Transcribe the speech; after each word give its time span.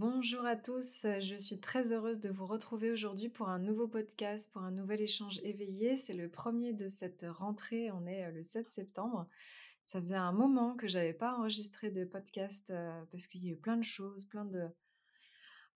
Bonjour 0.00 0.46
à 0.46 0.54
tous, 0.54 1.06
je 1.18 1.34
suis 1.40 1.58
très 1.58 1.92
heureuse 1.92 2.20
de 2.20 2.30
vous 2.30 2.46
retrouver 2.46 2.92
aujourd'hui 2.92 3.28
pour 3.28 3.48
un 3.48 3.58
nouveau 3.58 3.88
podcast, 3.88 4.48
pour 4.52 4.62
un 4.62 4.70
nouvel 4.70 5.00
échange 5.00 5.40
éveillé. 5.42 5.96
C'est 5.96 6.14
le 6.14 6.28
premier 6.28 6.72
de 6.72 6.86
cette 6.86 7.26
rentrée, 7.28 7.90
on 7.90 8.06
est 8.06 8.30
le 8.30 8.44
7 8.44 8.70
septembre. 8.70 9.26
Ça 9.82 9.98
faisait 9.98 10.14
un 10.14 10.30
moment 10.30 10.76
que 10.76 10.86
j'avais 10.86 11.14
pas 11.14 11.34
enregistré 11.34 11.90
de 11.90 12.04
podcast 12.04 12.72
parce 13.10 13.26
qu'il 13.26 13.44
y 13.44 13.48
a 13.48 13.54
eu 13.54 13.56
plein 13.56 13.76
de 13.76 13.82
choses, 13.82 14.24
plein 14.24 14.44
de 14.44 14.68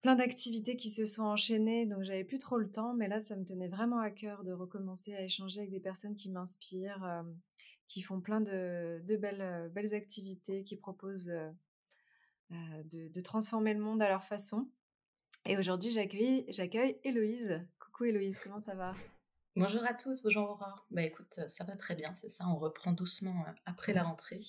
plein 0.03 0.15
d'activités 0.15 0.77
qui 0.77 0.93
se 0.93 1.05
sont 1.05 1.25
enchaînées, 1.25 1.87
donc 1.87 2.05
j'avais 2.05 2.23
plus 2.23 2.39
trop 2.39 2.59
le 2.59 2.71
temps, 2.71 2.95
mais 2.95 3.09
là 3.09 3.19
ça 3.19 3.35
me 3.35 3.45
tenait 3.45 3.67
vraiment 3.67 3.99
à 3.99 4.13
cœur 4.13 4.45
de 4.45 4.53
recommencer 4.53 5.17
à 5.17 5.23
échanger 5.23 5.63
avec 5.63 5.73
des 5.73 5.81
personnes 5.81 6.15
qui 6.15 6.31
m'inspirent, 6.31 7.25
qui 7.89 8.03
font 8.03 8.21
plein 8.21 8.41
de, 8.41 9.03
belles, 9.17 9.69
belles 9.75 9.95
activités, 9.95 10.63
qui 10.63 10.77
proposent 10.77 11.33
euh, 12.53 12.83
de, 12.85 13.21
transformer 13.21 13.73
le 13.73 13.81
monde 13.81 14.03
à 14.03 14.09
leur 14.09 14.25
façon. 14.25 14.69
Et 15.47 15.57
aujourd'hui, 15.57 15.91
j'accueille, 15.91 16.45
j'accueille 16.49 16.99
Héloïse. 17.03 17.61
Coucou 17.79 18.05
Héloïse, 18.05 18.39
comment 18.41 18.61
ça 18.61 18.75
va? 18.75 18.95
Bonjour 19.57 19.83
à 19.85 19.95
tous, 19.95 20.23
bonjour 20.23 20.51
Aurore. 20.51 20.87
Bah 20.91 21.03
écoute, 21.03 21.41
ça 21.47 21.65
va 21.65 21.77
très 21.77 21.95
bien, 21.95 22.15
c'est 22.15 22.29
ça, 22.29 22.47
on 22.49 22.57
reprend 22.57 22.93
doucement 22.93 23.45
euh, 23.47 23.53
après 23.65 23.93
la 23.93 24.03
rentrée, 24.03 24.41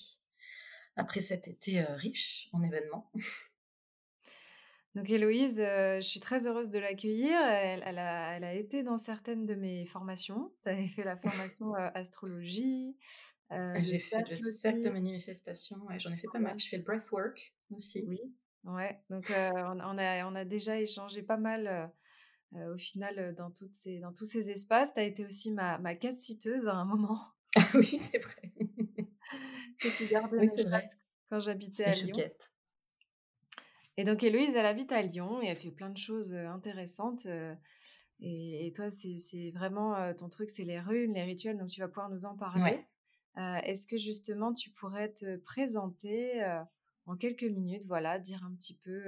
après 0.96 1.20
cet 1.20 1.48
été 1.48 1.80
euh, 1.80 1.94
riche 1.94 2.48
en 2.52 2.62
événements. 2.62 3.10
Donc 4.94 5.08
Héloïse, 5.10 5.56
je 5.58 6.02
suis 6.02 6.20
très 6.20 6.46
heureuse 6.46 6.70
de 6.70 6.78
l'accueillir. 6.78 7.36
Elle, 7.36 7.98
a, 7.98 8.36
elle, 8.36 8.44
a, 8.44 8.54
été 8.54 8.84
dans 8.84 8.96
certaines 8.96 9.44
de 9.44 9.56
mes 9.56 9.86
formations. 9.86 10.52
Tu 10.62 10.68
avais 10.68 10.86
fait 10.86 11.02
la 11.02 11.16
formation 11.16 11.74
astrologie. 11.74 12.96
J'ai 13.50 13.98
fait 13.98 14.22
le 14.30 14.36
cercle 14.36 14.82
de 14.82 14.90
manifestation, 14.90 15.78
j'en 15.98 16.12
ai 16.12 16.16
fait 16.16 16.28
pas 16.32 16.38
mal. 16.38 16.60
Je 16.60 16.68
fais 16.68 16.76
le 16.76 16.84
breathwork 16.84 17.53
aussi. 17.70 18.04
Oui, 18.06 18.20
ouais. 18.64 19.00
Donc, 19.10 19.30
on, 19.30 19.98
a, 19.98 20.26
on 20.26 20.34
a 20.34 20.44
déjà 20.44 20.80
échangé 20.80 21.22
pas 21.22 21.36
mal 21.36 21.92
au 22.54 22.76
final 22.76 23.34
dans, 23.36 23.50
toutes 23.50 23.74
ces, 23.74 23.98
dans 24.00 24.12
tous 24.12 24.26
ces 24.26 24.50
espaces. 24.50 24.94
Tu 24.94 25.00
as 25.00 25.04
été 25.04 25.24
aussi 25.24 25.50
ma, 25.50 25.78
ma 25.78 25.94
cat 25.94 26.14
citeuse 26.14 26.66
à 26.66 26.74
un 26.74 26.84
moment. 26.84 27.20
Ah 27.56 27.70
oui, 27.74 27.84
c'est 27.84 28.18
vrai. 28.18 28.52
que 29.78 29.96
tu 29.96 30.06
gardais 30.06 30.38
oui, 30.38 30.48
vrai. 30.66 30.88
quand 31.30 31.38
j'habitais 31.38 31.84
à 31.84 31.90
Lyon. 31.92 32.16
Et 33.96 34.02
donc, 34.02 34.24
Héloïse, 34.24 34.56
elle 34.56 34.66
habite 34.66 34.90
à 34.90 35.02
Lyon 35.02 35.40
et 35.40 35.46
elle 35.46 35.56
fait 35.56 35.70
plein 35.70 35.90
de 35.90 35.96
choses 35.96 36.34
intéressantes. 36.34 37.28
Et, 38.20 38.72
toi, 38.74 38.90
c'est 38.90 39.50
vraiment 39.52 40.12
ton 40.14 40.28
truc, 40.28 40.50
c'est 40.50 40.64
les 40.64 40.80
runes, 40.80 41.12
les 41.12 41.22
rituels, 41.22 41.56
donc 41.58 41.68
tu 41.68 41.80
vas 41.80 41.88
pouvoir 41.88 42.10
nous 42.10 42.24
en 42.24 42.36
parler. 42.36 42.84
Est-ce 43.36 43.86
que 43.86 43.96
justement, 43.96 44.52
tu 44.52 44.70
pourrais 44.70 45.12
te 45.12 45.36
présenter 45.36 46.42
en 47.06 47.16
quelques 47.16 47.44
minutes, 47.44 47.84
voilà, 47.84 48.18
dire 48.18 48.44
un 48.44 48.54
petit 48.54 48.74
peu 48.74 49.02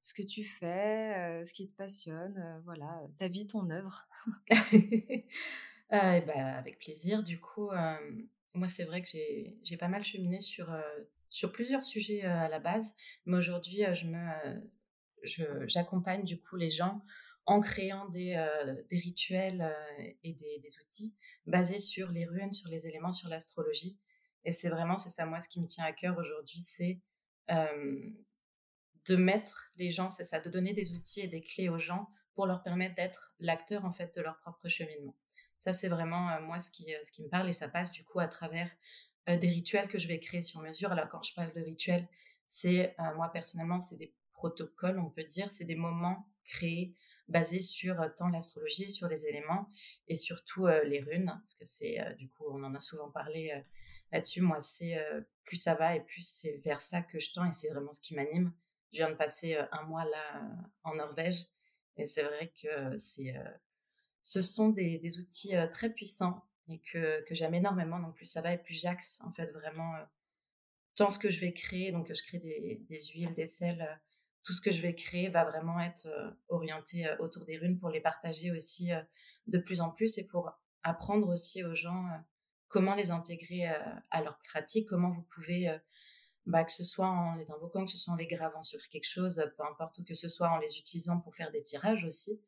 ce 0.00 0.14
que 0.14 0.22
tu 0.22 0.44
fais, 0.44 1.42
ce 1.44 1.52
qui 1.52 1.68
te 1.68 1.76
passionne, 1.76 2.60
voilà, 2.64 3.02
ta 3.18 3.28
vie, 3.28 3.46
ton 3.46 3.70
œuvre. 3.70 4.06
euh, 4.50 6.20
bah, 6.20 6.56
avec 6.56 6.78
plaisir. 6.78 7.22
Du 7.22 7.40
coup, 7.40 7.70
moi, 8.54 8.68
c'est 8.68 8.84
vrai 8.84 9.02
que 9.02 9.08
j'ai 9.08 9.76
pas 9.78 9.88
mal 9.88 10.04
cheminé 10.04 10.40
sur, 10.40 10.74
sur 11.30 11.52
plusieurs 11.52 11.84
sujets 11.84 12.22
à 12.22 12.48
la 12.48 12.58
base, 12.58 12.94
mais 13.26 13.36
aujourd'hui, 13.36 13.82
je 13.92 14.06
me 14.06 14.70
j'accompagne 15.66 16.24
du 16.24 16.40
coup 16.40 16.54
les 16.54 16.70
gens 16.70 17.02
en 17.44 17.60
créant 17.60 18.08
des, 18.08 18.36
des 18.90 18.98
rituels 18.98 19.74
et 20.22 20.34
des, 20.34 20.58
des, 20.60 20.78
outils 20.80 21.14
basés 21.46 21.78
sur 21.78 22.10
les 22.10 22.26
runes, 22.26 22.52
sur 22.52 22.68
les 22.68 22.86
éléments, 22.86 23.12
sur 23.12 23.28
l'astrologie. 23.28 23.98
Et 24.44 24.50
c'est 24.50 24.68
vraiment, 24.68 24.98
c'est 24.98 25.10
ça, 25.10 25.26
moi, 25.26 25.40
ce 25.40 25.48
qui 25.48 25.60
me 25.60 25.66
tient 25.66 25.84
à 25.84 25.92
cœur 25.92 26.16
aujourd'hui, 26.18 26.60
c'est 26.60 27.00
de 27.48 29.16
mettre 29.16 29.70
les 29.76 29.90
gens, 29.90 30.10
c'est 30.10 30.24
ça, 30.24 30.40
de 30.40 30.50
donner 30.50 30.74
des 30.74 30.92
outils 30.92 31.20
et 31.20 31.28
des 31.28 31.42
clés 31.42 31.68
aux 31.68 31.78
gens 31.78 32.10
pour 32.34 32.46
leur 32.46 32.62
permettre 32.62 32.94
d'être 32.94 33.34
l'acteur 33.40 33.84
en 33.84 33.92
fait 33.92 34.14
de 34.14 34.20
leur 34.22 34.38
propre 34.38 34.68
cheminement. 34.68 35.16
Ça, 35.58 35.72
c'est 35.72 35.88
vraiment 35.88 36.40
moi 36.42 36.58
ce 36.58 36.70
qui, 36.70 36.86
ce 37.02 37.10
qui 37.10 37.22
me 37.22 37.28
parle 37.28 37.48
et 37.48 37.52
ça 37.52 37.68
passe 37.68 37.90
du 37.90 38.04
coup 38.04 38.20
à 38.20 38.28
travers 38.28 38.70
des 39.26 39.48
rituels 39.48 39.88
que 39.88 39.98
je 39.98 40.08
vais 40.08 40.20
créer 40.20 40.42
sur 40.42 40.60
mesure. 40.60 40.92
Alors 40.92 41.08
quand 41.08 41.22
je 41.22 41.34
parle 41.34 41.52
de 41.52 41.60
rituels, 41.60 42.06
c'est 42.46 42.94
moi 43.16 43.30
personnellement, 43.32 43.80
c'est 43.80 43.96
des 43.96 44.14
protocoles, 44.32 44.98
on 44.98 45.10
peut 45.10 45.24
dire, 45.24 45.52
c'est 45.52 45.64
des 45.64 45.74
moments 45.74 46.28
créés 46.44 46.94
basés 47.26 47.60
sur 47.60 47.96
tant 48.16 48.28
l'astrologie, 48.28 48.90
sur 48.90 49.08
les 49.08 49.26
éléments 49.26 49.68
et 50.06 50.14
surtout 50.14 50.66
les 50.84 51.00
runes, 51.00 51.26
parce 51.26 51.54
que 51.54 51.64
c'est 51.64 51.98
du 52.16 52.28
coup, 52.28 52.44
on 52.48 52.62
en 52.62 52.74
a 52.74 52.80
souvent 52.80 53.10
parlé 53.10 53.64
là-dessus. 54.12 54.40
Moi, 54.40 54.60
c'est 54.60 54.98
plus 55.44 55.56
ça 55.56 55.74
va 55.74 55.96
et 55.96 56.00
plus 56.00 56.26
c'est 56.26 56.60
vers 56.64 56.80
ça 56.80 57.02
que 57.02 57.18
je 57.18 57.32
tends 57.32 57.46
et 57.46 57.52
c'est 57.52 57.70
vraiment 57.70 57.92
ce 57.92 58.00
qui 58.00 58.14
m'anime. 58.14 58.52
Je 58.92 58.98
viens 58.98 59.10
de 59.10 59.16
passer 59.16 59.56
un 59.72 59.82
mois 59.82 60.04
là 60.04 60.42
en 60.84 60.94
Norvège 60.94 61.46
et 61.96 62.06
c'est 62.06 62.22
vrai 62.22 62.52
que 62.62 62.96
c'est, 62.96 63.34
ce 64.22 64.42
sont 64.42 64.68
des, 64.68 65.18
outils 65.18 65.54
très 65.72 65.90
puissants 65.90 66.44
et 66.68 66.80
que, 66.80 67.22
que 67.24 67.34
j'aime 67.34 67.54
énormément. 67.54 67.98
Donc 67.98 68.14
plus 68.14 68.26
ça 68.26 68.40
va 68.40 68.52
et 68.52 68.58
plus 68.58 68.74
j'axe 68.74 69.20
en 69.24 69.32
fait 69.32 69.46
vraiment 69.52 69.94
tant 70.94 71.10
ce 71.10 71.18
que 71.18 71.30
je 71.30 71.40
vais 71.40 71.52
créer. 71.52 71.92
Donc 71.92 72.12
je 72.12 72.22
crée 72.22 72.38
des 72.38 73.00
huiles, 73.14 73.34
des 73.34 73.46
sels. 73.46 74.00
tout 74.44 74.52
ce 74.52 74.60
que 74.60 74.70
je 74.70 74.82
vais 74.82 74.94
créer 74.94 75.28
va 75.28 75.44
vraiment 75.44 75.80
être 75.80 76.08
orienté 76.48 77.08
autour 77.20 77.44
des 77.46 77.56
runes 77.56 77.78
pour 77.78 77.90
les 77.90 78.00
partager 78.00 78.52
aussi 78.52 78.90
de 79.46 79.58
plus 79.58 79.80
en 79.80 79.90
plus 79.90 80.18
et 80.18 80.26
pour 80.26 80.52
apprendre 80.82 81.28
aussi 81.28 81.64
aux 81.64 81.74
gens 81.74 82.06
comment 82.68 82.94
les 82.94 83.10
intégrer 83.10 83.66
à 84.10 84.22
leur 84.22 84.38
pratique, 84.44 84.88
comment 84.88 85.10
vous 85.10 85.26
pouvez, 85.34 85.74
bah, 86.46 86.64
que 86.64 86.72
ce 86.72 86.84
soit 86.84 87.08
en 87.08 87.34
les 87.34 87.50
invoquant, 87.50 87.84
que 87.84 87.90
ce 87.90 87.98
soit 87.98 88.14
en 88.14 88.16
les 88.16 88.26
gravant 88.26 88.62
sur 88.62 88.80
quelque 88.90 89.08
chose, 89.08 89.42
peu 89.56 89.64
importe, 89.64 89.98
ou 89.98 90.04
que 90.04 90.14
ce 90.14 90.28
soit 90.28 90.50
en 90.50 90.58
les 90.58 90.78
utilisant 90.78 91.20
pour 91.20 91.34
faire 91.34 91.50
des 91.50 91.62
tirages 91.62 92.04
aussi. 92.04 92.40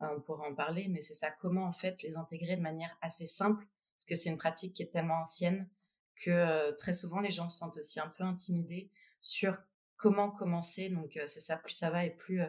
on 0.00 0.20
pourra 0.20 0.48
en 0.48 0.54
parler, 0.54 0.88
mais 0.88 1.00
c'est 1.00 1.14
ça, 1.14 1.30
comment 1.30 1.66
en 1.66 1.72
fait 1.72 2.02
les 2.02 2.16
intégrer 2.16 2.56
de 2.56 2.62
manière 2.62 2.96
assez 3.02 3.26
simple, 3.26 3.66
parce 3.96 4.06
que 4.06 4.14
c'est 4.14 4.30
une 4.30 4.38
pratique 4.38 4.74
qui 4.74 4.82
est 4.82 4.90
tellement 4.90 5.20
ancienne 5.20 5.68
que 6.16 6.72
très 6.76 6.92
souvent 6.92 7.20
les 7.20 7.30
gens 7.30 7.48
se 7.48 7.58
sentent 7.58 7.76
aussi 7.76 8.00
un 8.00 8.10
peu 8.16 8.24
intimidés 8.24 8.90
sur 9.20 9.56
comment 9.96 10.30
commencer. 10.30 10.88
Donc 10.88 11.18
c'est 11.26 11.40
ça, 11.40 11.56
plus 11.56 11.72
ça 11.72 11.90
va 11.90 12.04
et 12.04 12.10
plus 12.10 12.42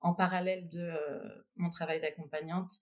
en 0.00 0.14
parallèle 0.14 0.68
de 0.68 0.94
mon 1.56 1.70
travail 1.70 2.00
d'accompagnante, 2.00 2.72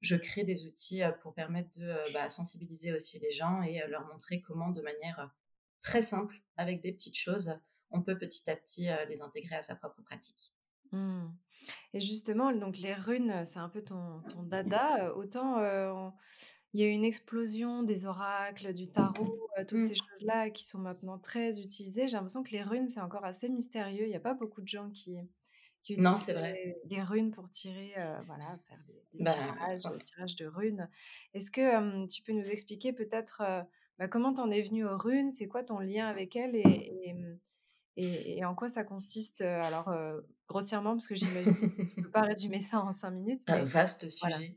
je 0.00 0.16
crée 0.16 0.44
des 0.44 0.66
outils 0.66 1.02
pour 1.22 1.34
permettre 1.34 1.78
de 1.78 2.12
bah, 2.12 2.28
sensibiliser 2.28 2.92
aussi 2.92 3.18
les 3.18 3.30
gens 3.30 3.62
et 3.62 3.80
leur 3.88 4.06
montrer 4.06 4.40
comment, 4.40 4.70
de 4.70 4.82
manière 4.82 5.34
très 5.80 6.02
simple, 6.02 6.42
avec 6.56 6.82
des 6.82 6.92
petites 6.92 7.18
choses, 7.18 7.58
on 7.90 8.02
peut 8.02 8.18
petit 8.18 8.50
à 8.50 8.56
petit 8.56 8.88
les 9.08 9.22
intégrer 9.22 9.56
à 9.56 9.62
sa 9.62 9.76
propre 9.76 10.02
pratique. 10.02 10.52
Mmh. 10.92 11.26
Et 11.94 12.00
justement, 12.00 12.52
donc 12.52 12.76
les 12.78 12.94
runes, 12.94 13.44
c'est 13.44 13.58
un 13.58 13.68
peu 13.68 13.82
ton, 13.82 14.20
ton 14.28 14.42
dada. 14.42 15.14
Autant 15.14 15.60
il 16.74 16.80
y 16.80 16.82
a 16.82 16.86
eu 16.88 16.90
une 16.90 17.04
explosion 17.04 17.84
des 17.84 18.04
oracles, 18.04 18.72
du 18.74 18.90
tarot, 18.90 19.48
toutes 19.68 19.78
mmh. 19.78 19.86
ces 19.86 19.94
choses-là 19.94 20.50
qui 20.50 20.64
sont 20.64 20.80
maintenant 20.80 21.20
très 21.20 21.60
utilisées. 21.60 22.08
J'ai 22.08 22.16
l'impression 22.16 22.42
que 22.42 22.50
les 22.50 22.64
runes, 22.64 22.88
c'est 22.88 23.00
encore 23.00 23.24
assez 23.24 23.48
mystérieux. 23.48 24.06
Il 24.06 24.08
n'y 24.08 24.16
a 24.16 24.20
pas 24.20 24.34
beaucoup 24.34 24.60
de 24.60 24.66
gens 24.66 24.90
qui, 24.90 25.16
non, 25.98 26.16
c'est 26.16 26.32
vrai. 26.32 26.80
Des, 26.84 27.02
runes 27.02 27.30
pour 27.30 27.48
tirer, 27.48 27.92
voilà, 28.26 28.58
faire 28.68 28.78
des, 28.86 29.22
bah, 29.22 29.32
tirages, 30.02 30.36
de 30.36 30.46
runes. 30.46 30.88
Est-ce 31.34 31.50
que 31.50 32.06
tu 32.06 32.22
peux 32.22 32.32
nous 32.32 32.50
expliquer 32.50 32.92
peut-être 32.92 33.42
bah, 33.98 34.08
comment 34.08 34.34
t'en 34.34 34.50
es 34.50 34.62
venue 34.62 34.84
aux 34.84 34.96
runes? 34.96 35.30
C'est 35.30 35.48
quoi 35.48 35.62
ton 35.62 35.78
lien 35.78 36.06
avec 36.06 36.36
elles 36.36 36.56
et, 36.56 37.14
et, 37.96 38.44
en 38.44 38.54
quoi 38.54 38.68
ça 38.68 38.84
consiste? 38.84 39.42
Alors, 39.42 39.92
grossièrement, 40.48 40.92
parce 40.92 41.06
que 41.06 41.14
j'imagine 41.14 41.54
ne 41.96 42.02
peux 42.02 42.10
pas 42.10 42.22
résumer 42.22 42.60
ça 42.60 42.80
en 42.80 42.92
cinq 42.92 43.10
minutes. 43.10 43.42
Un 43.48 43.64
vaste 43.64 44.08
sujet. 44.08 44.56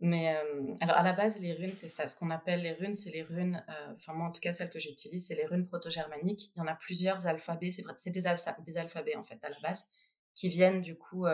Mais 0.00 0.36
alors 0.80 0.96
à 0.96 1.02
la 1.02 1.12
base, 1.12 1.40
les 1.40 1.54
runes, 1.54 1.72
c'est 1.76 1.88
ça. 1.88 2.06
Ce 2.06 2.14
qu'on 2.14 2.30
appelle 2.30 2.62
les 2.62 2.72
runes, 2.72 2.92
c'est 2.94 3.10
les 3.10 3.22
runes, 3.22 3.64
enfin 3.94 4.12
moi 4.12 4.28
en 4.28 4.32
tout 4.32 4.40
cas, 4.40 4.52
celles 4.52 4.70
que 4.70 4.80
j'utilise, 4.80 5.26
c'est 5.26 5.34
les 5.34 5.46
runes 5.46 5.66
proto-germaniques. 5.66 6.50
Il 6.54 6.58
y 6.58 6.62
en 6.62 6.66
a 6.66 6.74
plusieurs 6.74 7.26
alphabets, 7.26 7.70
c'est 7.70 7.84
c'est 7.96 8.10
des, 8.10 8.22
des, 8.64 8.76
alphabets 8.76 9.16
en 9.16 9.24
fait 9.24 9.42
à 9.42 9.48
la 9.48 9.56
base, 9.62 9.88
qui 10.34 10.48
viennent 10.48 10.80
du 10.80 10.96
coup 10.96 11.26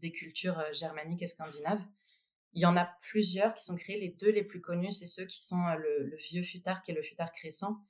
des 0.00 0.10
cultures 0.10 0.62
germaniques 0.72 1.22
et 1.22 1.26
scandinaves. 1.26 1.82
Il 2.54 2.62
y 2.62 2.66
en 2.66 2.76
a 2.76 2.90
plusieurs 3.00 3.54
qui 3.54 3.64
sont 3.64 3.76
créés. 3.76 4.00
Les 4.00 4.08
deux 4.08 4.30
les 4.30 4.42
plus 4.42 4.60
connus, 4.60 4.92
c'est 4.92 5.06
ceux 5.06 5.26
qui 5.26 5.44
sont 5.44 5.62
le, 5.74 6.16
vieux 6.16 6.42
futark 6.42 6.88
et 6.88 6.92
le 6.92 7.02
futark 7.02 7.36
récent, 7.38 7.84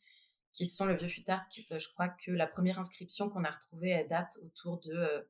qui 0.53 0.67
sont 0.67 0.85
le 0.85 0.95
vieux 0.95 1.09
futark. 1.09 1.51
je 1.57 1.89
crois 1.89 2.09
que 2.09 2.31
la 2.31 2.47
première 2.47 2.79
inscription 2.79 3.31
qu'on 3.31 3.45
a 3.45 3.51
retrouvée, 3.51 4.05
date 4.11 4.37
autour 4.45 4.79
de 4.81 5.27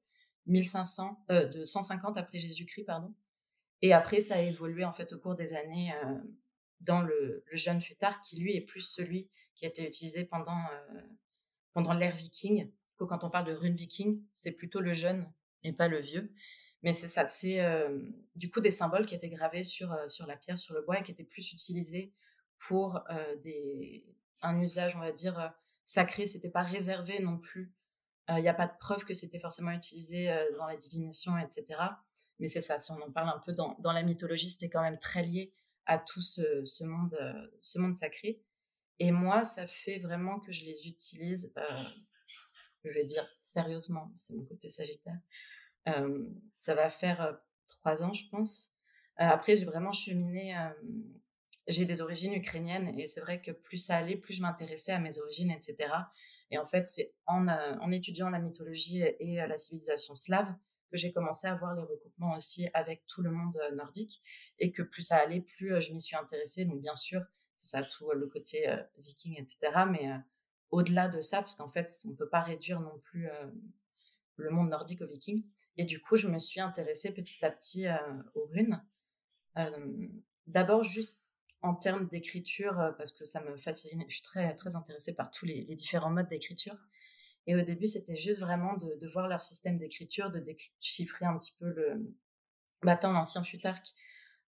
1500, 0.46 1.24
de 1.28 1.64
150 1.64 2.16
après 2.16 2.40
Jésus-Christ, 2.40 2.84
pardon. 2.84 3.14
Et 3.80 3.92
après, 3.92 4.20
ça 4.20 4.36
a 4.36 4.40
évolué 4.40 4.84
en 4.84 4.92
fait 4.92 5.12
au 5.12 5.18
cours 5.18 5.36
des 5.36 5.54
années 5.54 5.92
dans 6.80 7.02
le, 7.02 7.44
jeune 7.52 7.80
futark, 7.80 8.22
qui 8.24 8.40
lui 8.40 8.56
est 8.56 8.60
plus 8.60 8.80
celui 8.80 9.28
qui 9.54 9.66
a 9.66 9.68
été 9.68 9.86
utilisé 9.86 10.24
pendant, 10.24 10.64
pendant 11.74 11.92
l'ère 11.92 12.14
viking. 12.14 12.70
Quand 13.06 13.24
on 13.24 13.30
parle 13.30 13.46
de 13.46 13.52
rune 13.52 13.76
viking, 13.76 14.22
c'est 14.32 14.52
plutôt 14.52 14.80
le 14.80 14.92
jeune 14.92 15.30
et 15.62 15.72
pas 15.72 15.88
le 15.88 16.00
vieux. 16.00 16.32
Mais 16.82 16.92
c'est 16.92 17.08
ça, 17.08 17.26
c'est 17.26 17.60
du 18.36 18.50
coup 18.50 18.60
des 18.60 18.70
symboles 18.70 19.04
qui 19.04 19.14
étaient 19.14 19.28
gravés 19.28 19.64
sur, 19.64 19.96
sur 20.08 20.26
la 20.26 20.36
pierre, 20.36 20.58
sur 20.58 20.74
le 20.74 20.82
bois 20.82 21.00
et 21.00 21.02
qui 21.02 21.10
étaient 21.10 21.24
plus 21.24 21.52
utilisés 21.52 22.12
pour 22.56 23.02
des, 23.42 24.06
un 24.42 24.60
usage, 24.60 24.94
on 24.94 25.00
va 25.00 25.10
dire, 25.10 25.52
sacré. 25.82 26.26
C'était 26.26 26.50
pas 26.50 26.62
réservé 26.62 27.18
non 27.18 27.38
plus. 27.38 27.74
Il 28.28 28.42
n'y 28.42 28.48
a 28.48 28.54
pas 28.54 28.68
de 28.68 28.76
preuve 28.78 29.04
que 29.04 29.14
c'était 29.14 29.40
forcément 29.40 29.72
utilisé 29.72 30.32
dans 30.56 30.66
la 30.66 30.76
divination, 30.76 31.36
etc. 31.38 31.80
Mais 32.38 32.46
c'est 32.46 32.60
ça, 32.60 32.78
si 32.78 32.92
on 32.92 33.02
en 33.02 33.10
parle 33.10 33.28
un 33.28 33.40
peu 33.44 33.52
dans, 33.52 33.76
dans 33.80 33.92
la 33.92 34.04
mythologie, 34.04 34.48
c'était 34.48 34.68
quand 34.68 34.82
même 34.82 34.98
très 34.98 35.24
lié 35.24 35.52
à 35.86 35.98
tout 35.98 36.22
ce, 36.22 36.64
ce 36.64 36.84
monde, 36.84 37.16
ce 37.60 37.80
monde 37.80 37.96
sacré. 37.96 38.40
Et 39.00 39.10
moi, 39.12 39.44
ça 39.44 39.66
fait 39.66 39.98
vraiment 39.98 40.40
que 40.40 40.52
je 40.52 40.64
les 40.64 40.86
utilise, 40.86 41.52
je 42.84 42.90
vais 42.90 43.04
dire 43.04 43.26
sérieusement, 43.38 44.12
c'est 44.16 44.34
mon 44.34 44.44
côté 44.44 44.68
sagittaire, 44.68 45.18
ça 46.56 46.74
va 46.74 46.90
faire 46.90 47.38
trois 47.66 48.02
ans, 48.02 48.12
je 48.12 48.28
pense. 48.30 48.76
après, 49.16 49.56
j'ai 49.56 49.64
vraiment 49.64 49.92
cheminé. 49.92 50.54
j'ai 51.66 51.84
des 51.84 52.00
origines 52.00 52.32
ukrainiennes 52.34 52.98
et 52.98 53.06
c'est 53.06 53.20
vrai 53.20 53.40
que 53.40 53.50
plus 53.50 53.78
ça 53.78 53.96
allait, 53.96 54.16
plus 54.16 54.34
je 54.34 54.42
m'intéressais 54.42 54.92
à 54.92 54.98
mes 54.98 55.18
origines, 55.18 55.50
etc. 55.50 55.88
Et 56.50 56.58
en 56.58 56.66
fait, 56.66 56.88
c'est 56.88 57.14
en, 57.26 57.48
en, 57.48 57.90
étudiant 57.90 58.30
la 58.30 58.38
mythologie 58.38 59.02
et 59.02 59.36
la 59.36 59.56
civilisation 59.56 60.14
slave 60.14 60.54
que 60.90 60.96
j'ai 60.96 61.12
commencé 61.12 61.46
à 61.46 61.54
voir 61.54 61.74
les 61.74 61.82
recoupements 61.82 62.34
aussi 62.34 62.68
avec 62.72 63.04
tout 63.06 63.22
le 63.22 63.30
monde 63.30 63.58
nordique 63.74 64.22
et 64.58 64.72
que 64.72 64.82
plus 64.82 65.02
ça 65.02 65.16
allait, 65.16 65.42
plus 65.42 65.80
je 65.82 65.92
m'y 65.92 66.00
suis 66.00 66.16
intéressée. 66.16 66.64
Donc, 66.64 66.80
bien 66.80 66.94
sûr, 66.94 67.22
c'est 67.54 67.76
ça, 67.76 67.82
tout 67.82 68.10
le 68.10 68.26
côté 68.28 68.66
viking, 68.98 69.36
etc. 69.38 69.58
Mais 69.90 70.08
au-delà 70.70 71.08
de 71.08 71.20
ça, 71.20 71.38
parce 71.38 71.54
qu'en 71.54 71.70
fait, 71.70 71.92
on 72.04 72.10
ne 72.10 72.16
peut 72.16 72.28
pas 72.28 72.42
réduire 72.42 72.80
non 72.80 72.98
plus 73.04 73.28
le 74.36 74.50
monde 74.50 74.70
nordique 74.70 75.02
aux 75.02 75.06
vikings. 75.06 75.44
Et 75.76 75.84
du 75.84 76.00
coup, 76.00 76.16
je 76.16 76.26
me 76.26 76.38
suis 76.38 76.60
intéressée 76.60 77.12
petit 77.12 77.44
à 77.44 77.50
petit 77.50 77.86
euh, 77.86 77.96
aux 78.34 78.46
runes. 78.46 78.82
Euh, 79.58 80.08
d'abord, 80.46 80.82
juste 80.82 81.16
en 81.62 81.74
termes 81.74 82.06
d'écriture, 82.08 82.78
euh, 82.80 82.92
parce 82.92 83.12
que 83.12 83.24
ça 83.24 83.42
me 83.42 83.56
fascine. 83.56 84.04
Je 84.08 84.14
suis 84.14 84.22
très, 84.22 84.54
très 84.54 84.76
intéressée 84.76 85.14
par 85.14 85.30
tous 85.30 85.46
les, 85.46 85.62
différents 85.62 86.10
modes 86.10 86.28
d'écriture. 86.28 86.76
Et 87.46 87.56
au 87.56 87.62
début, 87.62 87.86
c'était 87.86 88.16
juste 88.16 88.40
vraiment 88.40 88.76
de, 88.76 89.08
voir 89.08 89.28
leur 89.28 89.40
système 89.40 89.78
d'écriture, 89.78 90.30
de 90.30 90.40
déchiffrer 90.40 91.26
un 91.26 91.38
petit 91.38 91.54
peu 91.58 91.70
le 91.70 92.14
battant 92.82 93.12
l'ancien 93.12 93.42
futark, 93.42 93.86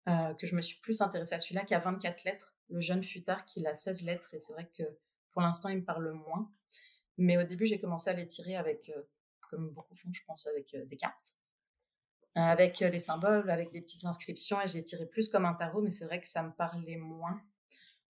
que 0.06 0.46
je 0.46 0.54
me 0.54 0.62
suis 0.62 0.82
plus 0.82 1.00
intéressée 1.02 1.36
à 1.36 1.40
celui-là 1.40 1.64
qui 1.64 1.74
a 1.74 1.80
24 1.80 2.26
lettres. 2.26 2.58
Le 2.70 2.82
jeune 2.82 3.02
futark, 3.02 3.56
il 3.56 3.68
a 3.68 3.74
16 3.74 4.04
lettres, 4.04 4.34
et 4.34 4.40
c'est 4.40 4.52
vrai 4.52 4.70
que 4.78 4.84
pour 5.32 5.42
l'instant, 5.42 5.70
il 5.70 5.78
me 5.78 5.86
parle 5.86 6.12
moins. 6.12 6.52
Mais 7.18 7.38
au 7.38 7.44
début, 7.44 7.66
j'ai 7.66 7.80
commencé 7.80 8.10
à 8.10 8.14
les 8.14 8.28
tirer 8.28 8.56
avec 8.56 8.92
comme 9.50 9.72
beaucoup 9.72 9.96
font, 9.96 10.12
je 10.14 10.22
pense, 10.26 10.48
avec 10.48 10.76
des 10.88 10.98
cartes, 10.98 11.36
avec 12.36 12.80
les 12.80 13.00
symboles, 13.00 13.50
avec 13.50 13.72
des 13.72 13.82
petites 13.82 14.06
inscriptions, 14.06 14.62
et 14.62 14.68
je 14.68 14.76
les 14.76 14.84
tirais 14.84 15.08
plus 15.08 15.28
comme 15.28 15.46
un 15.46 15.54
tarot, 15.54 15.82
mais 15.82 15.92
c'est 15.92 16.06
vrai 16.06 16.22
que 16.22 16.28
ça 16.28 16.44
me 16.44 16.52
parlait 16.52 16.98
moins. 16.98 17.42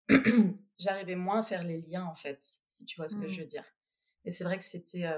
J'arrivais 0.80 1.16
moins 1.16 1.40
à 1.40 1.44
faire 1.44 1.64
les 1.64 1.80
liens, 1.80 2.06
en 2.06 2.16
fait, 2.16 2.46
si 2.68 2.86
tu 2.86 2.98
vois 2.98 3.08
ce 3.08 3.16
que 3.16 3.28
je 3.28 3.36
mmh. 3.36 3.40
veux 3.40 3.46
dire. 3.46 3.66
Et 4.26 4.32
c'est 4.32 4.44
vrai 4.44 4.58
que 4.58 4.64
c'était 4.64 5.10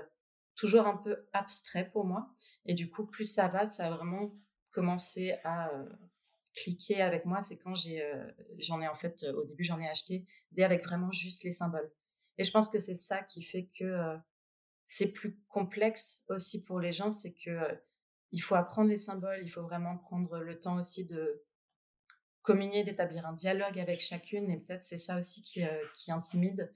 toujours 0.55 0.85
un 0.85 0.97
peu 0.97 1.27
abstrait 1.33 1.89
pour 1.89 2.05
moi. 2.05 2.29
Et 2.65 2.73
du 2.73 2.89
coup, 2.89 3.05
plus 3.05 3.25
ça 3.25 3.47
va, 3.47 3.67
ça 3.67 3.87
a 3.87 3.89
vraiment 3.89 4.31
commencé 4.71 5.35
à 5.43 5.71
cliquer 6.53 7.01
avec 7.01 7.25
moi. 7.25 7.41
C'est 7.41 7.57
quand 7.57 7.75
j'ai, 7.75 8.03
j'en 8.59 8.81
ai 8.81 8.87
en 8.87 8.95
fait, 8.95 9.23
au 9.35 9.45
début, 9.45 9.63
j'en 9.63 9.79
ai 9.79 9.87
acheté 9.87 10.25
des 10.51 10.63
avec 10.63 10.83
vraiment 10.83 11.11
juste 11.11 11.43
les 11.43 11.51
symboles. 11.51 11.91
Et 12.37 12.43
je 12.43 12.51
pense 12.51 12.69
que 12.69 12.79
c'est 12.79 12.93
ça 12.93 13.21
qui 13.23 13.43
fait 13.43 13.69
que 13.77 14.17
c'est 14.85 15.07
plus 15.07 15.39
complexe 15.47 16.25
aussi 16.29 16.63
pour 16.63 16.79
les 16.79 16.91
gens, 16.91 17.11
c'est 17.11 17.33
que 17.33 17.81
il 18.31 18.39
faut 18.39 18.55
apprendre 18.55 18.89
les 18.89 18.97
symboles, 18.97 19.39
il 19.41 19.49
faut 19.49 19.61
vraiment 19.61 19.97
prendre 19.97 20.39
le 20.39 20.59
temps 20.59 20.77
aussi 20.77 21.05
de 21.05 21.43
communier, 22.41 22.83
d'établir 22.83 23.25
un 23.25 23.33
dialogue 23.33 23.77
avec 23.79 24.01
chacune, 24.01 24.49
et 24.49 24.57
peut-être 24.57 24.83
c'est 24.83 24.97
ça 24.97 25.17
aussi 25.17 25.41
qui, 25.41 25.63
qui 25.95 26.11
intimide, 26.11 26.71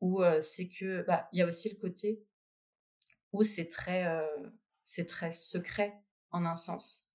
ou 0.00 0.22
c'est 0.40 0.68
que 0.68 1.02
bah, 1.02 1.28
il 1.32 1.38
y 1.38 1.42
a 1.42 1.46
aussi 1.46 1.68
le 1.68 1.76
côté 1.76 2.24
où 3.32 3.42
c'est 3.42 3.68
très 3.68 4.06
c'est 4.82 5.06
très 5.06 5.30
secret 5.30 5.94
en 6.30 6.44
un 6.44 6.56
sens. 6.56 7.09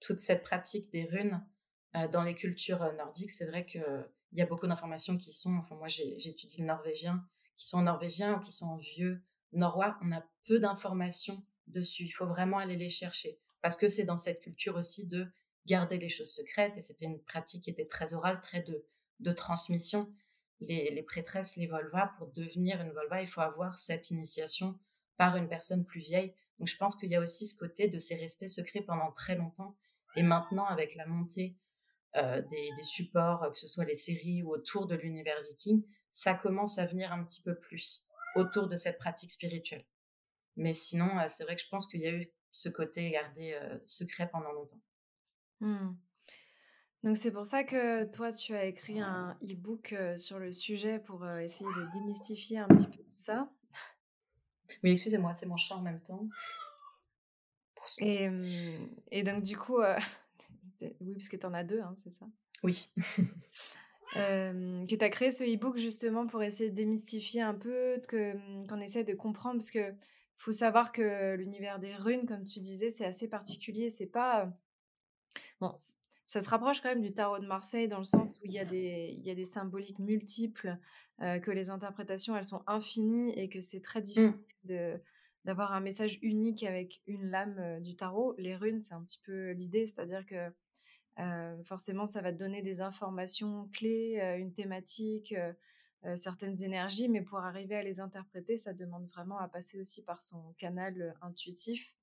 Toute 0.00 0.20
cette 0.20 0.42
pratique 0.42 0.90
des 0.90 1.04
runes 1.04 1.44
dans 2.12 2.22
les 2.22 2.34
cultures 2.34 2.92
nordiques, 2.94 3.30
c'est 3.30 3.46
vrai 3.46 3.64
que 3.64 4.06
il 4.32 4.38
y 4.38 4.42
a 4.42 4.46
beaucoup 4.46 4.66
d'informations 4.66 5.16
qui 5.16 5.32
sont, 5.32 5.56
enfin 5.56 5.76
moi 5.76 5.88
j'étudie 5.88 6.60
le 6.60 6.66
norvégien, 6.66 7.26
qui 7.56 7.66
sont 7.66 7.78
en 7.78 7.82
norvégien 7.82 8.34
ou 8.34 8.40
qui 8.40 8.52
sont 8.52 8.66
en 8.66 8.78
vieux 8.78 9.22
norrois, 9.52 9.98
on 10.02 10.12
a 10.12 10.22
peu 10.46 10.58
d'informations 10.58 11.38
dessus. 11.66 12.04
Il 12.04 12.10
faut 12.10 12.26
vraiment 12.26 12.58
aller 12.58 12.76
les 12.76 12.88
chercher 12.88 13.38
parce 13.62 13.76
que 13.76 13.88
c'est 13.88 14.04
dans 14.04 14.16
cette 14.16 14.40
culture 14.40 14.76
aussi 14.76 15.06
de 15.06 15.26
garder 15.66 15.98
les 15.98 16.08
choses 16.08 16.32
secrètes 16.32 16.76
et 16.76 16.80
c'était 16.80 17.06
une 17.06 17.20
pratique 17.20 17.64
qui 17.64 17.70
était 17.70 17.86
très 17.86 18.14
orale, 18.14 18.40
très 18.40 18.62
de, 18.62 19.32
transmission. 19.32 20.06
Les, 20.60 21.02
prêtresses, 21.02 21.56
les 21.56 21.66
volvas, 21.66 22.12
pour 22.18 22.28
devenir 22.28 22.80
une 22.80 22.92
volva, 22.92 23.20
il 23.20 23.26
faut 23.26 23.40
avoir 23.40 23.78
cette 23.78 24.10
initiation 24.10 24.78
par 25.16 25.36
une 25.36 25.48
personne 25.48 25.84
plus 25.84 26.00
vieille. 26.00 26.34
Donc 26.58 26.68
je 26.68 26.76
pense 26.76 26.96
qu'il 26.96 27.10
y 27.10 27.14
a 27.14 27.20
aussi 27.20 27.46
ce 27.46 27.56
côté 27.56 27.88
de 27.88 27.98
c'est 27.98 28.16
resté 28.16 28.48
secret 28.48 28.80
pendant 28.82 29.10
très 29.12 29.36
longtemps. 29.36 29.76
Et 30.16 30.22
maintenant, 30.22 30.64
avec 30.64 30.94
la 30.94 31.06
montée 31.06 31.56
euh, 32.16 32.40
des, 32.40 32.82
supports, 32.82 33.50
que 33.52 33.58
ce 33.58 33.66
soit 33.66 33.84
les 33.84 33.94
séries 33.94 34.42
ou 34.42 34.50
autour 34.50 34.86
de 34.86 34.94
l'univers 34.94 35.40
viking, 35.42 35.84
ça 36.10 36.32
commence 36.32 36.78
à 36.78 36.86
venir 36.86 37.12
un 37.12 37.22
petit 37.24 37.42
peu 37.42 37.54
plus 37.54 38.06
autour 38.36 38.68
de 38.68 38.76
cette 38.76 38.98
pratique 38.98 39.30
spirituelle. 39.30 39.84
Mais 40.56 40.72
sinon, 40.72 41.18
euh, 41.18 41.24
c'est 41.28 41.44
vrai 41.44 41.56
que 41.56 41.62
je 41.62 41.68
pense 41.68 41.86
qu'il 41.86 42.00
y 42.00 42.06
a 42.06 42.12
eu 42.12 42.30
ce 42.50 42.68
côté 42.68 43.10
gardé 43.10 43.52
euh, 43.52 43.78
secret 43.84 44.28
pendant 44.30 44.52
longtemps. 44.52 44.80
Mmh. 45.60 45.94
Donc 47.02 47.16
c'est 47.16 47.30
pour 47.30 47.46
ça 47.46 47.64
que 47.64 48.04
toi, 48.04 48.32
tu 48.32 48.54
as 48.54 48.64
écrit 48.64 49.00
un 49.00 49.36
e-book 49.42 49.92
euh, 49.92 50.16
sur 50.16 50.38
le 50.38 50.52
sujet 50.52 50.98
pour 50.98 51.28
essayer 51.28 51.68
de 51.68 51.92
démystifier 51.92 52.58
un 52.58 52.68
petit 52.68 52.86
peu 52.86 53.02
tout 53.02 53.16
ça. 53.16 53.50
Oui, 54.82 54.92
excusez-moi, 54.92 55.34
c'est 55.34 55.46
mon 55.46 55.56
chat 55.56 55.76
en 55.76 55.82
même 55.82 56.00
temps. 56.00 56.28
Et, 57.98 58.28
mmh, 58.28 58.88
et 59.12 59.22
donc 59.22 59.42
du 59.42 59.56
coup, 59.56 59.78
oui, 60.80 61.14
parce 61.14 61.28
que 61.28 61.36
tu 61.36 61.46
en 61.46 61.54
as 61.54 61.64
deux, 61.64 61.80
hein, 61.80 61.94
c'est 62.02 62.12
ça? 62.12 62.26
Oui. 62.62 62.88
que 64.14 64.94
tu 64.94 65.04
as 65.04 65.08
créé 65.10 65.30
ce 65.30 65.44
e-book 65.44 65.76
justement 65.76 66.26
pour 66.26 66.42
essayer 66.42 66.70
de 66.70 66.74
démystifier 66.74 67.42
un 67.42 67.54
peu, 67.54 68.00
que, 68.08 68.34
mmh, 68.34 68.66
qu'on 68.66 68.80
essaie 68.80 69.04
de 69.04 69.14
comprendre, 69.14 69.58
parce 69.58 69.70
que 69.70 69.94
faut 70.36 70.52
savoir 70.52 70.92
que 70.92 71.34
l'univers 71.34 71.78
des 71.78 71.94
runes, 71.94 72.26
comme 72.26 72.44
tu 72.44 72.60
disais, 72.60 72.90
c'est 72.90 73.06
assez 73.06 73.28
particulier. 73.28 73.90
C'est 73.90 74.06
pas. 74.06 74.52
Bon, 75.60 75.72
ça 76.26 76.40
se 76.40 76.48
rapproche 76.48 76.80
quand 76.80 76.88
même 76.88 77.02
du 77.02 77.12
tarot 77.12 77.38
de 77.38 77.46
Marseille 77.46 77.88
dans 77.88 77.98
le 77.98 78.04
sens 78.04 78.32
où 78.32 78.44
il 78.44 78.52
y 78.52 78.58
a 78.58 78.64
des, 78.64 79.14
il 79.18 79.26
y 79.26 79.30
a 79.30 79.34
des 79.34 79.44
symboliques 79.44 79.98
multiples, 79.98 80.76
que 81.18 81.50
les 81.50 81.70
interprétations 81.70 82.36
elles 82.36 82.44
sont 82.44 82.62
infinies 82.66 83.32
et 83.38 83.48
que 83.48 83.60
c'est 83.60 83.80
très 83.80 84.00
mmh. 84.00 84.04
difficile 84.04 84.44
de 84.64 85.00
d'avoir 85.46 85.72
un 85.72 85.80
message 85.80 86.18
unique 86.22 86.64
avec 86.64 87.00
une 87.06 87.28
lame 87.28 87.80
du 87.80 87.94
tarot. 87.94 88.34
Les 88.36 88.56
runes, 88.56 88.80
c'est 88.80 88.94
un 88.94 89.02
petit 89.02 89.20
peu 89.24 89.52
l'idée, 89.52 89.86
c'est-à-dire 89.86 90.26
que 90.26 90.52
forcément, 91.64 92.04
ça 92.04 92.20
va 92.20 92.32
te 92.32 92.38
donner 92.38 92.62
des 92.62 92.80
informations 92.80 93.70
clés, 93.72 94.20
une 94.38 94.52
thématique, 94.52 95.34
certaines 96.16 96.62
énergies, 96.62 97.08
mais 97.08 97.22
pour 97.22 97.38
arriver 97.38 97.76
à 97.76 97.82
les 97.82 98.00
interpréter, 98.00 98.56
ça 98.56 98.74
demande 98.74 99.06
vraiment 99.06 99.38
à 99.38 99.48
passer 99.48 99.80
aussi 99.80 100.02
par 100.02 100.20
son 100.20 100.52
canal 100.58 101.14
intuitif. 101.22 101.94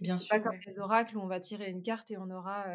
Bien 0.00 0.16
sûr. 0.16 0.28
pas 0.28 0.40
comme 0.40 0.58
les 0.64 0.78
oracles 0.78 1.16
où 1.16 1.20
on 1.20 1.26
va 1.26 1.40
tirer 1.40 1.70
une 1.70 1.82
carte 1.82 2.10
et 2.10 2.18
on 2.18 2.30
aura 2.30 2.66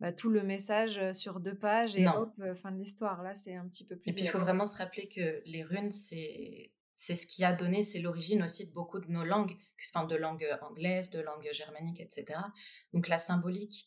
bah, 0.00 0.12
tout 0.12 0.30
le 0.30 0.42
message 0.42 1.00
sur 1.12 1.40
deux 1.40 1.56
pages 1.56 1.96
et 1.96 2.06
hop, 2.06 2.32
fin 2.54 2.70
de 2.70 2.78
l'histoire. 2.78 3.22
Là, 3.22 3.34
c'est 3.34 3.54
un 3.54 3.66
petit 3.66 3.84
peu 3.84 3.96
plus. 3.96 4.10
Et 4.10 4.14
puis, 4.14 4.22
il 4.24 4.28
faut 4.28 4.38
vraiment 4.38 4.66
se 4.66 4.76
rappeler 4.78 5.08
que 5.08 5.42
les 5.44 5.64
runes, 5.64 5.90
c'est 5.90 6.72
c'est 6.98 7.14
ce 7.14 7.28
qui 7.28 7.44
a 7.44 7.52
donné, 7.52 7.84
c'est 7.84 8.00
l'origine 8.00 8.42
aussi 8.42 8.66
de 8.66 8.72
beaucoup 8.72 8.98
de 8.98 9.06
nos 9.06 9.22
langues, 9.22 9.56
enfin 9.94 10.04
de 10.04 10.16
langue 10.16 10.44
anglaise, 10.62 11.10
de 11.10 11.20
langue 11.20 11.48
germanique, 11.52 12.00
etc. 12.00 12.40
Donc 12.92 13.06
la 13.06 13.18
symbolique 13.18 13.86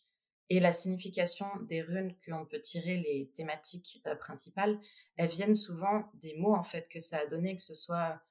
Et 0.50 0.62
la 0.62 0.72
signification 0.72 1.46
des 1.68 1.82
runes 1.82 2.16
qu'on 2.26 2.46
peut 2.46 2.62
tirer, 2.62 2.96
les 2.96 3.30
thématiques 3.36 4.02
euh, 4.08 4.16
principales, 4.16 4.80
elles 5.18 5.30
viennent 5.30 5.56
souvent 5.56 6.10
des 6.22 6.36
mots 6.38 6.56
en 6.56 6.64
fait 6.64 6.88
que 6.88 7.02
ça 7.02 7.20
a 7.20 7.26
donné, 7.26 7.58
que 7.58 7.62
ce 7.62 7.76
soit 7.76 8.22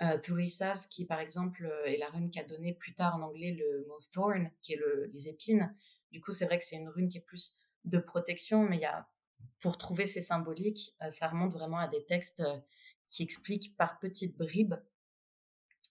euh, 0.00 0.16
Thurisas, 0.16 0.88
qui 0.90 1.04
par 1.04 1.20
exemple 1.20 1.66
euh, 1.66 1.84
est 1.84 1.98
la 1.98 2.08
rune 2.08 2.30
qui 2.30 2.40
a 2.40 2.44
donné 2.44 2.72
plus 2.72 2.94
tard 2.94 3.16
en 3.16 3.20
anglais 3.20 3.52
le 3.52 3.84
mot 3.88 3.98
thorn, 4.10 4.50
qui 4.62 4.72
est 4.72 4.78
le, 4.78 5.10
les 5.12 5.28
épines. 5.28 5.76
Du 6.10 6.20
coup, 6.20 6.30
c'est 6.30 6.46
vrai 6.46 6.58
que 6.58 6.64
c'est 6.64 6.76
une 6.76 6.88
rune 6.88 7.08
qui 7.08 7.18
est 7.18 7.22
plus 7.22 7.56
de 7.84 7.98
protection, 7.98 8.62
mais 8.62 8.76
il 8.76 8.82
y 8.82 8.86
a, 8.86 9.08
pour 9.60 9.78
trouver 9.78 10.06
ces 10.06 10.20
symboliques, 10.20 10.94
euh, 11.02 11.10
ça 11.10 11.28
remonte 11.28 11.52
vraiment 11.52 11.78
à 11.78 11.88
des 11.88 12.04
textes 12.04 12.42
qui 13.08 13.22
expliquent 13.22 13.76
par 13.76 13.98
petites 13.98 14.36
bribes. 14.36 14.74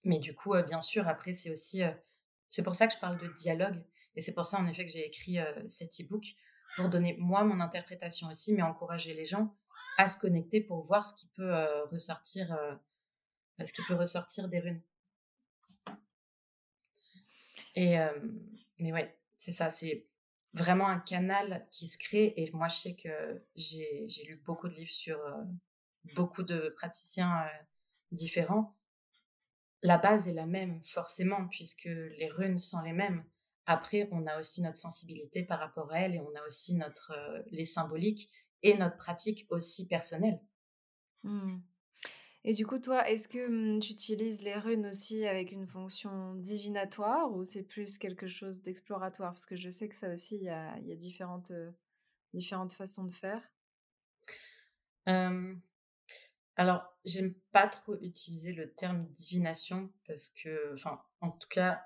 Mais 0.03 0.19
du 0.19 0.33
coup, 0.33 0.53
bien 0.65 0.81
sûr, 0.81 1.07
après, 1.07 1.33
c'est 1.33 1.51
aussi, 1.51 1.81
c'est 2.47 2.63
pour 2.63 2.75
ça 2.75 2.87
que 2.87 2.93
je 2.93 2.99
parle 2.99 3.19
de 3.19 3.27
dialogue 3.33 3.83
et 4.19 4.21
c'est 4.21 4.33
pour 4.33 4.45
ça, 4.45 4.57
en 4.57 4.67
effet, 4.67 4.85
que 4.85 4.91
j'ai 4.91 5.05
écrit 5.05 5.39
euh, 5.39 5.67
cet 5.67 6.01
e-book 6.01 6.25
pour 6.75 6.89
donner 6.89 7.15
moi 7.19 7.45
mon 7.45 7.61
interprétation 7.61 8.27
aussi, 8.27 8.53
mais 8.53 8.61
encourager 8.61 9.13
les 9.13 9.25
gens 9.25 9.55
à 9.97 10.09
se 10.09 10.19
connecter 10.19 10.59
pour 10.59 10.83
voir 10.83 11.05
ce 11.05 11.13
qui 11.15 11.27
peut 11.27 11.55
euh, 11.55 11.85
ressortir, 11.85 12.53
euh, 12.53 12.75
ce 13.63 13.71
qui 13.71 13.81
peut 13.87 13.95
ressortir 13.95 14.49
des 14.49 14.59
runes. 14.59 14.81
Et 17.75 17.95
mais 18.79 18.91
ouais, 18.91 19.17
c'est 19.37 19.53
ça, 19.53 19.69
c'est 19.69 20.08
vraiment 20.53 20.87
un 20.87 20.99
canal 20.99 21.67
qui 21.71 21.87
se 21.87 21.97
crée. 21.97 22.33
Et 22.37 22.51
moi, 22.51 22.67
je 22.67 22.75
sais 22.75 22.95
que 22.95 23.43
j'ai 23.55 24.23
lu 24.25 24.35
beaucoup 24.45 24.67
de 24.67 24.73
livres 24.73 24.91
sur 24.91 25.19
beaucoup 26.15 26.43
de 26.43 26.73
praticiens 26.75 27.47
différents. 28.11 28.75
La 29.81 29.97
base 29.97 30.27
est 30.27 30.33
la 30.33 30.45
même, 30.45 30.83
forcément, 30.83 31.47
puisque 31.47 31.85
les 31.85 32.29
runes 32.29 32.57
sont 32.57 32.81
les 32.81 32.93
mêmes. 32.93 33.23
Après, 33.65 34.09
on 34.11 34.25
a 34.25 34.39
aussi 34.39 34.61
notre 34.61 34.77
sensibilité 34.77 35.43
par 35.43 35.59
rapport 35.59 35.91
à 35.91 35.99
elle 35.99 36.15
et 36.15 36.19
on 36.19 36.35
a 36.35 36.43
aussi 36.45 36.73
notre, 36.73 37.11
euh, 37.11 37.43
les 37.51 37.65
symboliques 37.65 38.29
et 38.63 38.75
notre 38.75 38.97
pratique 38.97 39.45
aussi 39.49 39.85
personnelle. 39.85 40.41
Mmh. 41.23 41.59
Et 42.45 42.53
du 42.53 42.65
coup, 42.65 42.79
toi, 42.79 43.07
est-ce 43.09 43.27
que 43.27 43.47
mmh, 43.47 43.79
tu 43.79 43.91
utilises 43.91 44.41
les 44.41 44.55
runes 44.55 44.87
aussi 44.87 45.25
avec 45.25 45.51
une 45.51 45.67
fonction 45.67 46.35
divinatoire 46.35 47.31
ou 47.31 47.43
c'est 47.43 47.63
plus 47.63 47.97
quelque 47.97 48.27
chose 48.27 48.61
d'exploratoire? 48.61 49.31
Parce 49.31 49.45
que 49.45 49.57
je 49.57 49.69
sais 49.69 49.89
que 49.89 49.95
ça 49.95 50.11
aussi, 50.13 50.37
il 50.37 50.43
y 50.43 50.49
a, 50.49 50.79
différentes, 50.95 51.51
différentes 52.33 52.73
façons 52.73 53.03
de 53.03 53.13
faire. 53.13 53.51
Alors, 56.59 56.93
j'aime 57.05 57.33
pas 57.53 57.67
trop 57.67 57.95
utiliser 58.01 58.51
le 58.51 58.73
terme 58.73 59.07
divination 59.13 59.93
parce 60.05 60.27
que, 60.27 60.73
enfin, 60.73 61.01
en 61.21 61.31
tout 61.31 61.47
cas, 61.47 61.81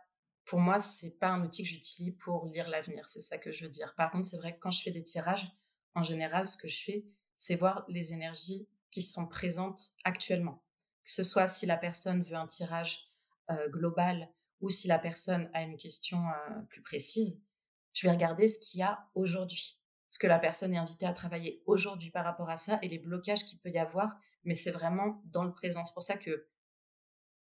pour 0.45 0.59
moi, 0.59 0.79
c'est 0.79 1.11
pas 1.11 1.29
un 1.29 1.45
outil 1.45 1.63
que 1.63 1.69
j'utilise 1.69 2.15
pour 2.19 2.47
lire 2.47 2.67
l'avenir. 2.67 3.07
C'est 3.07 3.21
ça 3.21 3.37
que 3.37 3.51
je 3.51 3.63
veux 3.63 3.69
dire. 3.69 3.93
Par 3.95 4.09
contre, 4.09 4.27
c'est 4.27 4.37
vrai 4.37 4.55
que 4.55 4.59
quand 4.59 4.71
je 4.71 4.81
fais 4.81 4.89
des 4.89 5.03
tirages, 5.03 5.47
en 5.93 6.03
général, 6.03 6.47
ce 6.47 6.57
que 6.57 6.67
je 6.67 6.83
fais, 6.83 7.05
c'est 7.35 7.55
voir 7.55 7.85
les 7.87 8.13
énergies 8.13 8.67
qui 8.93 9.01
sont 9.01 9.27
présentes 9.27 9.81
actuellement. 10.03 10.63
Que 11.03 11.11
ce 11.11 11.23
soit 11.23 11.47
si 11.47 11.65
la 11.65 11.77
personne 11.77 12.23
veut 12.23 12.35
un 12.35 12.47
tirage 12.47 13.11
euh, 13.49 13.69
global 13.69 14.29
ou 14.61 14.69
si 14.69 14.87
la 14.87 14.99
personne 14.99 15.49
a 15.53 15.63
une 15.63 15.77
question 15.77 16.19
euh, 16.19 16.61
plus 16.69 16.81
précise, 16.81 17.41
je 17.93 18.07
vais 18.07 18.13
regarder 18.13 18.47
ce 18.47 18.59
qu'il 18.59 18.79
y 18.79 18.83
a 18.83 19.09
aujourd'hui, 19.15 19.81
ce 20.09 20.19
que 20.19 20.27
la 20.27 20.39
personne 20.39 20.73
est 20.73 20.77
invitée 20.77 21.07
à 21.07 21.13
travailler 21.13 21.63
aujourd'hui 21.65 22.11
par 22.11 22.23
rapport 22.23 22.49
à 22.49 22.57
ça 22.57 22.79
et 22.81 22.87
les 22.87 22.99
blocages 22.99 23.45
qu'il 23.45 23.59
peut 23.59 23.71
y 23.71 23.79
avoir. 23.79 24.15
Mais 24.43 24.53
c'est 24.53 24.71
vraiment 24.71 25.21
dans 25.25 25.43
le 25.43 25.53
présent. 25.53 25.83
C'est 25.83 25.93
pour 25.93 26.03
ça 26.03 26.15
que 26.15 26.47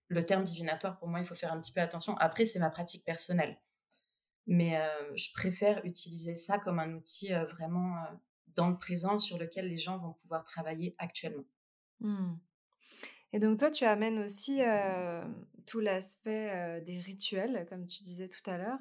le 0.09 0.25
terme 0.25 0.45
divinatoire, 0.45 0.99
pour 0.99 1.09
moi, 1.09 1.21
il 1.21 1.27
faut 1.27 1.35
faire 1.35 1.53
un 1.53 1.61
petit 1.61 1.73
peu 1.73 1.81
attention. 1.81 2.17
Après, 2.19 2.47
c'est 2.47 2.59
ma 2.59 2.71
pratique 2.71 3.05
personnelle. 3.05 3.61
Mais 4.47 4.79
euh, 4.79 5.17
je 5.17 5.33
préfère 5.33 5.85
utiliser 5.85 6.35
ça 6.35 6.59
comme 6.59 6.79
un 6.79 6.95
outil 6.95 7.33
vraiment 7.53 7.95
dans 8.55 8.71
le 8.71 8.77
présent 8.77 9.19
sur 9.19 9.39
lequel 9.39 9.69
les 9.69 9.77
gens 9.77 9.99
vont 9.99 10.13
pouvoir 10.15 10.45
travailler 10.45 10.95
actuellement. 10.99 11.45
Mmh. 12.01 12.35
Et 13.33 13.39
donc 13.39 13.59
toi, 13.59 13.71
tu 13.71 13.85
amènes 13.85 14.21
aussi 14.21 14.61
tout 15.67 15.81
l'aspect 15.81 16.81
des 16.87 17.01
rituels, 17.01 17.67
comme 17.69 17.85
tu 17.85 18.03
disais 18.03 18.29
tout 18.29 18.49
à 18.49 18.59
l'heure. 18.59 18.79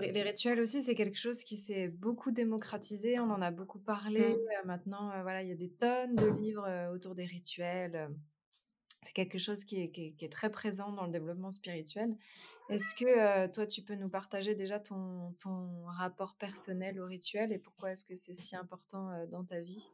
les 0.00 0.22
rituels 0.22 0.60
aussi, 0.60 0.82
c'est 0.82 0.94
quelque 0.94 1.18
chose 1.18 1.42
qui 1.42 1.56
s'est 1.56 1.88
beaucoup 1.88 2.30
démocratisé. 2.30 3.18
On 3.18 3.30
en 3.30 3.42
a 3.42 3.50
beaucoup 3.50 3.80
parlé. 3.80 4.36
Mmh. 4.36 4.66
maintenant, 4.66 5.10
voilà, 5.22 5.42
il 5.42 5.48
y 5.48 5.52
a 5.52 5.56
des 5.56 5.72
tonnes 5.72 6.14
de 6.14 6.26
livres 6.26 6.92
autour 6.94 7.16
des 7.16 7.24
rituels 7.24 8.08
c'est 9.02 9.12
quelque 9.12 9.38
chose 9.38 9.64
qui 9.64 9.80
est, 9.82 10.32
très 10.32 10.50
présent 10.50 10.92
dans 10.92 11.06
le 11.06 11.12
développement 11.12 11.50
spirituel. 11.50 12.16
Est-ce 12.68 12.94
que 12.94 13.46
toi, 13.52 13.66
tu 13.66 13.82
peux 13.82 13.94
nous 13.94 14.08
partager 14.08 14.54
déjà 14.54 14.80
ton, 14.80 15.34
rapport 15.86 16.34
personnel 16.36 17.00
au 17.00 17.06
rituel 17.06 17.52
et 17.52 17.58
pourquoi 17.58 17.92
est-ce 17.92 18.04
que 18.04 18.14
c'est 18.14 18.34
si 18.34 18.56
important 18.56 19.26
dans 19.28 19.44
ta 19.44 19.60
vie? 19.60 19.88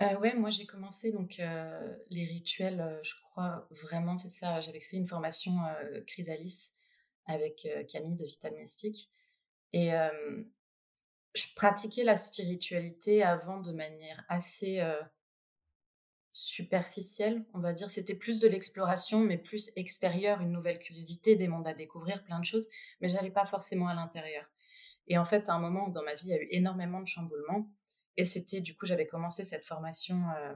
Euh, 0.00 0.16
ouais, 0.18 0.34
moi 0.34 0.48
j'ai 0.48 0.64
commencé 0.64 1.12
donc 1.12 1.36
les 1.38 2.24
rituels, 2.24 2.98
je 3.02 3.14
crois 3.22 3.68
vraiment 3.82 4.16
c'est 4.16 4.30
ça. 4.30 4.60
J'avais 4.60 4.80
fait 4.80 4.96
une 4.96 5.06
formation 5.06 5.52
Chrysalis 6.06 6.70
avec 7.26 7.68
Camille 7.88 8.16
de 8.16 8.24
Vital 8.24 8.54
Mystique 8.54 9.10
et 9.74 9.90
je 11.34 11.54
pratiquais 11.54 12.04
la 12.04 12.16
spiritualité 12.16 13.22
avant 13.22 13.60
de 13.60 13.72
manière 13.72 14.24
assez 14.28 14.80
superficielle, 16.32 17.44
on 17.54 17.60
va 17.60 17.72
dire. 17.72 17.90
C'était 17.90 18.14
plus 18.14 18.38
de 18.38 18.48
l'exploration, 18.48 19.20
mais 19.20 19.38
plus 19.38 19.70
extérieure, 19.76 20.40
une 20.40 20.52
nouvelle 20.52 20.78
curiosité, 20.78 21.36
des 21.36 21.48
mondes 21.48 21.66
à 21.66 21.74
découvrir, 21.74 22.22
plein 22.24 22.38
de 22.38 22.44
choses, 22.44 22.68
mais 23.00 23.08
j'allais 23.08 23.30
pas 23.30 23.46
forcément 23.46 23.88
à 23.88 23.94
l'intérieur. 23.94 24.44
Et 25.08 25.18
en 25.18 25.24
fait, 25.24 25.48
à 25.48 25.54
un 25.54 25.58
moment 25.58 25.88
dans 25.88 26.02
ma 26.02 26.14
vie, 26.14 26.26
il 26.26 26.30
y 26.30 26.34
a 26.34 26.42
eu 26.42 26.48
énormément 26.50 27.00
de 27.00 27.06
chamboulements. 27.06 27.68
Et 28.16 28.24
c'était, 28.24 28.60
du 28.60 28.76
coup, 28.76 28.86
j'avais 28.86 29.06
commencé 29.06 29.44
cette 29.44 29.64
formation 29.64 30.22
euh, 30.36 30.54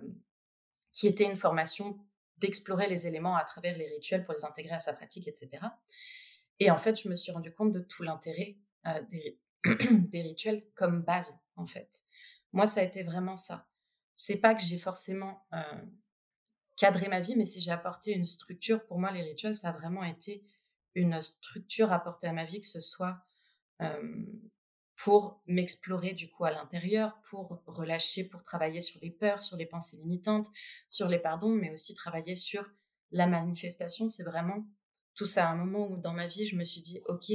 qui 0.93 1.09
était 1.09 1.25
une 1.25 1.37
formation 1.37 1.99
d'explorer 2.38 2.88
les 2.88 3.07
éléments 3.07 3.37
à 3.37 3.45
travers 3.45 3.76
les 3.76 3.88
rituels 3.88 4.25
pour 4.25 4.35
les 4.35 4.45
intégrer 4.45 4.75
à 4.75 4.81
sa 4.81 4.93
pratique, 4.93 5.26
etc. 5.26 5.66
Et 6.61 6.71
en 6.71 6.78
fait, 6.78 7.00
je 7.00 7.09
me 7.09 7.16
suis 7.16 7.33
rendu 7.33 7.52
compte 7.52 7.73
de 7.73 7.81
tout 7.81 8.02
l'intérêt 8.02 8.57
euh, 8.87 9.02
des, 9.02 9.40
des 9.90 10.23
rituels 10.23 10.66
comme 10.75 11.02
base, 11.02 11.40
en 11.57 11.66
fait. 11.66 12.02
Moi, 12.52 12.66
ça 12.66 12.81
a 12.81 12.85
été 12.85 13.02
vraiment 13.02 13.37
ça 13.37 13.66
c'est 14.14 14.37
pas 14.37 14.54
que 14.54 14.62
j'ai 14.62 14.78
forcément 14.78 15.47
euh, 15.52 15.85
cadré 16.76 17.09
ma 17.09 17.21
vie, 17.21 17.37
mais 17.37 17.47
si 17.47 17.61
j'ai 17.61 17.71
apporté 17.71 18.12
une 18.12 18.26
structure, 18.26 18.85
pour 18.87 18.99
moi, 18.99 19.11
les 19.12 19.23
rituels, 19.23 19.56
ça 19.56 19.71
a 19.71 19.73
vraiment 19.73 20.04
été 20.04 20.44
une 20.94 21.21
structure 21.21 21.92
apportée 21.92 22.26
à 22.26 22.33
ma 22.33 22.44
vie, 22.44 22.61
que 22.61 22.66
ce 22.66 22.80
soit 22.80 23.25
pour 24.97 25.42
m'explorer 25.47 26.14
du 26.14 26.30
coup 26.30 26.44
à 26.44 26.50
l'intérieur, 26.50 27.21
pour 27.28 27.62
relâcher, 27.66 28.25
pour 28.25 28.42
travailler 28.42 28.80
sur 28.80 29.00
les 29.00 29.11
peurs, 29.11 29.42
sur 29.42 29.56
les 29.56 29.66
pensées 29.66 29.97
limitantes, 29.97 30.47
sur 30.88 31.09
les 31.09 31.18
pardons, 31.18 31.50
mais 31.50 31.71
aussi 31.71 31.94
travailler 31.94 32.37
sur 32.37 32.64
la 33.11 33.26
manifestation. 33.26 34.09
C'est 34.09 34.23
vraiment 34.23 34.66
tout 35.14 35.26
ça, 35.26 35.50
un 35.50 35.56
moment 35.56 35.88
où 35.88 35.97
dans 35.97 36.12
ma 36.12 36.26
vie, 36.26 36.47
je 36.47 36.56
me 36.56 36.64
suis 36.64 36.80
dit, 36.80 37.02
OK, 37.06 37.33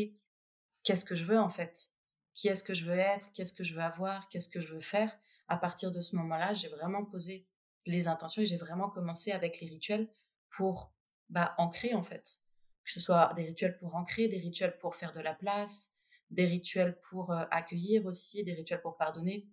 qu'est-ce 0.84 1.06
que 1.06 1.16
je 1.16 1.26
veux 1.26 1.40
en 1.40 1.50
fait? 1.50 1.90
Qui 2.34 2.48
est-ce 2.48 2.64
que 2.64 2.74
je 2.74 2.86
veux 2.86 2.98
être? 2.98 3.32
Qu'est-ce 3.34 3.54
que 3.54 3.64
je 3.64 3.76
veux 3.76 3.82
avoir? 3.82 4.30
Qu'est-ce 4.30 4.50
que 4.50 4.62
je 4.62 4.74
veux 4.74 4.82
faire? 4.82 5.18
À 5.50 5.58
partir 5.58 5.92
de 5.92 6.00
ce 6.00 6.16
moment-là, 6.16 6.54
j'ai 6.54 6.70
vraiment 6.70 7.06
posé 7.06 7.48
les 7.86 8.08
intentions 8.08 8.42
et 8.42 8.46
j'ai 8.46 8.58
vraiment 8.58 8.90
commencé 8.90 9.32
avec 9.32 9.60
les 9.60 9.68
rituels 9.68 10.10
pour 10.50 10.94
bah, 11.30 11.56
ancrer 11.58 11.94
en 11.94 12.04
fait. 12.04 12.38
Que 12.84 12.92
ce 12.92 13.00
soit 13.00 13.34
des 13.36 13.44
rituels 13.44 13.78
pour 13.78 13.96
ancrer, 13.96 14.28
des 14.28 14.40
rituels 14.40 14.78
pour 14.80 14.96
faire 14.96 15.14
de 15.14 15.20
la 15.20 15.34
place, 15.34 15.94
des 16.30 16.46
rituels 16.46 16.98
pour 17.10 17.32
euh, 17.32 17.46
accueillir 17.52 18.06
aussi, 18.06 18.44
des 18.44 18.54
rituels 18.54 18.82
pour 18.82 18.98
pardonner. 18.98 19.48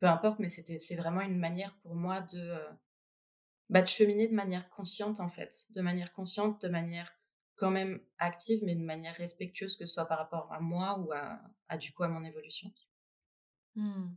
Peu 0.00 0.06
importe, 0.06 0.38
mais 0.38 0.48
c'était, 0.48 0.78
c'est 0.78 0.96
vraiment 0.96 1.22
une 1.22 1.38
manière 1.38 1.74
pour 1.82 1.94
moi 1.94 2.20
de, 2.20 2.38
euh, 2.38 2.70
bah, 3.70 3.82
de 3.82 3.86
cheminer 3.86 4.28
de 4.28 4.34
manière 4.34 4.68
consciente 4.70 5.20
en 5.20 5.28
fait. 5.28 5.66
De 5.70 5.80
manière 5.80 6.12
consciente, 6.12 6.60
de 6.62 6.68
manière 6.68 7.12
quand 7.56 7.70
même 7.70 8.00
active, 8.18 8.60
mais 8.64 8.74
de 8.74 8.84
manière 8.84 9.14
respectueuse, 9.14 9.76
que 9.76 9.86
ce 9.86 9.94
soit 9.94 10.06
par 10.06 10.18
rapport 10.18 10.52
à 10.52 10.60
moi 10.60 10.98
ou 10.98 11.12
à, 11.12 11.78
du 11.78 11.92
coup 11.92 12.02
à 12.02 12.08
mon 12.08 12.22
évolution. 12.22 12.70
Mmh. 13.74 14.08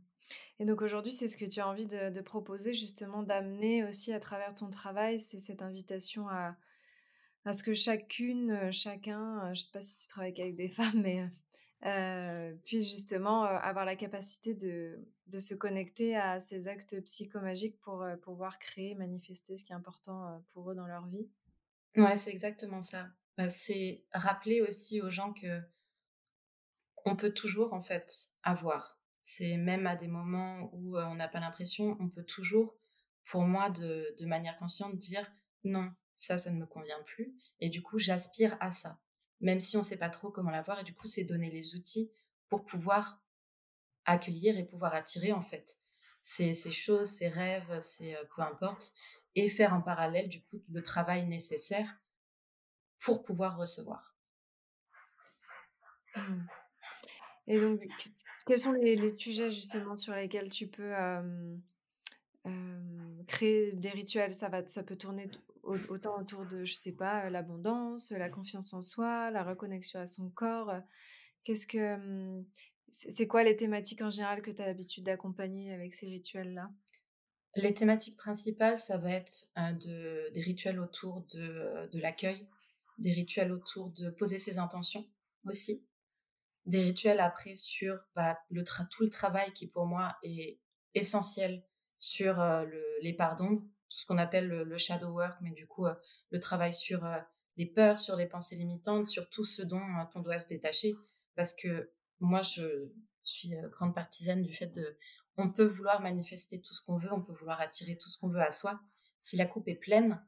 Et 0.58 0.64
donc 0.64 0.82
aujourd'hui, 0.82 1.12
c'est 1.12 1.28
ce 1.28 1.36
que 1.36 1.44
tu 1.44 1.60
as 1.60 1.68
envie 1.68 1.86
de, 1.86 2.20
proposer, 2.20 2.74
justement, 2.74 3.22
d'amener 3.22 3.84
aussi 3.84 4.12
à 4.12 4.20
travers 4.20 4.54
ton 4.54 4.70
travail, 4.70 5.18
c'est 5.18 5.40
cette 5.40 5.62
invitation 5.62 6.28
à, 6.28 6.56
ce 7.52 7.62
que 7.62 7.74
chacune, 7.74 8.50
euh, 8.50 8.70
chacun, 8.70 9.38
euh, 9.38 9.54
je 9.54 9.60
ne 9.60 9.64
sais 9.64 9.70
pas 9.72 9.80
si 9.80 9.98
tu 9.98 10.08
travailles 10.08 10.38
avec 10.38 10.56
des 10.56 10.68
femmes, 10.68 11.00
mais 11.00 11.26
euh, 11.86 12.54
puisse 12.64 12.90
justement 12.90 13.44
avoir 13.44 13.86
la 13.86 13.96
capacité 13.96 14.54
de, 14.54 14.98
de, 15.28 15.38
se 15.38 15.54
connecter 15.54 16.14
à 16.14 16.38
ces 16.38 16.68
actes 16.68 17.00
psychomagiques 17.04 17.80
pour 17.80 18.06
pouvoir 18.22 18.58
créer, 18.58 18.94
manifester 18.94 19.56
ce 19.56 19.64
qui 19.64 19.72
est 19.72 19.76
important 19.76 20.44
pour 20.52 20.70
eux 20.70 20.74
dans 20.74 20.86
leur 20.86 21.06
vie. 21.06 21.30
Ouais, 21.96 22.18
c'est 22.18 22.30
exactement 22.30 22.82
ça. 22.82 23.08
Bah, 23.38 23.48
c'est 23.48 24.04
rappeler 24.12 24.60
aussi 24.60 25.00
aux 25.00 25.08
gens 25.08 25.32
que 25.32 25.62
on 27.06 27.16
peut 27.16 27.32
toujours 27.32 27.72
en 27.72 27.80
fait 27.80 28.28
avoir 28.42 28.99
c'est 29.20 29.56
même 29.56 29.86
à 29.86 29.96
des 29.96 30.08
moments 30.08 30.70
où 30.72 30.98
on 30.98 31.14
n'a 31.14 31.28
pas 31.28 31.40
l'impression, 31.40 31.96
on 32.00 32.08
peut 32.08 32.24
toujours, 32.24 32.76
pour 33.24 33.42
moi, 33.42 33.70
de, 33.70 34.14
manière 34.24 34.58
consciente, 34.58 34.96
dire 34.96 35.30
non, 35.64 35.92
ça, 36.14 36.38
ça 36.38 36.50
ne 36.50 36.58
me 36.58 36.66
convient 36.66 37.02
plus. 37.04 37.34
Et 37.60 37.68
du 37.68 37.82
coup, 37.82 37.98
j'aspire 37.98 38.56
à 38.60 38.72
ça, 38.72 38.98
même 39.40 39.60
si 39.60 39.76
on 39.76 39.80
ne 39.80 39.84
sait 39.84 39.98
pas 39.98 40.10
trop 40.10 40.30
comment 40.30 40.50
l'avoir. 40.50 40.80
Et 40.80 40.84
du 40.84 40.94
coup, 40.94 41.06
c'est 41.06 41.24
donner 41.24 41.50
les 41.50 41.74
outils 41.74 42.10
pour 42.48 42.64
pouvoir 42.64 43.22
accueillir 44.06 44.56
et 44.56 44.64
pouvoir 44.64 44.94
attirer 44.94 45.32
en 45.32 45.42
fait 45.42 45.78
ces, 46.22 46.54
choses, 46.72 47.08
ces 47.08 47.28
rêves, 47.28 47.80
peu 48.34 48.42
importe, 48.42 48.92
et 49.34 49.48
faire 49.48 49.74
en 49.74 49.80
parallèle 49.80 50.28
du 50.28 50.42
coup 50.42 50.62
le 50.68 50.82
travail 50.82 51.26
nécessaire 51.26 51.98
pour 52.98 53.22
pouvoir 53.22 53.56
recevoir. 53.56 54.16
Mmh. 56.16 56.46
Et 57.46 57.60
donc, 57.60 57.86
quels 58.46 58.58
sont 58.58 58.72
les, 58.72 59.18
sujets 59.18 59.50
justement 59.50 59.96
sur 59.96 60.14
lesquels 60.14 60.48
tu 60.48 60.66
peux 60.68 60.92
créer 63.26 63.72
des 63.72 63.90
rituels? 63.90 64.34
Ça, 64.34 64.48
va, 64.48 64.64
ça 64.66 64.82
peut 64.82 64.96
tourner 64.96 65.30
autant 65.62 66.18
autour 66.18 66.46
de, 66.46 66.64
je 66.64 66.74
sais 66.74 66.92
pas, 66.92 67.28
l'abondance, 67.30 68.10
la 68.12 68.28
confiance 68.28 68.72
en 68.72 68.82
soi, 68.82 69.30
la 69.30 69.42
reconnexion 69.42 70.00
à 70.00 70.06
son 70.06 70.30
corps. 70.30 70.72
Qu'est-ce 71.44 71.66
que 71.66 72.42
c'est 72.90 73.26
quoi 73.26 73.44
les 73.44 73.56
thématiques 73.56 74.02
en 74.02 74.10
général 74.10 74.42
que 74.42 74.50
tu 74.50 74.62
as 74.62 74.66
l'habitude 74.66 75.04
d'accompagner 75.04 75.72
avec 75.72 75.94
ces 75.94 76.06
rituels-là? 76.06 76.70
Les 77.56 77.74
thématiques 77.74 78.16
principales, 78.16 78.78
ça 78.78 78.96
va 78.96 79.10
être 79.10 79.46
de, 79.56 80.30
des 80.32 80.40
rituels 80.40 80.78
autour 80.78 81.22
de, 81.34 81.88
de 81.90 82.00
l'accueil, 82.00 82.46
des 82.98 83.12
rituels 83.12 83.52
autour 83.52 83.90
de 83.90 84.10
poser 84.10 84.38
ses 84.38 84.58
intentions 84.58 85.06
aussi, 85.44 85.86
des 86.66 86.82
rituels 86.82 87.20
après 87.20 87.56
sur 87.56 87.98
bah, 88.14 88.38
le 88.50 88.62
tout 88.90 89.02
le 89.02 89.08
travail 89.08 89.52
qui 89.52 89.66
pour 89.66 89.86
moi 89.86 90.16
est 90.22 90.58
essentiel 90.94 91.64
sur 91.98 92.36
le, 92.36 92.82
les 93.02 93.12
parts 93.12 93.36
d'ombre, 93.36 93.62
tout 93.88 93.98
ce 93.98 94.06
qu'on 94.06 94.18
appelle 94.18 94.48
le, 94.48 94.78
shadow 94.78 95.08
work, 95.08 95.36
mais 95.40 95.50
du 95.50 95.66
coup 95.66 95.86
le 96.30 96.40
travail 96.40 96.72
sur 96.72 97.06
les 97.56 97.66
peurs, 97.66 97.98
sur 97.98 98.16
les 98.16 98.26
pensées 98.26 98.56
limitantes, 98.56 99.08
sur 99.08 99.28
tout 99.28 99.44
ce 99.44 99.62
dont 99.62 99.82
on 100.14 100.20
doit 100.20 100.38
se 100.38 100.48
détacher, 100.48 100.94
parce 101.36 101.54
que 101.54 101.90
moi 102.20 102.42
je 102.42 102.90
suis 103.22 103.52
grande 103.72 103.94
partisane 103.94 104.42
du 104.42 104.54
fait 104.54 104.68
de 104.68 104.96
on 105.36 105.50
peut 105.50 105.66
vouloir 105.66 106.00
manifester 106.00 106.60
tout 106.60 106.72
ce 106.72 106.82
qu'on 106.82 106.98
veut, 106.98 107.12
on 107.12 107.22
peut 107.22 107.34
vouloir 107.34 107.60
attirer 107.60 107.96
tout 107.96 108.08
ce 108.08 108.18
qu'on 108.18 108.28
veut 108.28 108.42
à 108.42 108.50
soi. 108.50 108.80
Si 109.20 109.36
la 109.36 109.46
coupe 109.46 109.68
est 109.68 109.74
pleine, 109.74 110.22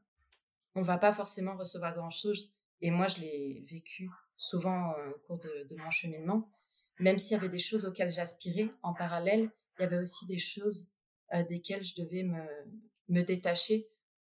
on 0.75 0.81
va 0.81 0.97
pas 0.97 1.13
forcément 1.13 1.57
recevoir 1.57 1.93
grand 1.95 2.11
chose 2.11 2.53
et 2.83 2.91
moi, 2.91 3.07
je 3.07 3.21
l'ai 3.21 3.65
vécu 3.65 4.09
souvent 4.37 4.93
euh, 4.93 5.11
au 5.11 5.19
cours 5.19 5.39
de, 5.39 5.75
mon 5.75 5.89
cheminement. 5.89 6.51
Même 6.99 7.17
s'il 7.17 7.35
y 7.35 7.39
avait 7.39 7.49
des 7.49 7.59
choses 7.59 7.85
auxquelles 7.85 8.11
j'aspirais, 8.11 8.69
en 8.81 8.93
parallèle, 8.93 9.49
il 9.77 9.81
y 9.81 9.85
avait 9.85 9.97
aussi 9.97 10.25
des 10.25 10.39
choses 10.39 10.93
euh, 11.33 11.43
desquelles 11.43 11.83
je 11.83 11.95
devais 11.95 12.23
me, 12.23 13.23
détacher 13.23 13.89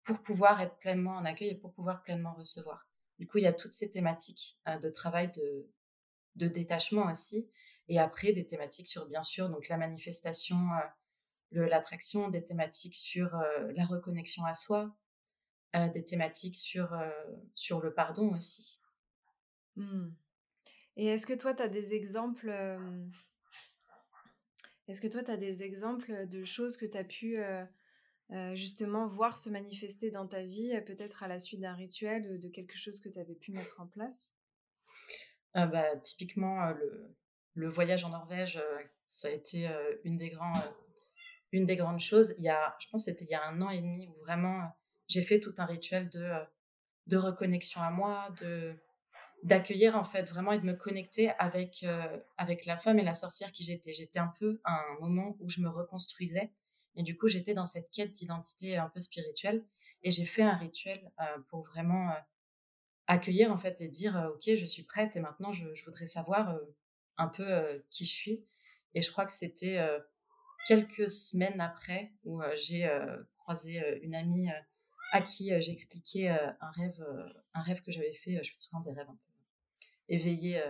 pour 0.02 0.22
pouvoir 0.22 0.60
être 0.60 0.76
pleinement 0.78 1.16
en 1.16 1.24
accueil 1.24 1.48
et 1.48 1.54
pour 1.54 1.72
pouvoir 1.72 2.02
pleinement 2.02 2.34
recevoir. 2.34 2.88
Du 3.18 3.26
coup, 3.26 3.38
il 3.38 3.44
y 3.44 3.48
a 3.48 3.52
toutes 3.52 3.72
ces 3.72 3.90
thématiques 3.90 4.58
euh, 4.68 4.78
de 4.78 4.90
travail 4.90 5.32
de, 5.32 5.68
détachement 6.48 7.10
aussi. 7.10 7.48
Et 7.88 7.98
après, 7.98 8.32
des 8.32 8.44
thématiques 8.44 8.88
sur, 8.88 9.06
bien 9.06 9.22
sûr, 9.22 9.48
donc 9.48 9.68
la 9.68 9.78
manifestation, 9.78 10.56
l'attraction, 11.52 12.28
des 12.28 12.44
thématiques 12.44 12.96
sur 12.96 13.30
la 13.74 13.84
reconnexion 13.86 14.44
à 14.44 14.52
soi, 14.52 14.94
des 15.72 16.04
thématiques 16.04 16.56
sur, 16.56 16.94
sur 17.54 17.80
le 17.80 17.94
pardon 17.94 18.34
aussi. 18.34 18.80
Mmh. 19.76 20.08
Et 20.96 21.06
est-ce 21.06 21.26
que 21.26 21.34
toi, 21.34 21.54
tu 21.54 21.62
as 21.62 21.68
des 21.68 21.94
exemples 21.94 22.50
Est-ce 24.88 25.00
que 25.00 25.08
toi, 25.08 25.22
tu 25.22 25.36
des 25.36 25.62
exemples 25.62 26.26
de 26.26 26.44
choses 26.44 26.76
que 26.76 26.86
tu 26.86 26.96
as 26.96 27.04
pu 27.04 27.38
justement 28.54 29.06
voir 29.06 29.36
se 29.36 29.50
manifester 29.50 30.10
dans 30.10 30.26
ta 30.26 30.42
vie, 30.42 30.72
peut-être 30.86 31.22
à 31.22 31.28
la 31.28 31.38
suite 31.38 31.60
d'un 31.60 31.74
rituel, 31.74 32.40
de 32.40 32.48
quelque 32.48 32.76
chose 32.76 33.00
que 33.00 33.10
tu 33.10 33.18
avais 33.18 33.34
pu 33.34 33.52
mettre 33.52 33.78
en 33.78 33.86
place? 33.86 34.32
Ah 35.52 35.66
bah, 35.66 35.96
Typiquement, 35.96 36.72
le, 37.54 37.68
voyage 37.68 38.04
en 38.04 38.10
Norvège, 38.10 38.58
ça 39.06 39.28
a 39.28 39.30
été 39.32 39.68
une, 40.04 40.16
des 40.16 40.30
grands, 40.30 40.54
une 41.52 41.66
des 41.66 41.76
grandes 41.76 42.00
choses. 42.00 42.34
Il 42.38 42.44
y 42.44 42.48
a, 42.48 42.74
je 42.80 42.88
pense 42.88 43.04
que 43.04 43.12
c'était 43.12 43.26
il 43.26 43.30
y 43.30 43.34
a 43.34 43.44
un 43.44 43.60
an 43.60 43.68
et 43.68 43.82
demi 43.82 44.08
où 44.08 44.14
vraiment 44.20 44.74
j'ai 45.08 45.22
fait 45.22 45.40
tout 45.40 45.54
un 45.58 45.66
rituel 45.66 46.08
de, 46.10 46.32
de 47.06 47.16
reconnexion 47.16 47.80
à 47.80 47.90
moi, 47.90 48.30
de 48.40 48.74
d'accueillir 49.46 49.96
en 49.96 50.04
fait 50.04 50.24
vraiment 50.24 50.52
et 50.52 50.58
de 50.58 50.64
me 50.64 50.74
connecter 50.74 51.30
avec 51.38 51.84
euh, 51.84 52.18
avec 52.36 52.66
la 52.66 52.76
femme 52.76 52.98
et 52.98 53.04
la 53.04 53.14
sorcière 53.14 53.52
qui 53.52 53.62
j'étais. 53.62 53.92
J'étais 53.92 54.18
un 54.18 54.32
peu 54.38 54.60
à 54.64 54.72
un 54.72 54.98
moment 55.00 55.36
où 55.38 55.48
je 55.48 55.60
me 55.60 55.68
reconstruisais 55.68 56.52
et 56.96 57.04
du 57.04 57.16
coup 57.16 57.28
j'étais 57.28 57.54
dans 57.54 57.64
cette 57.64 57.90
quête 57.90 58.12
d'identité 58.12 58.76
un 58.76 58.88
peu 58.88 59.00
spirituelle 59.00 59.64
et 60.02 60.10
j'ai 60.10 60.24
fait 60.24 60.42
un 60.42 60.56
rituel 60.56 61.12
euh, 61.20 61.38
pour 61.48 61.64
vraiment 61.64 62.12
accueillir 63.06 63.52
en 63.52 63.58
fait 63.58 63.80
et 63.80 63.88
dire 63.88 64.32
ok 64.34 64.56
je 64.56 64.64
suis 64.64 64.82
prête 64.82 65.14
et 65.14 65.20
maintenant 65.20 65.52
je, 65.52 65.72
je 65.74 65.84
voudrais 65.84 66.06
savoir 66.06 66.58
un 67.16 67.28
peu 67.28 67.84
qui 67.88 68.04
je 68.04 68.12
suis 68.12 68.44
et 68.94 69.02
je 69.02 69.10
crois 69.12 69.26
que 69.26 69.32
c'était 69.32 69.78
quelques 70.66 71.08
semaines 71.08 71.60
après 71.60 72.12
où 72.24 72.42
j'ai 72.56 72.90
croisé 73.38 73.80
une 74.02 74.16
amie 74.16 74.48
à 75.12 75.22
qui 75.22 75.52
j'ai 75.62 75.70
expliqué 75.70 76.28
un 76.30 76.70
rêve, 76.72 77.06
un 77.54 77.62
rêve 77.62 77.80
que 77.82 77.92
j'avais 77.92 78.12
fait. 78.12 78.42
je 78.42 78.50
fais 78.50 78.58
souvent 78.58 78.80
des 78.80 78.90
rêves 78.90 79.08
un 79.08 79.14
peu 79.14 79.25
éveillés, 80.08 80.62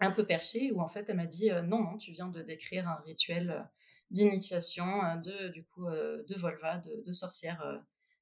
un 0.00 0.10
peu 0.10 0.26
perchés, 0.26 0.72
où 0.72 0.80
en 0.80 0.88
fait 0.88 1.08
elle 1.08 1.16
m'a 1.16 1.26
dit 1.26 1.50
non, 1.64 1.82
non, 1.82 1.98
tu 1.98 2.12
viens 2.12 2.28
de 2.28 2.42
décrire 2.42 2.88
un 2.88 3.00
rituel 3.06 3.68
d'initiation 4.10 5.16
de 5.22 5.48
du 5.48 5.64
coup 5.64 5.86
de 5.88 6.34
Volva, 6.38 6.78
de, 6.78 7.12
sorcière 7.12 7.62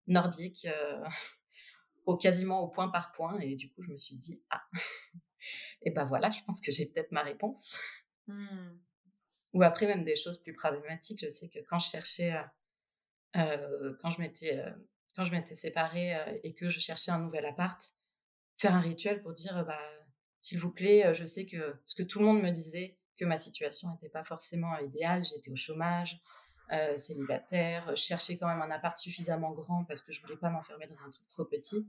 nordique, 0.07 0.67
au 2.07 2.17
quasiment 2.17 2.61
au 2.61 2.69
point 2.69 2.89
par 2.89 3.13
point. 3.13 3.39
Et 3.41 3.57
du 3.57 3.71
coup, 3.73 3.83
je 3.83 3.91
me 3.91 3.97
suis 3.97 4.17
dit 4.17 4.43
ah, 4.51 4.63
et 5.83 5.91
ben 5.91 6.05
voilà, 6.05 6.31
je 6.31 6.43
pense 6.45 6.61
que 6.61 6.73
j'ai 6.73 6.87
peut-être 6.87 7.13
ma 7.13 7.23
réponse. 7.23 7.79
Mmh. 8.27 8.79
Ou 9.53 9.63
après 9.63 9.87
même 9.87 10.05
des 10.05 10.17
choses 10.17 10.43
plus 10.43 10.53
problématiques. 10.53 11.21
Je 11.21 11.29
sais 11.29 11.49
que 11.49 11.61
quand 11.69 11.79
je 11.79 11.89
cherchais, 11.89 12.35
quand 13.33 14.11
je 14.11 14.21
m'étais 14.21 14.63
quand 15.17 15.25
je 15.25 15.33
m'étais 15.33 15.55
séparée 15.55 16.15
euh, 16.15 16.39
et 16.45 16.55
que 16.55 16.69
je 16.69 16.79
cherchais 16.79 17.11
un 17.11 17.19
nouvel 17.19 17.47
appart, 17.47 17.81
faire 18.59 18.75
un 18.75 18.81
rituel 18.81 19.23
pour 19.23 19.33
dire 19.33 19.65
bah, 19.65 19.81
s'il 20.47 20.61
vous 20.61 20.71
plaît, 20.71 21.05
euh, 21.05 21.13
je 21.13 21.25
sais 21.25 21.45
que 21.45 21.73
parce 21.73 21.95
que 21.95 22.05
tout 22.05 22.21
le 22.21 22.25
monde 22.25 22.41
me 22.41 22.53
disait 22.53 22.97
que 23.19 23.25
ma 23.25 23.37
situation 23.37 23.91
n'était 23.91 24.09
pas 24.09 24.23
forcément 24.23 24.79
idéale, 24.79 25.25
j'étais 25.25 25.51
au 25.51 25.57
chômage, 25.57 26.21
euh, 26.71 26.97
célibataire, 26.97 27.97
cherchais 27.97 28.39
quand 28.39 28.47
même 28.47 28.63
un 28.63 28.71
appart 28.71 28.97
suffisamment 28.97 29.51
grand 29.51 29.85
parce 29.87 30.03
que 30.03 30.13
je 30.13 30.21
voulais 30.21 30.37
pas 30.37 30.49
m'enfermer 30.49 30.87
dans 30.87 31.03
un 31.03 31.11
truc 31.11 31.27
trop 31.27 31.45
petit. 31.45 31.89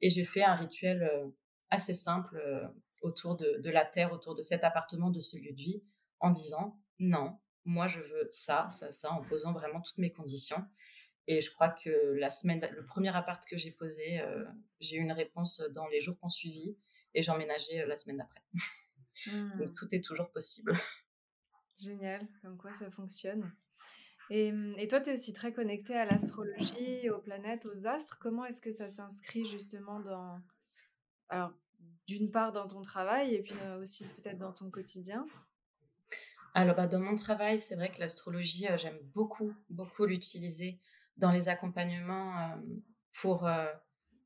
Et 0.00 0.08
j'ai 0.08 0.24
fait 0.24 0.44
un 0.44 0.54
rituel 0.54 1.10
assez 1.70 1.94
simple 1.94 2.40
autour 3.00 3.36
de, 3.36 3.70
la 3.70 3.84
terre, 3.84 4.12
autour 4.12 4.36
de 4.36 4.42
cet 4.42 4.62
appartement, 4.62 5.10
de 5.10 5.20
ce 5.20 5.36
lieu 5.38 5.52
de 5.52 5.56
vie, 5.56 5.82
en 6.20 6.30
disant 6.30 6.78
non, 7.00 7.40
moi 7.64 7.88
je 7.88 8.00
veux 8.00 8.28
ça, 8.30 8.68
ça, 8.70 8.92
ça, 8.92 9.10
en 9.12 9.22
posant 9.22 9.52
vraiment 9.52 9.80
toutes 9.80 9.98
mes 9.98 10.12
conditions. 10.12 10.64
Et 11.26 11.40
je 11.40 11.50
crois 11.50 11.70
que 11.70 12.14
la 12.18 12.28
semaine, 12.28 12.64
le 12.72 12.84
premier 12.84 13.14
appart 13.16 13.44
que 13.46 13.56
j'ai 13.56 13.72
posé, 13.72 14.20
euh, 14.20 14.44
j'ai 14.78 14.96
eu 14.96 15.00
une 15.00 15.12
réponse 15.12 15.60
dans 15.74 15.88
les 15.88 16.00
jours 16.00 16.16
qu'on 16.20 16.28
suivi 16.28 16.76
et 17.16 17.22
j'ai 17.22 17.32
emménagé 17.32 17.80
euh, 17.80 17.86
la 17.86 17.96
semaine 17.96 18.18
d'après. 18.18 18.42
Donc 19.58 19.70
mmh. 19.70 19.74
tout 19.74 19.94
est 19.94 20.04
toujours 20.04 20.30
possible. 20.30 20.78
Génial, 21.80 22.28
comme 22.42 22.56
quoi 22.58 22.72
ça 22.74 22.90
fonctionne. 22.90 23.50
Et, 24.30 24.52
mmh, 24.52 24.74
et 24.78 24.86
toi, 24.86 25.00
tu 25.00 25.10
es 25.10 25.12
aussi 25.14 25.32
très 25.32 25.52
connecté 25.52 25.94
à 25.94 26.04
l'astrologie, 26.04 27.08
aux 27.10 27.20
planètes, 27.20 27.66
aux 27.66 27.86
astres. 27.86 28.18
Comment 28.20 28.44
est-ce 28.44 28.60
que 28.60 28.70
ça 28.70 28.88
s'inscrit 28.88 29.44
justement 29.44 29.98
dans... 30.00 30.40
Alors, 31.28 31.52
d'une 32.06 32.30
part 32.30 32.52
dans 32.52 32.68
ton 32.68 32.82
travail 32.82 33.34
et 33.34 33.42
puis 33.42 33.54
euh, 33.62 33.80
aussi 33.80 34.04
peut-être 34.04 34.38
dans 34.38 34.52
ton 34.52 34.70
quotidien? 34.70 35.26
Alors, 36.54 36.76
bah, 36.76 36.86
dans 36.86 37.00
mon 37.00 37.14
travail, 37.14 37.60
c'est 37.60 37.76
vrai 37.76 37.90
que 37.90 38.00
l'astrologie, 38.00 38.66
j'aime 38.76 38.98
beaucoup, 39.14 39.54
beaucoup 39.70 40.06
l'utiliser 40.06 40.78
dans 41.16 41.32
les 41.32 41.48
accompagnements 41.48 42.58
pour, 43.20 43.48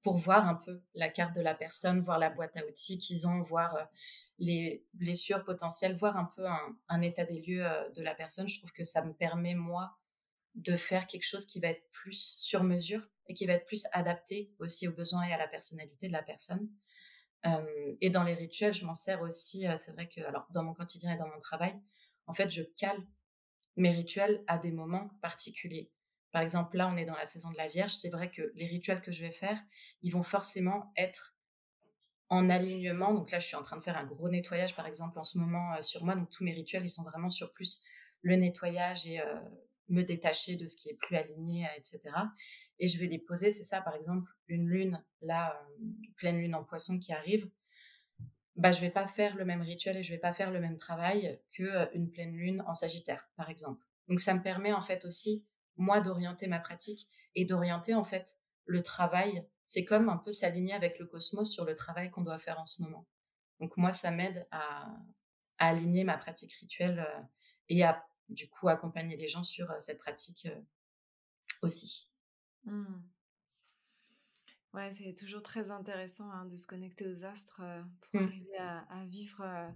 pour 0.02 0.16
voir 0.16 0.48
un 0.48 0.54
peu 0.54 0.82
la 0.94 1.08
carte 1.08 1.34
de 1.34 1.40
la 1.40 1.54
personne, 1.54 2.00
voir 2.00 2.18
la 2.18 2.30
boîte 2.30 2.56
à 2.56 2.64
outils 2.66 2.98
qu'ils 2.98 3.26
ont, 3.26 3.42
voir 3.42 3.88
les 4.38 4.84
blessures 4.94 5.44
potentielles, 5.44 5.96
voir 5.96 6.16
un 6.16 6.32
peu 6.36 6.46
un, 6.88 7.02
état 7.02 7.24
des 7.24 7.42
lieux 7.42 7.66
de 7.94 8.02
la 8.02 8.14
personne. 8.14 8.48
Je 8.48 8.58
trouve 8.58 8.72
que 8.72 8.84
ça 8.84 9.04
me 9.04 9.12
permet, 9.12 9.54
moi, 9.54 9.98
de 10.54 10.76
faire 10.76 11.06
quelque 11.06 11.26
chose 11.26 11.46
qui 11.46 11.60
va 11.60 11.68
être 11.68 11.86
plus 11.90 12.36
sur 12.38 12.64
mesure 12.64 13.06
et 13.26 13.34
qui 13.34 13.46
va 13.46 13.52
être 13.52 13.66
plus 13.66 13.86
adapté 13.92 14.52
aussi 14.58 14.88
aux 14.88 14.92
besoins 14.92 15.24
et 15.24 15.32
à 15.32 15.38
la 15.38 15.48
personnalité 15.48 16.08
de 16.08 16.12
la 16.12 16.22
personne. 16.22 16.68
et 18.00 18.10
dans 18.10 18.24
les 18.24 18.34
rituels, 18.34 18.74
je 18.74 18.84
m'en 18.84 18.94
sers 18.94 19.20
aussi. 19.22 19.66
c'est 19.76 19.92
vrai 19.92 20.08
que, 20.08 20.22
alors, 20.22 20.46
dans 20.50 20.62
mon 20.62 20.74
quotidien 20.74 21.14
et 21.14 21.18
dans 21.18 21.28
mon 21.28 21.38
travail, 21.38 21.78
en 22.26 22.32
fait, 22.32 22.50
je 22.50 22.62
cale 22.62 23.06
mes 23.76 23.90
rituels 23.90 24.42
à 24.46 24.58
des 24.58 24.72
moments 24.72 25.10
particuliers. 25.20 25.90
Par 26.32 26.42
exemple, 26.42 26.76
là, 26.76 26.88
on 26.88 26.96
est 26.96 27.04
dans 27.04 27.16
la 27.16 27.24
saison 27.24 27.50
de 27.50 27.56
la 27.56 27.66
Vierge. 27.66 27.92
C'est 27.92 28.10
vrai 28.10 28.30
que 28.30 28.52
les 28.54 28.66
rituels 28.66 29.00
que 29.00 29.10
je 29.12 29.22
vais 29.22 29.32
faire, 29.32 29.60
ils 30.02 30.10
vont 30.10 30.22
forcément 30.22 30.92
être 30.96 31.34
en 32.28 32.48
alignement. 32.48 33.12
Donc 33.12 33.30
là, 33.32 33.40
je 33.40 33.46
suis 33.46 33.56
en 33.56 33.62
train 33.62 33.76
de 33.76 33.82
faire 33.82 33.98
un 33.98 34.06
gros 34.06 34.28
nettoyage, 34.28 34.74
par 34.76 34.86
exemple, 34.86 35.18
en 35.18 35.24
ce 35.24 35.38
moment 35.38 35.74
euh, 35.74 35.82
sur 35.82 36.04
moi. 36.04 36.14
Donc 36.14 36.30
tous 36.30 36.44
mes 36.44 36.52
rituels, 36.52 36.84
ils 36.84 36.90
sont 36.90 37.02
vraiment 37.02 37.30
sur 37.30 37.52
plus 37.52 37.82
le 38.22 38.36
nettoyage 38.36 39.06
et 39.06 39.20
euh, 39.20 39.40
me 39.88 40.02
détacher 40.02 40.56
de 40.56 40.68
ce 40.68 40.76
qui 40.76 40.88
est 40.88 40.94
plus 40.94 41.16
aligné, 41.16 41.66
euh, 41.66 41.76
etc. 41.76 42.00
Et 42.78 42.86
je 42.86 42.98
vais 42.98 43.06
les 43.06 43.18
poser. 43.18 43.50
C'est 43.50 43.64
ça, 43.64 43.80
par 43.80 43.96
exemple, 43.96 44.30
une 44.46 44.68
lune, 44.68 45.04
là, 45.20 45.60
pleine 46.16 46.38
lune 46.38 46.54
en 46.54 46.64
poisson 46.64 46.98
qui 46.98 47.12
arrive. 47.12 47.50
bah, 48.56 48.72
je 48.72 48.80
vais 48.80 48.90
pas 48.90 49.08
faire 49.08 49.36
le 49.36 49.44
même 49.44 49.62
rituel 49.62 49.96
et 49.96 50.02
je 50.02 50.12
vais 50.12 50.18
pas 50.18 50.32
faire 50.32 50.50
le 50.52 50.60
même 50.60 50.76
travail 50.76 51.40
que 51.56 51.94
une 51.96 52.10
pleine 52.10 52.36
lune 52.36 52.62
en 52.66 52.74
Sagittaire, 52.74 53.28
par 53.36 53.50
exemple. 53.50 53.84
Donc 54.08 54.20
ça 54.20 54.34
me 54.34 54.42
permet 54.42 54.72
en 54.72 54.82
fait 54.82 55.04
aussi 55.04 55.44
moi 55.80 56.00
d'orienter 56.00 56.46
ma 56.46 56.60
pratique 56.60 57.08
et 57.34 57.44
d'orienter 57.44 57.94
en 57.94 58.04
fait 58.04 58.38
le 58.66 58.82
travail. 58.82 59.46
C'est 59.64 59.84
comme 59.84 60.08
un 60.08 60.18
peu 60.18 60.30
s'aligner 60.30 60.74
avec 60.74 60.98
le 60.98 61.06
cosmos 61.06 61.50
sur 61.50 61.64
le 61.64 61.74
travail 61.74 62.10
qu'on 62.10 62.22
doit 62.22 62.38
faire 62.38 62.60
en 62.60 62.66
ce 62.66 62.82
moment. 62.82 63.06
Donc 63.60 63.76
moi, 63.76 63.92
ça 63.92 64.10
m'aide 64.10 64.46
à, 64.50 64.88
aligner 65.58 66.04
ma 66.04 66.16
pratique 66.16 66.52
rituelle 66.54 67.06
et 67.68 67.84
à 67.84 68.02
du 68.30 68.48
coup 68.48 68.68
accompagner 68.68 69.16
les 69.16 69.26
gens 69.26 69.42
sur 69.42 69.70
cette 69.78 69.98
pratique 69.98 70.48
aussi. 71.60 72.08
Mmh. 72.64 73.02
Ouais, 74.72 74.90
c'est 74.92 75.14
toujours 75.14 75.42
très 75.42 75.70
intéressant 75.70 76.30
hein, 76.30 76.46
de 76.46 76.56
se 76.56 76.66
connecter 76.66 77.06
aux 77.06 77.24
astres 77.24 77.60
pour 78.00 78.20
mmh. 78.20 78.24
arriver 78.24 78.56
à, 78.58 79.04
vivre 79.06 79.74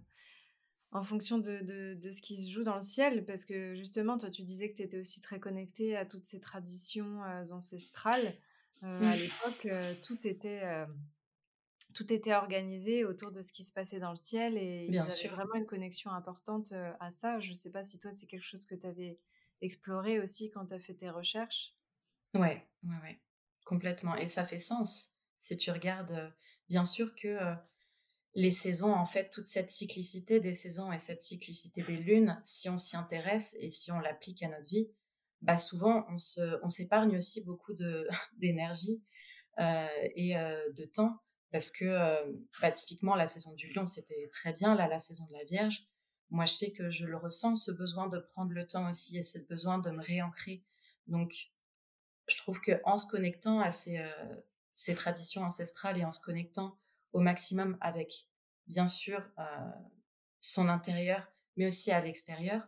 en 0.94 1.02
fonction 1.02 1.38
de, 1.38 1.60
de, 1.94 2.10
ce 2.10 2.22
qui 2.22 2.42
se 2.42 2.50
joue 2.50 2.62
dans 2.62 2.76
le 2.76 2.80
ciel. 2.80 3.26
Parce 3.26 3.44
que 3.44 3.74
justement, 3.74 4.16
toi, 4.16 4.30
tu 4.30 4.42
disais 4.42 4.70
que 4.70 4.76
tu 4.76 4.82
étais 4.82 4.98
aussi 4.98 5.20
très 5.20 5.40
connecté 5.40 5.96
à 5.96 6.06
toutes 6.06 6.24
ces 6.24 6.40
traditions 6.40 7.20
ancestrales. 7.50 8.34
À 8.82 8.86
mmh. 8.86 9.18
l'époque, 9.18 9.68
tout 10.02 10.26
était 10.26 10.62
tout 11.94 12.12
était 12.12 12.34
organisé 12.34 13.04
autour 13.04 13.30
de 13.30 13.40
ce 13.40 13.52
qui 13.52 13.64
se 13.64 13.72
passait 13.72 14.00
dans 14.00 14.10
le 14.10 14.16
ciel 14.16 14.56
et 14.58 14.88
Bien 14.88 15.06
il 15.06 15.22
y 15.22 15.26
avait 15.26 15.34
vraiment 15.34 15.54
une 15.54 15.66
connexion 15.66 16.10
importante 16.10 16.72
à 17.00 17.10
ça. 17.10 17.40
Je 17.40 17.50
ne 17.50 17.54
sais 17.54 17.70
pas 17.70 17.84
si 17.84 17.98
toi, 17.98 18.12
c'est 18.12 18.26
quelque 18.26 18.44
chose 18.44 18.64
que 18.64 18.74
tu 18.74 18.86
avais 18.86 19.18
exploré 19.60 20.20
aussi 20.20 20.50
quand 20.50 20.66
tu 20.66 20.74
as 20.74 20.80
fait 20.80 20.94
tes 20.94 21.10
recherches. 21.10 21.74
Ouais, 22.34 22.66
ouais, 22.82 22.96
ouais, 23.02 23.20
complètement. 23.64 24.16
Et 24.16 24.26
ça 24.26 24.44
fait 24.44 24.58
sens. 24.58 25.16
Si 25.36 25.56
tu 25.56 25.70
regardes, 25.70 26.32
bien 26.68 26.84
sûr 26.84 27.14
que 27.14 27.38
les 28.34 28.50
saisons, 28.50 28.92
en 28.92 29.06
fait, 29.06 29.30
toute 29.30 29.46
cette 29.46 29.70
cyclicité 29.70 30.40
des 30.40 30.54
saisons 30.54 30.92
et 30.92 30.98
cette 30.98 31.20
cyclicité 31.20 31.82
des 31.82 31.96
lunes, 31.96 32.40
si 32.42 32.68
on 32.68 32.76
s'y 32.76 32.96
intéresse 32.96 33.56
et 33.60 33.70
si 33.70 33.92
on 33.92 34.00
l'applique 34.00 34.42
à 34.42 34.48
notre 34.48 34.66
vie, 34.66 34.88
bah 35.44 35.56
souvent 35.56 36.06
on 36.08 36.16
se, 36.16 36.58
on 36.62 36.68
s'épargne 36.68 37.16
aussi 37.16 37.44
beaucoup 37.44 37.74
de 37.74 38.08
d'énergie 38.38 39.02
et 39.58 40.34
de 40.34 40.84
temps 40.86 41.20
parce 41.52 41.70
que 41.70 41.84
bah, 42.60 42.72
typiquement 42.72 43.14
la 43.14 43.26
saison 43.26 43.52
du 43.52 43.72
lion 43.72 43.86
c'était 43.86 44.28
très 44.32 44.52
bien 44.52 44.74
là 44.74 44.88
la 44.88 44.98
saison 44.98 45.26
de 45.26 45.32
la 45.34 45.44
Vierge. 45.44 45.86
Moi 46.30 46.46
je 46.46 46.54
sais 46.54 46.72
que 46.72 46.90
je 46.90 47.06
le 47.06 47.16
ressens 47.16 47.56
ce 47.56 47.70
besoin 47.70 48.08
de 48.08 48.18
prendre 48.18 48.52
le 48.52 48.66
temps 48.66 48.88
aussi 48.88 49.18
et 49.18 49.22
ce 49.22 49.38
besoin 49.38 49.78
de 49.78 49.90
me 49.90 50.02
réancrer. 50.02 50.64
Donc 51.06 51.34
je 52.26 52.36
trouve 52.38 52.60
que 52.60 52.80
en 52.84 52.96
se 52.96 53.06
connectant 53.06 53.60
à 53.60 53.70
ces, 53.70 54.02
ces 54.72 54.94
traditions 54.94 55.42
ancestrales 55.42 55.98
et 55.98 56.04
en 56.04 56.10
se 56.10 56.20
connectant 56.20 56.78
au 57.14 57.20
maximum 57.20 57.78
avec 57.80 58.26
bien 58.66 58.86
sûr 58.86 59.22
son 60.40 60.68
intérieur 60.68 61.26
mais 61.56 61.66
aussi 61.66 61.90
à 61.90 62.00
l'extérieur 62.00 62.62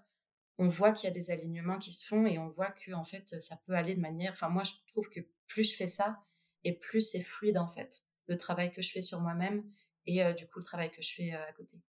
on 0.59 0.69
voit 0.69 0.93
qu'il 0.93 1.09
y 1.09 1.11
a 1.11 1.15
des 1.15 1.31
alignements 1.31 1.79
qui 1.79 1.93
se 1.93 2.07
font 2.07 2.27
et 2.27 2.39
on 2.39 2.49
voit 2.49 2.71
que 2.71 2.93
en 2.93 3.05
fait 3.05 3.39
ça 3.41 3.59
peut 3.67 3.75
aller 3.75 3.95
de 3.95 4.01
manière 4.01 4.33
enfin 4.33 4.49
moi 4.49 4.63
je 4.65 4.73
trouve 4.87 5.11
que 5.11 5.21
plus 5.47 5.71
je 5.73 5.77
fais 5.77 5.87
ça 5.87 6.19
et 6.65 6.73
plus 6.73 7.03
c'est 7.03 7.23
fluide 7.23 7.59
en 7.59 7.69
fait 7.69 8.03
le 8.29 8.37
travail 8.39 8.73
que 8.73 8.81
je 8.81 8.91
fais 8.91 9.03
sur 9.03 9.21
moi-même 9.21 9.63
et 10.07 10.33
du 10.35 10.47
coup 10.47 10.61
le 10.61 10.65
travail 10.65 10.91
que 10.91 11.03
je 11.03 11.13
fais 11.13 11.33
à 11.33 11.53
côté. 11.53 11.81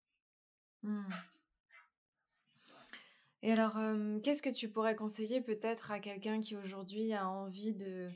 Mmh. 0.83 1.05
Et 3.43 3.51
alors, 3.51 3.77
qu'est-ce 4.23 4.41
que 4.41 4.49
tu 4.49 4.67
pourrais 4.69 4.95
conseiller 4.95 5.41
peut-être 5.41 5.91
à 5.91 5.99
quelqu'un 5.99 6.41
qui 6.41 6.55
aujourd'hui 6.55 7.13
a 7.13 7.29
envie 7.29 7.73
de, 7.73 8.09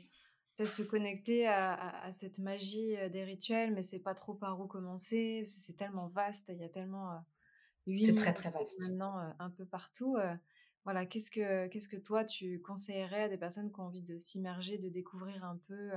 se 0.66 0.82
connecter 0.82 1.46
à, 1.46 2.08
cette 2.10 2.38
magie 2.38 2.96
des 3.10 3.24
rituels, 3.24 3.72
mais 3.72 3.82
c'est 3.82 4.00
pas 4.00 4.14
trop 4.14 4.34
par 4.34 4.60
où 4.60 4.66
commencer, 4.66 5.42
c'est 5.44 5.76
tellement 5.76 6.08
vaste, 6.08 6.50
il 6.54 6.60
y 6.60 6.64
a 6.64 6.68
tellement 6.68 7.22
c'est 8.00 8.14
très 8.14 8.32
très 8.32 8.50
vaste 8.50 8.80
maintenant 8.80 9.34
un 9.38 9.50
peu 9.50 9.64
partout. 9.64 10.16
voilà, 10.84 11.06
qu'est-ce 11.06 11.30
que 11.30 11.66
qu'est-ce 11.68 11.88
que 11.88 11.96
toi 11.96 12.24
tu 12.24 12.60
conseillerais 12.60 13.24
à 13.24 13.28
des 13.28 13.38
personnes 13.38 13.72
qui 13.72 13.80
ont 13.80 13.84
envie 13.84 14.02
de 14.02 14.16
s'immerger, 14.18 14.78
de 14.78 14.88
découvrir 14.88 15.44
un 15.44 15.58
peu 15.66 15.90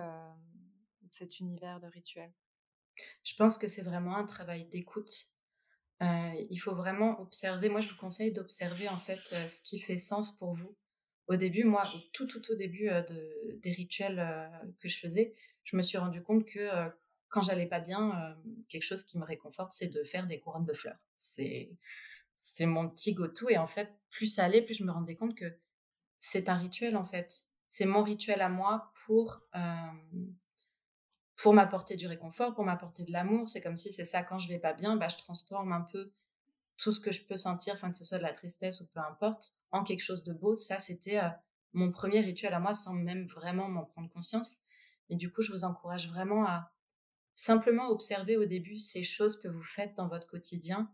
cet 1.12 1.40
univers 1.40 1.80
de 1.80 1.88
rituels? 1.88 2.34
Je 3.24 3.36
pense 3.36 3.58
que 3.58 3.68
c'est 3.68 3.82
vraiment 3.82 4.16
un 4.16 4.26
travail 4.26 4.66
d'écoute. 4.66 5.32
il 6.02 6.58
faut 6.58 6.76
vraiment 6.76 7.20
observer. 7.22 7.70
Moi, 7.70 7.82
je 7.82 7.90
vous 7.90 7.98
conseille 7.98 8.32
d'observer 8.32 8.90
en 8.90 9.00
fait 9.00 9.22
ce 9.28 9.62
qui 9.62 9.80
fait 9.80 9.98
sens 9.98 10.38
pour 10.38 10.56
vous. 10.56 10.76
Au 11.28 11.36
début, 11.36 11.64
moi, 11.64 11.84
tout 12.14 12.28
tout 12.28 12.52
au 12.52 12.56
début 12.56 12.88
de, 12.88 13.58
des 13.62 13.72
rituels 13.72 14.50
que 14.80 14.90
je 14.90 15.00
faisais, 15.00 15.34
je 15.64 15.76
me 15.76 15.82
suis 15.82 15.98
rendu 15.98 16.22
compte 16.22 16.46
que 16.46 16.70
quand 17.30 17.42
j'allais 17.42 17.66
pas 17.66 17.80
bien, 17.80 18.38
quelque 18.70 18.84
chose 18.84 19.04
qui 19.04 19.18
me 19.18 19.26
réconforte, 19.26 19.72
c'est 19.72 19.88
de 19.88 20.04
faire 20.04 20.28
des 20.28 20.40
couronnes 20.40 20.66
de 20.66 20.74
fleurs. 20.74 21.00
C'est 21.18 21.72
c'est 22.36 22.66
mon 22.66 22.90
petit 22.90 23.14
go-to 23.14 23.50
et 23.50 23.58
en 23.58 23.68
fait, 23.68 23.90
plus 24.10 24.28
ça 24.28 24.46
allait, 24.46 24.62
plus 24.62 24.76
je 24.76 24.84
me 24.84 24.92
rendais 24.92 25.16
compte 25.16 25.36
que 25.36 25.58
c'est 26.20 26.50
un 26.50 26.56
rituel 26.56 26.96
en 26.96 27.06
fait. 27.06 27.42
C'est 27.68 27.86
mon 27.86 28.04
rituel 28.04 28.42
à 28.42 28.50
moi 28.50 28.92
pour 29.06 29.42
pour 31.38 31.54
m'apporter 31.54 31.96
du 31.96 32.08
réconfort, 32.08 32.54
pour 32.54 32.64
m'apporter 32.64 33.04
de 33.04 33.12
l'amour. 33.12 33.50
C'est 33.50 33.62
comme 33.62 33.78
si 33.78 33.92
c'est 33.92 34.06
ça, 34.06 34.24
quand 34.24 34.40
je 34.40 34.48
vais 34.48 34.60
pas 34.60 34.74
bien, 34.74 34.96
bah, 34.96 35.08
je 35.08 35.18
transforme 35.18 35.74
un 35.74 35.82
peu 35.82 36.12
tout 36.78 36.92
ce 36.92 37.00
que 37.00 37.12
je 37.12 37.24
peux 37.24 37.38
sentir, 37.38 37.80
que 37.80 37.94
ce 37.94 38.04
soit 38.04 38.18
de 38.18 38.24
la 38.24 38.34
tristesse 38.34 38.82
ou 38.82 38.88
peu 38.88 39.00
importe, 39.00 39.54
en 39.72 39.84
quelque 39.84 40.04
chose 40.04 40.24
de 40.24 40.34
beau. 40.34 40.56
Ça, 40.56 40.80
c'était 40.80 41.20
euh, 41.20 41.30
mon 41.74 41.92
premier 41.92 42.20
rituel 42.20 42.54
à 42.54 42.60
moi 42.60 42.74
sans 42.74 42.94
même 42.94 43.26
vraiment 43.28 43.70
m'en 43.70 43.86
prendre 43.86 44.10
conscience. 44.10 44.58
Et 45.10 45.16
du 45.16 45.32
coup, 45.32 45.42
je 45.42 45.52
vous 45.52 45.64
encourage 45.64 46.10
vraiment 46.10 46.46
à 46.46 46.72
simplement 47.36 47.90
observer 47.90 48.38
au 48.38 48.46
début 48.46 48.78
ces 48.78 49.04
choses 49.04 49.38
que 49.38 49.48
vous 49.48 49.64
faites 49.64 49.96
dans 49.96 50.08
votre 50.08 50.28
quotidien, 50.28 50.92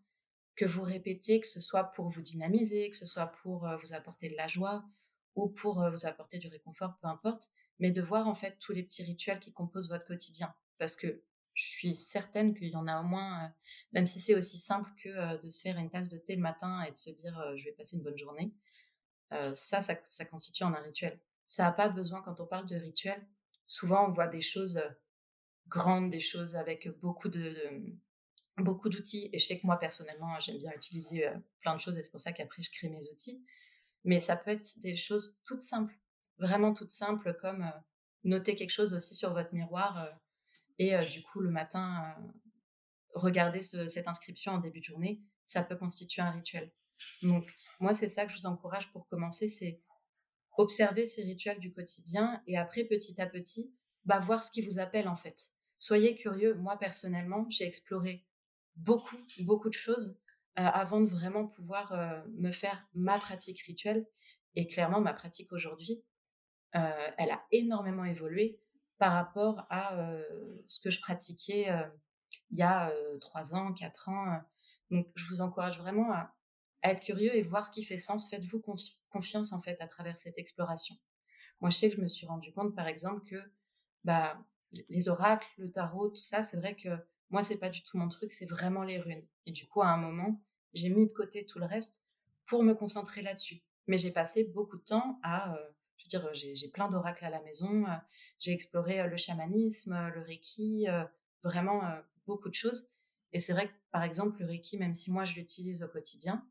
que 0.55 0.65
vous 0.65 0.83
répétez, 0.83 1.39
que 1.39 1.47
ce 1.47 1.59
soit 1.59 1.85
pour 1.85 2.09
vous 2.09 2.21
dynamiser, 2.21 2.89
que 2.89 2.97
ce 2.97 3.05
soit 3.05 3.27
pour 3.27 3.67
euh, 3.67 3.77
vous 3.77 3.93
apporter 3.93 4.29
de 4.29 4.35
la 4.35 4.47
joie 4.47 4.83
ou 5.35 5.49
pour 5.49 5.81
euh, 5.81 5.89
vous 5.89 6.05
apporter 6.05 6.39
du 6.39 6.47
réconfort, 6.47 6.97
peu 7.01 7.07
importe 7.07 7.51
mais 7.81 7.91
de 7.91 8.01
voir 8.01 8.27
en 8.27 8.35
fait 8.35 8.57
tous 8.59 8.71
les 8.71 8.83
petits 8.83 9.03
rituels 9.03 9.39
qui 9.39 9.51
composent 9.51 9.89
votre 9.89 10.05
quotidien. 10.05 10.53
Parce 10.77 10.95
que 10.95 11.23
je 11.53 11.65
suis 11.65 11.95
certaine 11.95 12.53
qu'il 12.53 12.69
y 12.69 12.75
en 12.75 12.87
a 12.87 12.99
au 12.99 13.03
moins, 13.03 13.45
euh, 13.45 13.47
même 13.91 14.07
si 14.07 14.19
c'est 14.19 14.35
aussi 14.35 14.57
simple 14.57 14.89
que 15.01 15.09
euh, 15.09 15.37
de 15.37 15.49
se 15.49 15.61
faire 15.61 15.77
une 15.77 15.89
tasse 15.89 16.09
de 16.09 16.17
thé 16.17 16.35
le 16.35 16.41
matin 16.41 16.81
et 16.83 16.91
de 16.91 16.97
se 16.97 17.09
dire 17.09 17.37
euh, 17.39 17.55
je 17.57 17.65
vais 17.65 17.71
passer 17.73 17.97
une 17.97 18.03
bonne 18.03 18.17
journée, 18.17 18.53
ça, 19.53 19.79
ça, 19.79 20.25
constitue 20.25 20.65
en 20.65 20.73
un 20.73 20.81
rituel. 20.81 21.17
Ça 21.45 21.63
n'a 21.63 21.71
pas 21.71 21.87
besoin, 21.87 22.21
quand 22.21 22.41
on 22.41 22.45
parle 22.45 22.67
de 22.67 22.75
rituel, 22.75 23.25
souvent 23.65 24.09
on 24.09 24.11
voit 24.11 24.27
des 24.27 24.41
choses 24.41 24.81
grandes, 25.69 26.11
des 26.11 26.19
choses 26.19 26.57
avec 26.57 26.89
beaucoup 26.99 27.29
de, 27.29 27.55
beaucoup 28.57 28.89
d'outils. 28.89 29.29
Et 29.31 29.39
je 29.39 29.45
sais 29.45 29.57
que 29.57 29.65
moi 29.65 29.79
personnellement, 29.79 30.37
j'aime 30.41 30.57
bien 30.57 30.73
utiliser 30.75 31.31
plein 31.61 31.77
de 31.77 31.79
choses 31.79 31.97
et 31.97 32.03
c'est 32.03 32.11
pour 32.11 32.19
ça 32.19 32.33
qu'après 32.33 32.61
je 32.61 32.71
crée 32.71 32.89
mes 32.89 33.07
outils. 33.07 33.41
Mais 34.03 34.19
ça 34.19 34.35
peut 34.35 34.51
être 34.51 34.77
des 34.79 34.97
choses 34.97 35.39
toutes 35.45 35.61
simples 35.61 35.97
vraiment 36.37 36.73
toutes 36.73 36.91
simples 36.91 37.33
comme 37.39 37.71
noter 38.25 38.55
quelque 38.55 38.71
chose 38.71 38.93
aussi 38.93 39.15
sur 39.15 39.33
votre 39.33 39.53
miroir 39.53 40.09
et 40.81 40.97
du 41.11 41.21
coup 41.21 41.41
le 41.41 41.51
matin 41.51 42.15
regarder 43.13 43.61
cette 43.61 44.07
inscription 44.07 44.53
en 44.53 44.57
début 44.57 44.79
de 44.79 44.85
journée, 44.85 45.21
ça 45.45 45.61
peut 45.61 45.75
constituer 45.75 46.23
un 46.23 46.31
rituel. 46.31 46.71
Donc 47.21 47.51
moi 47.79 47.93
c'est 47.93 48.07
ça 48.07 48.25
que 48.25 48.31
je 48.31 48.37
vous 48.37 48.47
encourage 48.47 48.91
pour 48.91 49.07
commencer, 49.07 49.47
c'est 49.47 49.79
observer 50.57 51.05
ces 51.05 51.23
rituels 51.23 51.59
du 51.59 51.71
quotidien 51.71 52.41
et 52.47 52.57
après 52.57 52.83
petit 52.85 53.21
à 53.21 53.27
petit, 53.27 53.73
bah, 54.05 54.19
voir 54.19 54.43
ce 54.43 54.51
qui 54.51 54.61
vous 54.61 54.79
appelle 54.79 55.07
en 55.07 55.17
fait. 55.17 55.49
Soyez 55.77 56.15
curieux. 56.15 56.55
Moi 56.55 56.77
personnellement, 56.77 57.45
j'ai 57.49 57.65
exploré 57.65 58.25
beaucoup, 58.75 59.17
beaucoup 59.41 59.69
de 59.69 59.73
choses 59.75 60.19
avant 60.55 61.01
de 61.01 61.09
vraiment 61.09 61.47
pouvoir 61.47 62.25
me 62.29 62.51
faire 62.51 62.87
ma 62.95 63.19
pratique 63.19 63.61
rituelle. 63.61 64.07
Et 64.55 64.67
clairement, 64.67 64.99
ma 64.99 65.13
pratique 65.13 65.53
aujourd'hui, 65.53 66.03
elle 66.73 67.31
a 67.31 67.43
énormément 67.51 68.03
évolué 68.03 68.59
par 69.01 69.13
rapport 69.13 69.65
à 69.71 69.97
ce 70.67 70.79
que 70.79 70.91
je 70.91 71.01
pratiquais 71.01 71.67
il 72.51 72.59
y 72.59 72.61
a 72.61 72.93
trois 73.19 73.55
ans, 73.55 73.73
quatre 73.73 74.09
ans. 74.09 74.39
Donc, 74.91 75.07
je 75.15 75.25
vous 75.25 75.41
encourage 75.41 75.79
vraiment 75.79 76.11
à, 76.11 76.35
être 76.83 77.01
curieux 77.01 77.35
et 77.35 77.41
voir 77.41 77.65
ce 77.65 77.71
qui 77.71 77.83
fait 77.83 77.97
sens. 77.97 78.29
Faites-vous 78.29 78.61
confiance 79.09 79.53
en 79.53 79.61
fait 79.63 79.81
à 79.81 79.87
travers 79.87 80.17
cette 80.17 80.37
exploration. 80.37 80.95
Moi, 81.61 81.71
je 81.71 81.77
sais 81.77 81.89
que 81.89 81.95
je 81.95 82.01
me 82.01 82.07
suis 82.07 82.27
rendu 82.27 82.53
compte, 82.53 82.75
par 82.75 82.87
exemple, 82.87 83.23
que 83.27 83.37
bah, 84.03 84.39
les 84.89 85.09
oracles, 85.09 85.49
le 85.57 85.71
tarot, 85.71 86.09
tout 86.09 86.21
ça, 86.21 86.43
c'est 86.43 86.57
vrai 86.57 86.75
que 86.75 86.89
moi, 87.31 87.41
c'est 87.41 87.57
pas 87.57 87.69
du 87.69 87.81
tout 87.81 87.97
mon 87.97 88.07
truc, 88.07 88.29
c'est 88.29 88.45
vraiment 88.45 88.83
les 88.83 88.99
runes. 88.99 89.25
Et 89.47 89.51
du 89.51 89.67
coup, 89.67 89.81
à 89.81 89.87
un 89.87 89.97
moment, 89.97 90.43
j'ai 90.73 90.89
mis 90.89 91.07
de 91.07 91.13
côté 91.13 91.47
tout 91.47 91.57
le 91.57 91.65
reste 91.65 92.05
pour 92.45 92.61
me 92.61 92.75
concentrer 92.75 93.23
là-dessus. 93.23 93.63
Mais 93.87 93.97
j'ai 93.97 94.11
passé 94.11 94.43
beaucoup 94.43 94.77
de 94.77 94.83
temps 94.83 95.19
à 95.23 95.55
j'ai 96.33 96.69
plein 96.69 96.89
d'oracles 96.89 97.25
à 97.25 97.29
la 97.29 97.41
maison. 97.41 97.85
J'ai 98.39 98.51
exploré 98.51 99.07
le 99.07 99.17
chamanisme, 99.17 100.09
le 100.13 100.21
reiki, 100.21 100.87
vraiment 101.43 101.81
beaucoup 102.25 102.49
de 102.49 102.53
choses. 102.53 102.89
Et 103.33 103.39
c'est 103.39 103.53
vrai 103.53 103.67
que, 103.67 103.73
par 103.91 104.03
exemple, 104.03 104.39
le 104.39 104.45
reiki, 104.45 104.77
même 104.77 104.93
si 104.93 105.11
moi 105.11 105.25
je 105.25 105.33
l'utilise 105.33 105.83
au 105.83 105.87
quotidien, 105.87 106.45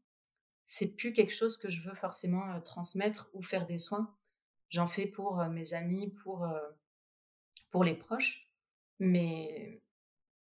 c'est 0.67 0.87
plus 0.87 1.13
quelque 1.13 1.35
chose 1.35 1.57
que 1.57 1.69
je 1.69 1.83
veux 1.83 1.95
forcément 1.95 2.61
transmettre 2.63 3.29
ou 3.35 3.43
faire 3.43 3.67
des 3.67 3.79
soins. 3.79 4.17
J'en 4.69 4.87
fais 4.87 5.07
pour 5.07 5.45
mes 5.47 5.75
amis, 5.75 6.11
pour, 6.23 6.49
pour 7.71 7.85
les 7.85 7.95
proches. 7.95 8.51
Mais, 8.99 9.83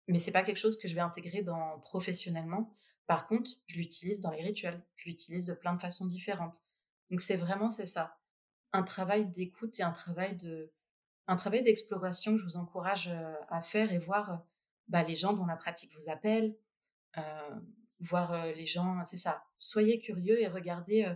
mais 0.08 0.20
c'est 0.20 0.32
pas 0.32 0.44
quelque 0.44 0.58
chose 0.58 0.78
que 0.78 0.88
je 0.88 0.96
vais 0.96 1.02
intégrer 1.02 1.42
dans 1.42 1.80
professionnellement. 1.80 2.76
Par 3.08 3.28
contre, 3.28 3.52
je 3.68 3.78
l'utilise 3.78 4.20
dans 4.22 4.32
les 4.32 4.44
rituels. 4.44 4.86
Je 4.98 5.06
l'utilise 5.06 5.46
de 5.46 5.54
plein 5.54 5.74
de 5.74 5.82
façons 5.82 6.06
différentes. 6.06 6.64
Donc 7.10 7.22
c'est 7.22 7.38
vraiment 7.38 7.72
c'est 7.72 7.88
ça, 7.88 8.19
un 8.74 8.84
travail 8.84 9.28
d'écoute 9.28 9.80
et 9.80 9.84
un 9.84 9.92
travail 9.92 10.36
de 10.38 10.72
un 11.28 11.36
travail 11.36 11.62
d'exploration 11.62 12.34
que 12.34 12.40
je 12.40 12.46
vous 12.46 12.58
encourage 12.58 13.10
à 13.50 13.62
faire 13.62 13.92
et 13.92 14.00
voir 14.00 14.44
bah, 14.88 15.04
les 15.04 15.16
gens 15.16 15.34
dont 15.34 15.46
la 15.46 15.56
pratique 15.56 15.94
vous 15.94 16.10
appelle, 16.10 16.58
voir 18.00 18.48
les 18.48 18.66
gens, 18.66 19.04
c'est 19.06 19.18
ça. 19.18 19.44
Soyez 19.60 20.00
curieux 20.00 20.42
et 20.42 20.48
regardez 20.48 21.08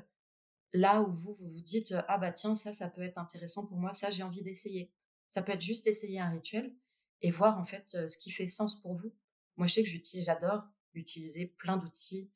là 0.72 1.02
où 1.02 1.12
vous 1.12 1.34
vous 1.34 1.50
vous 1.50 1.62
dites 1.62 1.96
ah 2.08 2.20
bah 2.20 2.32
tiens 2.32 2.54
ça 2.54 2.74
ça 2.74 2.90
peut 2.90 3.02
être 3.02 3.18
intéressant 3.18 3.66
pour 3.66 3.78
moi, 3.78 3.92
ça 3.92 4.12
j'ai 4.12 4.22
envie 4.22 4.44
d'essayer. 4.44 4.92
Ça 5.30 5.42
peut 5.42 5.52
être 5.52 5.62
juste 5.62 5.88
essayer 5.88 6.20
un 6.20 6.30
rituel 6.30 6.76
et 7.22 7.32
voir 7.32 7.60
en 7.60 7.66
fait 7.66 7.98
ce 8.08 8.18
qui 8.20 8.30
fait 8.30 8.46
sens 8.46 8.80
pour 8.80 8.94
vous. 8.96 9.12
Moi 9.58 9.66
je 9.66 9.74
sais 9.74 9.84
que 9.84 9.90
j'utilise, 9.90 10.26
j'adore 10.26 10.64
utiliser 10.94 11.48
plein 11.48 11.78
d'outils, 11.78 12.30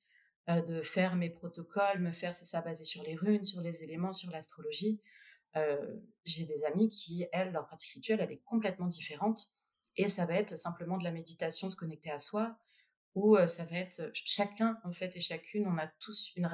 de 0.48 0.82
faire 0.82 1.16
mes 1.16 1.30
protocoles, 1.30 2.00
me 2.00 2.12
faire 2.12 2.36
c'est 2.36 2.46
ça 2.46 2.62
basé 2.62 2.84
sur 2.84 3.04
les 3.04 3.16
runes, 3.16 3.44
sur 3.44 3.62
les 3.62 3.84
éléments, 3.84 4.14
sur 4.14 4.32
l'astrologie. 4.32 5.02
j'ai 6.24 6.46
des 6.46 6.64
amis 6.64 6.90
qui, 6.90 7.26
elles, 7.34 7.52
leur 7.52 7.66
pratique 7.66 7.94
rituelle, 7.94 8.22
elle 8.22 8.32
est 8.32 8.42
complètement 8.46 8.88
différente. 8.88 9.42
Et 9.98 10.10
ça 10.10 10.26
va 10.26 10.36
être 10.36 10.58
simplement 10.58 10.98
de 10.98 11.04
la 11.04 11.12
méditation, 11.12 11.70
se 11.70 11.76
connecter 11.76 12.12
à 12.12 12.18
soi, 12.18 12.58
ou 13.18 13.36
ça 13.48 13.66
va 13.66 13.78
être 13.78 14.12
chacun, 14.14 14.80
en 14.84 14.94
fait, 14.94 15.16
et 15.18 15.22
chacune, 15.22 15.66
on 15.68 15.78
a 15.80 15.88
tous 16.00 16.32
une, 16.36 16.48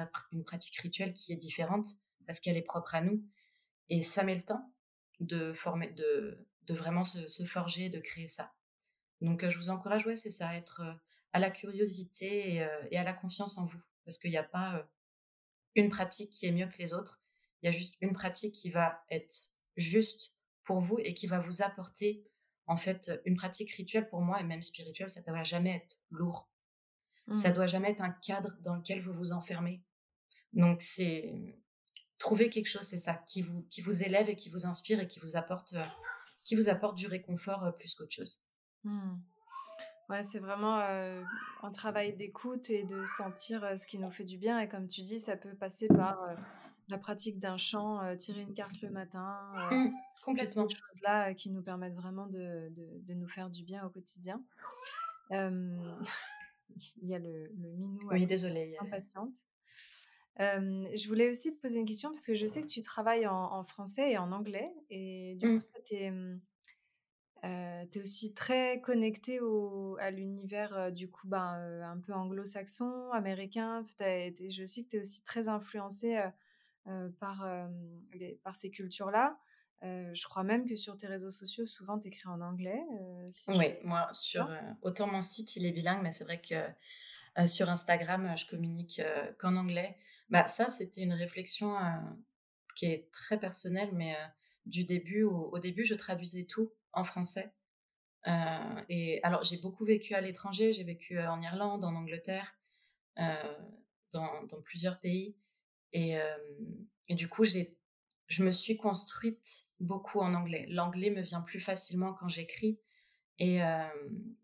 pratique 0.44 0.78
rituelle 0.78 1.12
qui 1.12 1.34
est 1.34 1.36
différente 1.36 1.86
parce 2.26 2.40
qu'elle 2.40 2.56
est 2.56 2.62
propre 2.62 2.94
à 2.94 3.02
nous. 3.02 3.22
Et 3.90 4.00
ça 4.00 4.24
met 4.24 4.34
le 4.34 4.42
temps 4.42 4.72
de, 5.20 5.52
former, 5.52 5.90
de, 5.92 6.46
vraiment 6.70 7.04
se, 7.04 7.44
forger, 7.44 7.90
de 7.90 8.00
créer 8.00 8.26
ça. 8.26 8.50
Donc, 9.20 9.46
je 9.46 9.58
vous 9.58 9.68
encourage, 9.68 10.06
ouais, 10.06 10.16
c'est 10.16 10.30
ça, 10.30 10.56
être 10.56 10.80
à 11.34 11.38
la 11.38 11.50
curiosité 11.50 12.54
et, 12.54 12.68
et, 12.90 12.96
à 12.96 13.04
la 13.04 13.12
confiance 13.12 13.58
en 13.58 13.66
vous. 13.66 13.80
Parce 14.06 14.16
qu'il 14.16 14.30
n'y 14.30 14.38
a 14.38 14.42
pas 14.42 14.88
une 15.74 15.90
pratique 15.90 16.30
qui 16.30 16.46
est 16.46 16.52
mieux 16.52 16.68
que 16.68 16.78
les 16.78 16.94
autres. 16.94 17.20
Il 17.60 17.66
y 17.66 17.68
a 17.68 17.72
juste 17.72 17.96
une 18.00 18.14
pratique 18.14 18.54
qui 18.54 18.70
va 18.70 19.04
être 19.10 19.34
juste 19.76 20.32
pour 20.64 20.80
vous 20.80 20.98
et 21.00 21.12
qui 21.12 21.26
va 21.26 21.40
vous 21.40 21.62
apporter 21.62 22.24
en 22.66 22.76
fait, 22.76 23.12
une 23.24 23.36
pratique 23.36 23.70
rituelle 23.72 24.08
pour 24.08 24.20
moi, 24.20 24.40
et 24.40 24.44
même 24.44 24.62
spirituelle, 24.62 25.10
ça 25.10 25.20
ne 25.20 25.26
doit 25.26 25.42
jamais 25.42 25.76
être 25.76 25.98
lourd. 26.10 26.48
Ça 27.36 27.50
mmh. 27.50 27.52
doit 27.52 27.66
jamais 27.66 27.90
être 27.90 28.02
un 28.02 28.10
cadre 28.10 28.56
dans 28.62 28.76
lequel 28.76 29.00
vous 29.00 29.12
vous 29.12 29.32
enfermez. 29.32 29.82
Donc, 30.52 30.80
c'est 30.80 31.34
trouver 32.18 32.48
quelque 32.48 32.68
chose, 32.68 32.82
c'est 32.82 32.98
ça, 32.98 33.14
qui 33.26 33.42
vous, 33.42 33.62
qui 33.68 33.80
vous 33.80 34.02
élève 34.02 34.28
et 34.28 34.36
qui 34.36 34.48
vous 34.48 34.66
inspire 34.66 35.00
et 35.00 35.08
qui 35.08 35.20
vous 35.20 35.36
apporte, 35.36 35.74
qui 36.44 36.54
vous 36.54 36.68
apporte 36.68 36.96
du 36.96 37.06
réconfort 37.06 37.76
plus 37.76 37.94
qu'autre 37.94 38.12
chose. 38.12 38.42
Mmh. 38.84 39.16
Ouais, 40.10 40.22
c'est 40.22 40.38
vraiment 40.38 40.78
un 40.78 41.70
travail 41.72 42.14
d'écoute 42.14 42.68
et 42.70 42.84
de 42.84 43.04
sentir 43.04 43.66
ce 43.78 43.86
qui 43.86 43.98
nous 43.98 44.10
fait 44.10 44.24
du 44.24 44.36
bien. 44.36 44.60
Et 44.60 44.68
comme 44.68 44.86
tu 44.86 45.00
dis, 45.00 45.18
ça 45.18 45.36
peut 45.36 45.54
passer 45.54 45.88
par 45.88 46.36
la 46.88 46.98
pratique 46.98 47.40
d'un 47.40 47.56
chant, 47.56 48.14
tirer 48.16 48.42
une 48.42 48.52
carte 48.52 48.80
le 48.82 48.90
matin, 48.90 49.38
mmh, 49.70 49.88
complètement. 50.24 50.68
Ces 50.68 50.76
choses-là 50.76 51.32
qui 51.34 51.50
nous 51.50 51.62
permettent 51.62 51.94
vraiment 51.94 52.26
de, 52.26 52.70
de, 52.70 53.14
nous 53.14 53.26
faire 53.26 53.48
du 53.48 53.62
bien 53.62 53.84
au 53.86 53.88
quotidien. 53.90 54.42
il 55.30 57.08
y 57.08 57.14
a 57.14 57.18
le, 57.18 57.48
le 57.48 57.70
minou. 57.70 58.00
Oui, 58.10 58.26
désolée. 58.26 58.76
Impatiente. 58.80 59.36
je 60.38 61.08
voulais 61.08 61.30
aussi 61.30 61.54
te 61.54 61.60
poser 61.60 61.78
une 61.78 61.86
question 61.86 62.10
parce 62.10 62.26
que 62.26 62.34
je 62.34 62.46
sais 62.46 62.62
que 62.62 62.66
tu 62.66 62.82
travailles 62.82 63.26
en, 63.26 63.64
français 63.64 64.12
et 64.12 64.18
en 64.18 64.32
anglais. 64.32 64.70
Et 64.90 65.36
du 65.36 65.58
coup, 65.58 65.64
tu 65.84 65.94
es, 65.94 66.12
es, 67.44 68.00
aussi 68.00 68.34
très 68.34 68.80
connecté 68.80 69.40
au, 69.40 69.96
à 70.00 70.10
l'univers 70.10 70.92
du 70.92 71.10
coup 71.10 71.28
ben, 71.28 71.82
un 71.82 71.98
peu 71.98 72.12
anglo-saxon, 72.12 73.10
américain. 73.12 73.84
je 73.98 74.64
sais 74.66 74.82
que 74.84 74.88
tu 74.88 74.96
es 74.96 75.00
aussi 75.00 75.22
très 75.22 75.48
influencé 75.48 76.20
par, 77.18 77.46
les, 78.12 78.40
par 78.42 78.56
ces 78.56 78.70
cultures-là. 78.70 79.38
je 79.82 80.24
crois 80.24 80.42
même 80.42 80.66
que 80.66 80.74
sur 80.74 80.96
tes 80.96 81.06
réseaux 81.06 81.30
sociaux, 81.30 81.66
souvent, 81.66 81.98
tu 81.98 82.08
écris 82.08 82.28
en 82.28 82.40
anglais. 82.40 82.82
oui, 83.48 83.74
moi, 83.84 84.08
sur, 84.12 84.48
autant 84.82 85.06
mon 85.06 85.22
site, 85.22 85.56
il 85.56 85.66
est 85.66 85.72
bilingue, 85.72 86.02
mais 86.02 86.12
c'est 86.12 86.24
vrai 86.24 86.40
que 86.40 87.46
sur 87.46 87.68
Instagram, 87.68 88.34
je 88.36 88.46
communique 88.46 89.02
qu'en 89.38 89.56
anglais. 89.56 89.96
Bah, 90.30 90.46
ça, 90.46 90.68
c'était 90.68 91.02
une 91.02 91.12
réflexion 91.12 91.76
qui 92.74 92.86
est 92.86 93.10
très 93.12 93.38
personnelle, 93.38 93.90
mais 93.92 94.16
du 94.66 94.84
début, 94.84 95.22
au, 95.22 95.50
au, 95.52 95.58
début, 95.58 95.84
je 95.84 95.94
traduisais 95.94 96.44
tout 96.44 96.70
en 96.94 97.04
français. 97.04 97.52
et 98.88 99.20
alors, 99.22 99.44
j'ai 99.44 99.58
beaucoup 99.58 99.84
vécu 99.84 100.14
à 100.14 100.20
l'étranger, 100.20 100.72
j'ai 100.72 100.84
vécu 100.84 101.18
en 101.18 101.40
Irlande, 101.40 101.84
en 101.84 101.94
Angleterre, 101.94 102.58
dans, 103.16 104.42
dans, 104.44 104.62
plusieurs 104.62 104.98
pays. 105.00 105.36
Et, 105.92 106.16
du 107.10 107.28
coup, 107.28 107.44
je 107.44 108.42
me 108.42 108.50
suis 108.50 108.76
construite 108.76 109.64
beaucoup 109.80 110.20
en 110.20 110.34
anglais. 110.34 110.66
L'anglais 110.68 111.10
me 111.10 111.20
vient 111.20 111.42
plus 111.42 111.60
facilement 111.60 112.14
quand 112.14 112.28
j'écris. 112.28 112.80
Et, 113.38 113.60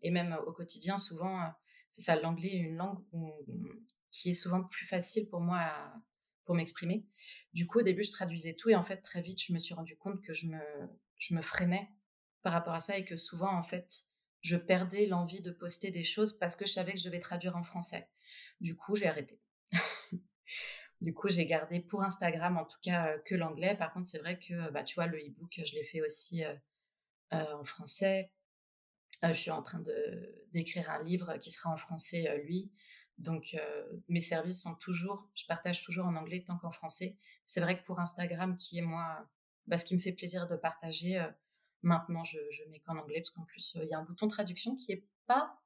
et 0.01 0.11
même 0.11 0.37
au 0.45 0.51
quotidien, 0.51 0.97
souvent, 0.97 1.51
c'est 1.89 2.01
ça, 2.01 2.15
l'anglais 2.15 2.49
est 2.49 2.59
une 2.59 2.77
langue 2.77 3.03
qui 4.11 4.29
est 4.29 4.33
souvent 4.33 4.63
plus 4.63 4.85
facile 4.85 5.27
pour 5.27 5.41
moi 5.41 5.93
pour 6.45 6.55
m'exprimer. 6.55 7.05
Du 7.53 7.67
coup, 7.67 7.79
au 7.79 7.81
début, 7.81 8.03
je 8.03 8.11
traduisais 8.11 8.53
tout 8.53 8.69
et 8.69 8.75
en 8.75 8.83
fait, 8.83 8.97
très 8.97 9.21
vite, 9.21 9.41
je 9.41 9.53
me 9.53 9.59
suis 9.59 9.73
rendu 9.73 9.95
compte 9.97 10.21
que 10.21 10.33
je 10.33 10.47
me, 10.47 10.59
je 11.17 11.35
me 11.35 11.41
freinais 11.41 11.89
par 12.41 12.53
rapport 12.53 12.73
à 12.73 12.79
ça 12.79 12.97
et 12.97 13.05
que 13.05 13.15
souvent, 13.15 13.53
en 13.55 13.63
fait, 13.63 14.03
je 14.41 14.55
perdais 14.55 15.05
l'envie 15.05 15.41
de 15.41 15.51
poster 15.51 15.91
des 15.91 16.03
choses 16.03 16.37
parce 16.37 16.55
que 16.55 16.65
je 16.65 16.71
savais 16.71 16.93
que 16.93 16.99
je 16.99 17.03
devais 17.03 17.19
traduire 17.19 17.55
en 17.55 17.63
français. 17.63 18.09
Du 18.59 18.75
coup, 18.75 18.95
j'ai 18.95 19.07
arrêté. 19.07 19.39
Du 21.01 21.15
coup, 21.15 21.29
j'ai 21.29 21.47
gardé 21.47 21.79
pour 21.79 22.03
Instagram, 22.03 22.57
en 22.57 22.65
tout 22.65 22.77
cas, 22.83 23.17
que 23.25 23.33
l'anglais. 23.33 23.75
Par 23.75 23.91
contre, 23.91 24.07
c'est 24.07 24.19
vrai 24.19 24.37
que, 24.37 24.69
bah, 24.69 24.83
tu 24.83 24.93
vois, 24.93 25.07
le 25.07 25.17
e-book, 25.17 25.59
je 25.65 25.73
l'ai 25.73 25.83
fait 25.83 25.99
aussi 26.01 26.43
en 27.31 27.63
français. 27.63 28.31
je 29.23 29.33
suis 29.33 29.49
en 29.49 29.63
train 29.63 29.83
d'écrire 30.53 30.91
un 30.91 31.01
livre 31.01 31.37
qui 31.37 31.49
sera 31.49 31.71
en 31.71 31.77
français, 31.77 32.37
lui. 32.45 32.71
Donc, 33.17 33.57
mes 34.09 34.21
services 34.21 34.61
sont 34.61 34.75
toujours, 34.75 35.27
je 35.33 35.45
partage 35.47 35.81
toujours 35.81 36.05
en 36.05 36.15
anglais 36.15 36.43
tant 36.45 36.59
qu'en 36.59 36.71
français. 36.71 37.17
C'est 37.47 37.61
vrai 37.61 37.79
que 37.79 37.85
pour 37.85 37.99
Instagram, 37.99 38.55
qui 38.55 38.77
est 38.77 38.83
moi, 38.83 39.27
bah, 39.65 39.79
ce 39.79 39.85
qui 39.85 39.95
me 39.95 39.99
fait 39.99 40.11
plaisir 40.11 40.47
de 40.47 40.55
partager, 40.55 41.19
maintenant, 41.83 42.23
je, 42.23 42.39
je 42.51 42.63
mets 42.69 42.79
qu'en 42.79 42.97
anglais, 42.97 43.21
parce 43.21 43.31
qu'en 43.31 43.45
plus, 43.45 43.77
il 43.81 43.87
y 43.87 43.93
a 43.93 43.99
un 43.99 44.03
bouton 44.03 44.27
traduction 44.27 44.75
qui 44.75 44.91
est 44.91 45.05
pas 45.27 45.57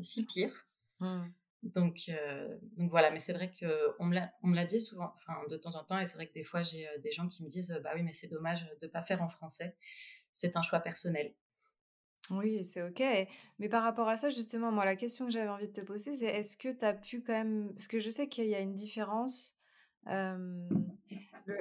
si 0.00 0.24
pire. 0.26 0.68
Mmh. 1.00 1.24
Donc, 1.62 2.08
euh, 2.08 2.58
donc 2.76 2.90
voilà, 2.90 3.10
mais 3.10 3.20
c'est 3.20 3.32
vrai 3.32 3.52
qu'on 3.52 4.04
me 4.06 4.54
l'a 4.54 4.64
dit 4.64 4.80
souvent, 4.80 5.12
enfin 5.16 5.34
de 5.48 5.56
temps 5.56 5.76
en 5.76 5.84
temps, 5.84 5.98
et 5.98 6.04
c'est 6.04 6.16
vrai 6.16 6.26
que 6.26 6.34
des 6.34 6.42
fois 6.42 6.62
j'ai 6.62 6.88
euh, 6.88 6.98
des 6.98 7.12
gens 7.12 7.28
qui 7.28 7.44
me 7.44 7.48
disent 7.48 7.78
bah 7.84 7.92
oui, 7.94 8.02
mais 8.02 8.12
c'est 8.12 8.26
dommage 8.26 8.66
de 8.80 8.86
ne 8.86 8.90
pas 8.90 9.02
faire 9.02 9.22
en 9.22 9.28
français. 9.28 9.76
C'est 10.32 10.56
un 10.56 10.62
choix 10.62 10.80
personnel. 10.80 11.34
Oui, 12.30 12.64
c'est 12.64 12.82
ok. 12.82 13.02
Mais 13.58 13.68
par 13.68 13.82
rapport 13.82 14.08
à 14.08 14.16
ça, 14.16 14.30
justement, 14.30 14.72
moi, 14.72 14.84
la 14.84 14.96
question 14.96 15.26
que 15.26 15.32
j'avais 15.32 15.48
envie 15.48 15.68
de 15.68 15.72
te 15.72 15.80
poser, 15.82 16.16
c'est 16.16 16.26
est-ce 16.26 16.56
que 16.56 16.68
tu 16.68 16.84
as 16.84 16.94
pu 16.94 17.22
quand 17.22 17.32
même. 17.32 17.72
Parce 17.74 17.86
que 17.86 18.00
je 18.00 18.10
sais 18.10 18.28
qu'il 18.28 18.46
y 18.46 18.54
a 18.54 18.60
une 18.60 18.74
différence. 18.74 19.56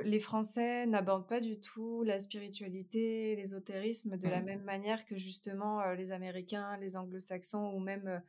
Les 0.04 0.20
Français 0.20 0.86
n'abordent 0.86 1.28
pas 1.28 1.40
du 1.40 1.60
tout 1.60 2.04
la 2.04 2.20
spiritualité, 2.20 3.36
l'ésotérisme 3.36 4.18
de 4.18 4.28
la 4.28 4.42
mmh. 4.42 4.46
même 4.46 4.64
manière 4.64 5.06
que 5.06 5.18
justement 5.18 5.82
euh, 5.82 5.96
les 5.96 6.12
Américains, 6.12 6.78
les 6.78 6.96
Anglo-Saxons 6.96 7.74
ou 7.74 7.80
même 7.80 8.22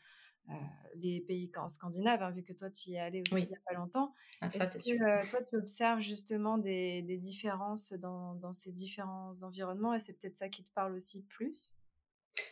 euh, 0.48 0.54
les 0.96 1.20
pays 1.20 1.50
scandinaves, 1.68 2.22
hein, 2.22 2.30
vu 2.30 2.42
que 2.42 2.52
toi, 2.52 2.70
tu 2.70 2.90
y 2.90 2.94
es 2.94 3.00
allé 3.00 3.22
aussi 3.22 3.42
il 3.42 3.48
n'y 3.48 3.56
a 3.56 3.60
pas 3.66 3.74
longtemps. 3.74 4.14
Ah, 4.40 4.46
Est-ce 4.46 4.78
que 4.78 5.30
toi, 5.30 5.40
tu 5.48 5.56
observes 5.56 6.00
justement 6.00 6.58
des, 6.58 7.02
différences 7.02 7.92
dans, 7.92 8.52
ces 8.52 8.72
différents 8.72 9.32
environnements 9.42 9.94
et 9.94 9.98
c'est 9.98 10.14
peut-être 10.14 10.36
ça 10.36 10.48
qui 10.48 10.64
te 10.64 10.70
parle 10.72 10.94
aussi 10.94 11.22
plus? 11.22 11.76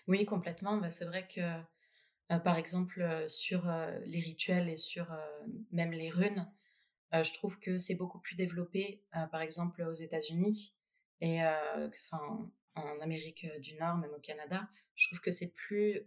Oui, 0.06 0.24
complètement. 0.24 0.76
Bah, 0.76 0.90
c'est 0.90 1.04
vrai 1.04 1.26
que, 1.26 2.38
par 2.38 2.56
exemple, 2.56 3.24
sur 3.26 3.68
les 4.06 4.20
rituels 4.20 4.68
et 4.68 4.76
sur 4.76 5.08
même 5.72 5.90
les 5.90 6.10
runes, 6.10 6.46
je 7.12 7.32
trouve 7.32 7.58
que 7.58 7.76
c'est 7.76 7.94
beaucoup 7.94 8.18
plus 8.20 8.36
développé, 8.36 9.02
par 9.32 9.40
exemple, 9.40 9.82
aux 9.82 9.92
États-Unis 9.92 10.74
et 11.20 11.40
en 11.42 13.00
Amérique 13.00 13.46
du 13.60 13.74
Nord, 13.74 13.96
même 13.98 14.12
au 14.12 14.20
Canada. 14.20 14.68
Je 14.94 15.08
trouve 15.08 15.20
que 15.20 15.30
c'est 15.30 15.52
plus 15.52 16.06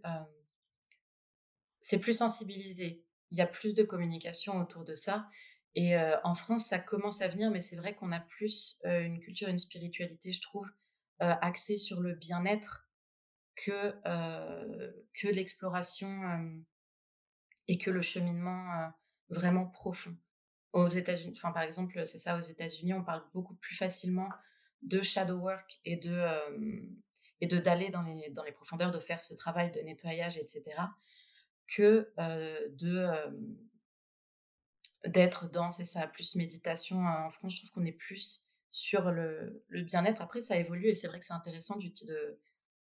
c'est 1.80 1.98
plus 1.98 2.16
sensibilisé. 2.16 3.04
Il 3.30 3.38
y 3.38 3.42
a 3.42 3.46
plus 3.46 3.74
de 3.74 3.82
communication 3.82 4.58
autour 4.58 4.84
de 4.84 4.94
ça. 4.94 5.28
Et 5.74 5.96
en 6.22 6.34
France, 6.34 6.66
ça 6.66 6.78
commence 6.78 7.20
à 7.20 7.28
venir, 7.28 7.50
mais 7.50 7.60
c'est 7.60 7.76
vrai 7.76 7.94
qu'on 7.94 8.12
a 8.12 8.20
plus 8.20 8.78
une 8.84 9.20
culture, 9.20 9.48
une 9.48 9.58
spiritualité, 9.58 10.32
je 10.32 10.40
trouve, 10.40 10.68
axée 11.18 11.76
sur 11.76 12.00
le 12.00 12.14
bien-être 12.14 12.88
que, 13.56 13.92
que 15.12 15.28
l'exploration 15.28 16.64
et 17.68 17.76
que 17.76 17.90
le 17.90 18.02
cheminement 18.02 18.92
vraiment 19.28 19.66
profond. 19.66 20.16
Aux 20.74 20.88
États-Unis, 20.88 21.32
enfin 21.36 21.52
par 21.52 21.62
exemple, 21.62 22.04
c'est 22.04 22.18
ça, 22.18 22.36
aux 22.36 22.40
États-Unis, 22.40 22.94
on 22.94 23.04
parle 23.04 23.22
beaucoup 23.32 23.54
plus 23.54 23.76
facilement 23.76 24.28
de 24.82 25.02
shadow 25.02 25.36
work 25.36 25.80
et 25.84 25.96
de 25.96 26.18
et 27.40 27.46
de 27.46 27.58
d'aller 27.58 27.90
dans 27.90 28.02
les, 28.02 28.30
dans 28.30 28.42
les 28.42 28.52
profondeurs, 28.52 28.90
de 28.90 28.98
faire 28.98 29.20
ce 29.20 29.34
travail 29.34 29.70
de 29.70 29.80
nettoyage, 29.80 30.36
etc., 30.36 30.62
que 31.68 32.12
de 32.72 33.08
d'être 35.06 35.48
dans, 35.48 35.70
c'est 35.70 35.84
ça, 35.84 36.08
plus 36.08 36.34
méditation. 36.34 37.06
En 37.06 37.30
France, 37.30 37.54
je 37.54 37.58
trouve 37.58 37.70
qu'on 37.70 37.84
est 37.84 37.92
plus 37.92 38.46
sur 38.70 39.12
le, 39.12 39.62
le 39.68 39.82
bien-être. 39.82 40.22
Après, 40.22 40.40
ça 40.40 40.56
évolue 40.56 40.88
et 40.88 40.94
c'est 40.94 41.06
vrai 41.06 41.20
que 41.20 41.24
c'est 41.24 41.34
intéressant 41.34 41.78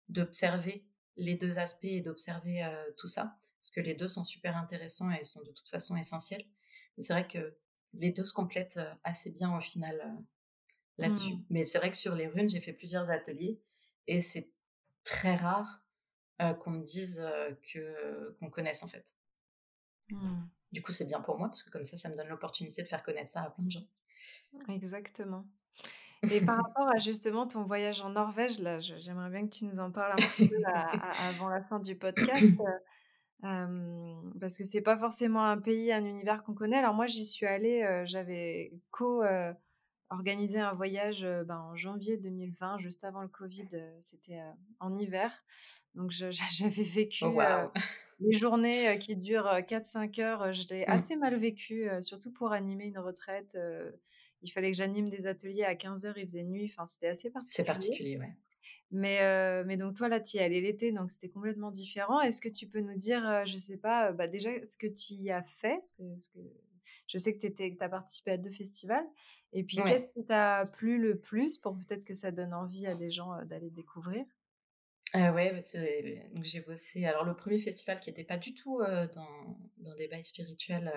d'observer 0.10 0.86
les 1.15 1.36
deux 1.36 1.58
aspects 1.58 1.86
et 1.86 2.02
d'observer 2.02 2.62
tout 2.97 3.08
ça, 3.08 3.39
parce 3.58 3.71
que 3.71 3.82
les 3.82 3.95
deux 3.95 4.08
sont 4.08 4.23
super 4.23 4.56
intéressants 4.58 5.10
et 5.12 5.23
sont 5.23 5.41
de 5.41 5.52
toute 5.52 5.69
façon 5.69 5.97
essentiels. 5.97 6.45
c'est 6.99 7.13
vrai 7.13 7.28
que 7.28 7.58
les 7.93 8.12
deux 8.12 8.23
se 8.23 8.34
complètent 8.34 8.80
assez 9.04 9.32
bien 9.32 9.56
au 9.56 9.62
final 9.62 10.17
là-dessus. 10.97 11.34
Mmh. 11.34 11.45
Mais 11.49 11.65
c'est 11.65 11.78
vrai 11.78 11.91
que 11.91 11.97
sur 11.97 12.15
les 12.15 12.28
runes, 12.28 12.49
j'ai 12.49 12.62
fait 12.62 12.73
plusieurs 12.73 13.10
ateliers 13.10 13.60
et 14.08 14.21
c'est 14.21 14.52
très 15.04 15.36
rare 15.36 15.84
qu'on 16.60 16.71
me 16.71 16.84
dise 16.84 17.25
que 17.73 18.36
qu'on 18.39 18.49
connaisse 18.49 18.84
en 18.84 18.88
fait. 18.88 19.13
Mmh. 20.10 20.41
Du 20.71 20.82
coup, 20.82 20.91
c'est 20.91 21.06
bien 21.06 21.19
pour 21.21 21.38
moi 21.38 21.47
parce 21.47 21.63
que 21.63 21.71
comme 21.71 21.84
ça, 21.84 21.97
ça 21.97 22.10
me 22.10 22.15
donne 22.15 22.28
l'opportunité 22.28 22.84
de 22.84 22.88
faire 22.88 23.04
connaître 23.04 23.30
ça 23.30 23.41
à 23.41 23.49
plein 23.49 23.63
de 23.63 23.71
gens. 23.71 23.88
Exactement. 24.69 25.45
Et 26.23 26.41
par 26.41 26.58
rapport 26.63 26.88
à 26.88 26.97
justement 26.97 27.47
ton 27.47 27.63
voyage 27.63 28.02
en 28.02 28.10
Norvège, 28.10 28.60
là, 28.60 28.80
j'aimerais 28.80 29.30
bien 29.30 29.47
que 29.47 29.54
tu 29.54 29.65
nous 29.65 29.80
en 29.80 29.91
parles 29.91 30.13
un 30.13 30.15
petit 30.15 30.47
peu 30.47 30.62
avant 30.65 31.49
la 31.49 31.62
fin 31.63 31.80
du 31.80 31.95
podcast, 31.95 32.43
parce 33.41 34.58
que 34.58 34.63
c'est 34.63 34.82
pas 34.82 34.97
forcément 34.97 35.45
un 35.45 35.58
pays, 35.58 35.91
un 35.91 36.06
univers 36.06 36.43
qu'on 36.43 36.54
connaît. 36.54 36.78
Alors 36.78 36.93
moi, 36.93 37.06
j'y 37.06 37.25
suis 37.25 37.45
allée, 37.45 38.04
j'avais 38.06 38.73
co 38.91 39.23
organisé 40.10 40.60
un 40.60 40.73
voyage 40.73 41.21
ben, 41.45 41.60
en 41.60 41.75
janvier 41.75 42.17
2020, 42.17 42.80
juste 42.80 43.04
avant 43.04 43.21
le 43.21 43.28
Covid, 43.28 43.67
c'était 43.99 44.39
en 44.80 44.97
hiver. 44.97 45.43
Donc 45.95 46.12
j'avais 46.32 46.84
vécu 46.84 47.25
oh, 47.25 47.39
les 48.19 48.38
journées 48.38 48.97
qui 48.99 49.15
durent 49.15 49.47
4-5 49.47 50.21
heures. 50.21 50.54
Je 50.54 50.67
l'ai 50.69 50.86
mmh. 50.86 50.89
assez 50.89 51.15
mal 51.15 51.36
vécu, 51.39 51.89
surtout 52.02 52.32
pour 52.32 52.52
animer 52.52 52.86
une 52.86 52.99
retraite. 52.99 53.58
il 54.41 54.52
fallait 54.52 54.71
que 54.71 54.78
j'anime 54.78 55.10
des 55.10 55.28
ateliers 55.28 55.63
à 55.63 55.75
15 55.75 56.06
heures, 56.06 56.17
il 56.17 56.25
faisait 56.25 56.43
nuit. 56.43 56.69
Enfin, 56.71 56.86
c'était 56.88 57.10
assez 57.10 57.30
particulier. 57.30 57.56
C'est 57.56 57.65
particulier, 57.65 58.17
ouais. 58.17 58.36
Mais, 58.91 59.63
mais 59.65 59.78
donc 59.78 59.95
toi, 59.95 60.10
là, 60.10 60.19
tu 60.19 60.38
y 60.38 60.39
allais 60.39 60.62
l'été, 60.62 60.91
donc 60.91 61.10
c'était 61.10 61.30
complètement 61.30 61.71
différent. 61.71 62.21
Est-ce 62.21 62.41
que 62.41 62.49
tu 62.49 62.67
peux 62.67 62.82
nous 62.82 62.95
dire, 62.95 63.43
je 63.45 63.58
sais 63.58 63.78
pas, 63.78 64.12
bah, 64.12 64.28
déjà, 64.28 64.49
ce 64.63 64.78
que 64.78 64.88
tu 64.88 65.13
y 65.13 65.32
as 65.32 65.43
fait 65.43 65.82
ce 65.84 65.93
que, 65.93 66.19
ce 66.19 66.30
que... 66.30 66.39
Je 67.08 67.17
sais 67.17 67.38
que 67.38 67.47
tu 67.47 67.78
as 67.80 67.89
participé 67.89 68.32
à 68.32 68.38
deux 68.38 68.52
festivals. 68.52 69.06
Et 69.52 69.63
puis, 69.63 69.78
qu'est-ce 69.78 70.06
qui 70.13 70.25
t'a 70.25 70.65
plu 70.65 70.99
le 70.99 71.17
plus 71.17 71.58
pour 71.58 71.75
peut-être 71.75 72.06
que 72.06 72.13
ça 72.13 72.32
donne 72.32 72.54
envie 72.54 72.86
à 72.86 72.95
des 72.95 73.10
gens 73.10 73.43
d'aller 73.45 73.71
découvrir? 73.71 74.25
Ah 75.13 75.34
ouais, 75.34 75.52
bah, 75.52 75.80
donc 76.34 76.43
j'ai 76.43 76.62
bossé. 76.62 77.06
Alors 77.06 77.24
le 77.24 77.36
premier 77.36 77.60
festival 77.60 78.00
qui 78.00 78.10
n'était 78.10 78.24
pas 78.24 78.38
du 78.38 78.54
tout 78.54 78.80
dans, 79.13 79.58
dans 79.78 79.95
des 79.95 80.08
bails 80.08 80.24
spirituels, 80.24 80.91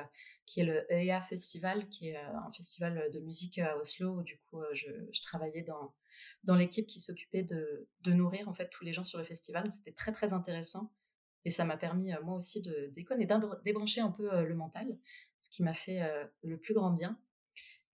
qui 0.44 0.60
est 0.60 0.64
le 0.64 0.84
EA 0.92 1.20
Festival, 1.22 1.88
qui 1.88 2.08
est 2.08 2.16
un 2.16 2.52
festival 2.52 3.10
de 3.10 3.20
musique 3.20 3.58
à 3.58 3.78
Oslo, 3.78 4.18
où 4.18 4.22
du 4.22 4.38
coup 4.50 4.60
je, 4.74 4.90
travaillais 5.22 5.62
dans, 5.62 5.94
dans 6.44 6.56
l'équipe 6.56 6.86
qui 6.86 7.00
s'occupait 7.00 7.42
de, 7.42 7.88
de, 8.00 8.12
nourrir 8.12 8.48
en 8.48 8.52
fait 8.52 8.68
tous 8.68 8.84
les 8.84 8.92
gens 8.92 9.04
sur 9.04 9.18
le 9.18 9.24
festival. 9.24 9.72
C'était 9.72 9.92
très 9.92 10.12
très 10.12 10.34
intéressant 10.34 10.92
et 11.46 11.50
ça 11.50 11.64
m'a 11.64 11.78
permis 11.78 12.12
moi 12.22 12.36
aussi 12.36 12.60
de 12.60 12.92
déconner, 12.94 13.26
débrancher 13.64 14.02
un 14.02 14.10
peu 14.10 14.44
le 14.44 14.54
mental, 14.54 14.98
ce 15.38 15.48
qui 15.48 15.62
m'a 15.62 15.74
fait 15.74 16.02
le 16.42 16.58
plus 16.58 16.74
grand 16.74 16.90
bien. 16.90 17.18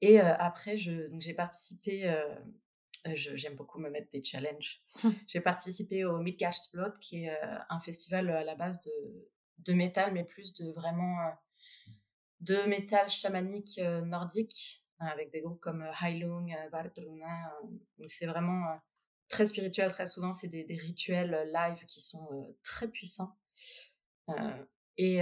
Et 0.01 0.21
après, 0.21 0.79
j'ai 0.79 1.35
participé, 1.35 2.13
j'aime 3.15 3.57
beaucoup 3.57 3.79
me 3.79 3.91
mettre 3.91 4.11
des 4.11 4.23
challenges. 4.23 4.83
j'ai 5.27 5.41
participé 5.41 6.05
au 6.05 6.19
Midgastblot, 6.19 6.93
qui 7.01 7.25
est 7.25 7.39
un 7.69 7.81
festival 7.81 8.31
à 8.31 8.45
la 8.45 8.55
base 8.55 8.81
de, 8.83 8.93
de 9.59 9.73
métal, 9.73 10.13
mais 10.13 10.25
plus 10.25 10.55
de 10.55 10.73
vraiment 10.73 11.17
de 12.41 12.63
métal 12.69 13.09
chamanique 13.09 13.81
nordique, 14.05 14.85
avec 14.99 15.31
des 15.31 15.41
groupes 15.41 15.61
comme 15.61 15.89
Heilung, 16.03 16.55
Vardruna. 16.73 17.53
c'est 18.07 18.27
vraiment 18.27 18.81
très 19.29 19.47
spirituel, 19.47 19.91
très 19.91 20.07
souvent, 20.07 20.33
c'est 20.33 20.49
des, 20.49 20.65
des, 20.65 20.77
rituels 20.77 21.49
live 21.53 21.85
qui 21.87 22.01
sont 22.01 22.57
très 22.63 22.89
puissants. 22.89 23.37
Et, 25.01 25.21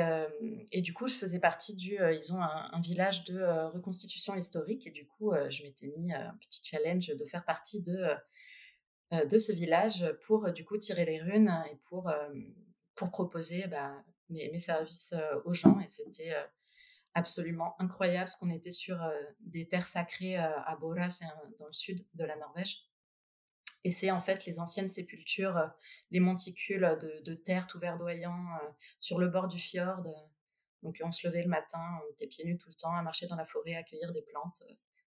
et, 0.72 0.80
du 0.80 0.94
coup, 0.94 1.06
je 1.06 1.14
faisais 1.14 1.38
partie 1.38 1.76
du. 1.76 1.98
ils 2.00 2.32
ont 2.32 2.40
un, 2.40 2.80
village 2.80 3.24
de 3.24 3.42
reconstitution 3.74 4.34
historique. 4.34 4.86
Et 4.86 4.90
du 4.90 5.06
coup, 5.06 5.32
je 5.50 5.62
m'étais 5.64 5.92
mis 5.98 6.14
un 6.14 6.34
petit 6.40 6.62
challenge 6.64 7.08
de 7.08 7.24
faire 7.26 7.44
partie 7.44 7.82
de, 7.82 8.08
de 9.12 9.38
ce 9.38 9.52
village 9.52 10.04
pour, 10.26 10.50
du 10.50 10.64
coup, 10.64 10.78
tirer 10.78 11.04
les 11.04 11.20
runes 11.20 11.52
et 11.70 11.76
pour, 11.90 12.10
pour 12.94 13.10
proposer 13.10 13.66
bah, 13.66 14.02
mes, 14.30 14.50
mes, 14.50 14.58
services 14.58 15.12
aux 15.44 15.52
gens. 15.52 15.78
Et 15.80 15.88
c'était 15.88 16.34
absolument 17.12 17.74
incroyable 17.78 18.24
parce 18.24 18.36
qu'on 18.36 18.50
était 18.50 18.70
sur 18.70 18.98
des 19.40 19.68
terres 19.68 19.88
sacrées 19.88 20.38
à 20.38 20.74
Bora, 20.80 21.10
c'est 21.10 21.26
dans 21.58 21.66
le 21.66 21.74
sud 21.74 22.02
de 22.14 22.24
la 22.24 22.36
Norvège. 22.36 22.85
Et 23.86 23.92
c'est 23.92 24.10
en 24.10 24.20
fait 24.20 24.46
les 24.46 24.58
anciennes 24.58 24.88
sépultures, 24.88 25.56
euh, 25.56 25.68
les 26.10 26.18
monticules 26.18 26.98
de, 27.24 27.34
terre 27.34 27.68
tout 27.68 27.78
verdoyant 27.78 28.34
euh, 28.34 28.68
sur 28.98 29.20
le 29.20 29.28
bord 29.28 29.46
du 29.46 29.60
fjord. 29.60 30.02
Donc 30.82 31.00
on 31.04 31.12
se 31.12 31.24
levait 31.24 31.44
le 31.44 31.48
matin, 31.48 31.78
on 32.02 32.12
était 32.12 32.26
pieds 32.26 32.44
nus 32.44 32.58
tout 32.58 32.68
le 32.68 32.74
temps, 32.74 32.96
à 32.96 33.02
marcher 33.02 33.28
dans 33.28 33.36
la 33.36 33.46
forêt, 33.46 33.76
à 33.76 33.84
cueillir 33.84 34.12
des 34.12 34.22
plantes. 34.22 34.60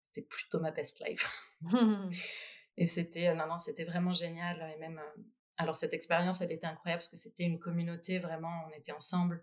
C'était 0.02 0.20
plutôt 0.20 0.60
ma 0.60 0.72
best 0.72 1.02
life. 1.06 1.26
et 2.76 2.86
c'était, 2.86 3.34
non, 3.34 3.46
non, 3.46 3.56
c'était 3.56 3.86
vraiment 3.86 4.12
génial. 4.12 4.70
Et 4.76 4.78
même, 4.78 4.98
euh, 4.98 5.22
alors 5.56 5.74
cette 5.74 5.94
expérience, 5.94 6.42
elle 6.42 6.52
était 6.52 6.66
incroyable 6.66 6.98
parce 6.98 7.08
que 7.08 7.16
c'était 7.16 7.44
une 7.44 7.58
communauté 7.58 8.18
vraiment, 8.18 8.68
on 8.68 8.76
était 8.76 8.92
ensemble. 8.92 9.42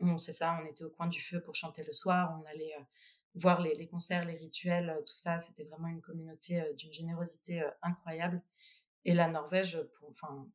On, 0.00 0.16
c'est 0.16 0.32
ça, 0.32 0.58
on 0.62 0.66
était 0.66 0.84
au 0.84 0.90
coin 0.90 1.08
du 1.08 1.20
feu 1.20 1.42
pour 1.42 1.54
chanter 1.54 1.84
le 1.84 1.92
soir, 1.92 2.40
on 2.40 2.48
allait 2.48 2.74
voir 3.34 3.60
les, 3.60 3.86
concerts, 3.88 4.24
les 4.24 4.36
rituels, 4.36 4.90
euh, 4.90 5.00
tout 5.00 5.12
ça. 5.12 5.38
C'était 5.38 5.64
vraiment 5.64 5.88
une 5.88 6.00
communauté 6.00 6.60
euh, 6.60 6.72
d'une 6.74 6.92
générosité 6.92 7.62
euh, 7.62 7.70
incroyable. 7.82 8.42
Et 9.04 9.14
la 9.14 9.28
Norvège, 9.28 9.78
enfin, 10.10 10.48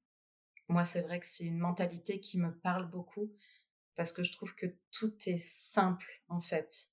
moi, 0.70 0.84
c'est 0.84 1.02
vrai 1.02 1.20
que 1.20 1.28
c'est 1.28 1.46
une 1.46 1.58
mentalité 1.58 2.20
qui 2.20 2.38
me 2.38 2.56
parle 2.60 2.90
beaucoup 2.90 3.32
parce 3.96 4.12
que 4.12 4.24
je 4.24 4.32
trouve 4.32 4.54
que 4.56 4.68
tout 4.92 5.14
est 5.26 5.40
simple, 5.40 6.22
en 6.28 6.40
fait. 6.40 6.88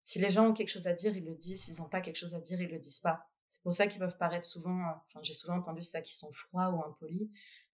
Si 0.00 0.18
les 0.18 0.30
gens 0.30 0.48
ont 0.48 0.52
quelque 0.52 0.70
chose 0.70 0.86
à 0.86 0.92
dire, 0.92 1.16
ils 1.16 1.24
le 1.24 1.34
disent. 1.34 1.64
S'ils 1.64 1.80
n'ont 1.80 1.88
pas 1.88 2.00
quelque 2.00 2.16
chose 2.16 2.34
à 2.34 2.40
dire, 2.40 2.60
ils 2.60 2.70
le 2.70 2.78
disent 2.78 3.00
pas. 3.00 3.28
C'est 3.48 3.62
pour 3.62 3.74
ça 3.74 3.86
qu'ils 3.86 3.98
peuvent 3.98 4.18
paraître 4.18 4.46
souvent, 4.46 5.02
enfin, 5.06 5.20
j'ai 5.22 5.34
souvent 5.34 5.56
entendu 5.56 5.82
ça, 5.82 6.00
qu'ils 6.00 6.16
sont 6.16 6.32
froids 6.32 6.70
ou 6.70 6.82
impolis. 6.84 7.30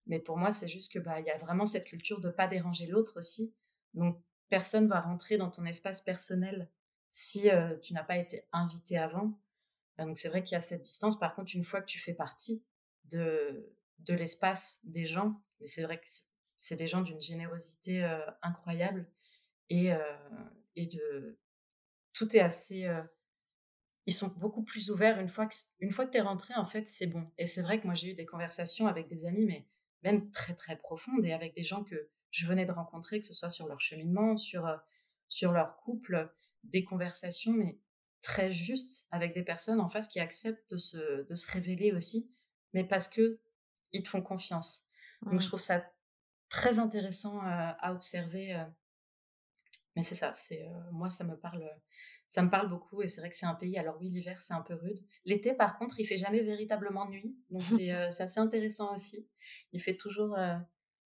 Mais 0.06 0.18
pour 0.18 0.38
moi, 0.38 0.50
c'est 0.50 0.68
juste 0.68 0.92
que 0.92 0.98
bah, 0.98 1.20
il 1.20 1.26
y 1.26 1.30
a 1.30 1.38
vraiment 1.38 1.66
cette 1.66 1.84
culture 1.84 2.20
de 2.20 2.30
pas 2.30 2.48
déranger 2.48 2.86
l'autre 2.86 3.18
aussi. 3.18 3.54
Donc, 3.94 4.20
personne 4.48 4.88
va 4.88 5.00
rentrer 5.00 5.36
dans 5.36 5.50
ton 5.50 5.64
espace 5.66 6.00
personnel 6.00 6.70
si 7.10 7.48
tu 7.82 7.92
n'as 7.92 8.04
pas 8.04 8.16
été 8.16 8.44
invité 8.52 8.98
avant. 8.98 9.38
Donc 9.98 10.16
c'est 10.16 10.28
vrai 10.28 10.42
qu'il 10.42 10.54
y 10.54 10.58
a 10.58 10.60
cette 10.60 10.82
distance. 10.82 11.18
Par 11.18 11.34
contre, 11.34 11.54
une 11.54 11.64
fois 11.64 11.80
que 11.80 11.86
tu 11.86 11.98
fais 11.98 12.14
partie 12.14 12.64
de, 13.04 13.74
de 13.98 14.14
l'espace 14.14 14.80
des 14.84 15.04
gens, 15.04 15.42
mais 15.58 15.66
c'est 15.66 15.82
vrai 15.82 15.98
que 16.00 16.06
c'est 16.56 16.76
des 16.76 16.88
gens 16.88 17.02
d'une 17.02 17.20
générosité 17.20 18.02
incroyable 18.42 19.10
et, 19.68 19.90
et 20.76 20.86
de 20.86 21.38
tout 22.12 22.36
est 22.36 22.40
assez 22.40 22.88
ils 24.06 24.14
sont 24.14 24.28
beaucoup 24.28 24.62
plus 24.62 24.90
ouverts 24.90 25.20
une 25.20 25.28
fois 25.28 25.46
que 25.46 25.54
une 25.78 25.92
fois 25.92 26.06
que 26.06 26.12
tu 26.12 26.18
es 26.18 26.22
rentré 26.22 26.54
en 26.54 26.66
fait 26.66 26.86
c'est 26.86 27.06
bon 27.06 27.30
et 27.38 27.46
c'est 27.46 27.62
vrai 27.62 27.80
que 27.80 27.86
moi 27.86 27.94
j'ai 27.94 28.10
eu 28.10 28.14
des 28.14 28.26
conversations 28.26 28.86
avec 28.86 29.08
des 29.08 29.24
amis 29.24 29.44
mais 29.44 29.66
même 30.02 30.30
très 30.30 30.54
très 30.54 30.76
profondes 30.76 31.24
et 31.24 31.32
avec 31.32 31.54
des 31.54 31.62
gens 31.62 31.84
que 31.84 32.08
je 32.30 32.46
venais 32.46 32.66
de 32.66 32.72
rencontrer 32.72 33.20
que 33.20 33.26
ce 33.26 33.34
soit 33.34 33.50
sur 33.50 33.66
leur 33.66 33.80
cheminement 33.80 34.36
sur 34.36 34.68
sur 35.28 35.52
leur 35.52 35.76
couple 35.78 36.32
des 36.64 36.84
conversations, 36.84 37.52
mais 37.52 37.78
très 38.22 38.52
justes 38.52 39.06
avec 39.10 39.34
des 39.34 39.42
personnes 39.42 39.80
en 39.80 39.88
face 39.88 40.08
qui 40.08 40.20
acceptent 40.20 40.70
de 40.70 40.76
se, 40.76 41.26
de 41.26 41.34
se 41.34 41.50
révéler 41.50 41.92
aussi, 41.92 42.32
mais 42.74 42.84
parce 42.84 43.08
que 43.08 43.40
ils 43.92 44.02
te 44.02 44.08
font 44.08 44.22
confiance. 44.22 44.86
Donc 45.22 45.40
je 45.40 45.46
trouve 45.46 45.60
ça 45.60 45.84
très 46.48 46.78
intéressant 46.78 47.38
euh, 47.38 47.72
à 47.78 47.92
observer. 47.92 48.54
Euh. 48.54 48.64
mais 49.96 50.02
c'est 50.02 50.14
ça, 50.14 50.32
c'est 50.34 50.62
euh, 50.62 50.90
moi 50.92 51.10
ça 51.10 51.24
me 51.24 51.36
parle, 51.36 51.68
ça 52.28 52.42
me 52.42 52.50
parle 52.50 52.68
beaucoup 52.68 53.02
et 53.02 53.08
c'est 53.08 53.20
vrai 53.20 53.30
que 53.30 53.36
c'est 53.36 53.46
un 53.46 53.54
pays. 53.54 53.78
Alors 53.78 53.98
oui, 54.00 54.10
l'hiver 54.10 54.40
c'est 54.40 54.54
un 54.54 54.62
peu 54.62 54.74
rude. 54.74 54.98
L'été 55.24 55.54
par 55.54 55.78
contre, 55.78 55.98
il 56.00 56.06
fait 56.06 56.16
jamais 56.16 56.40
véritablement 56.40 57.08
nuit, 57.08 57.36
donc 57.50 57.62
c'est 57.64 57.90
assez 58.20 58.40
intéressant 58.40 58.94
aussi. 58.94 59.28
Il 59.72 59.80
fait 59.80 59.96
toujours, 59.96 60.36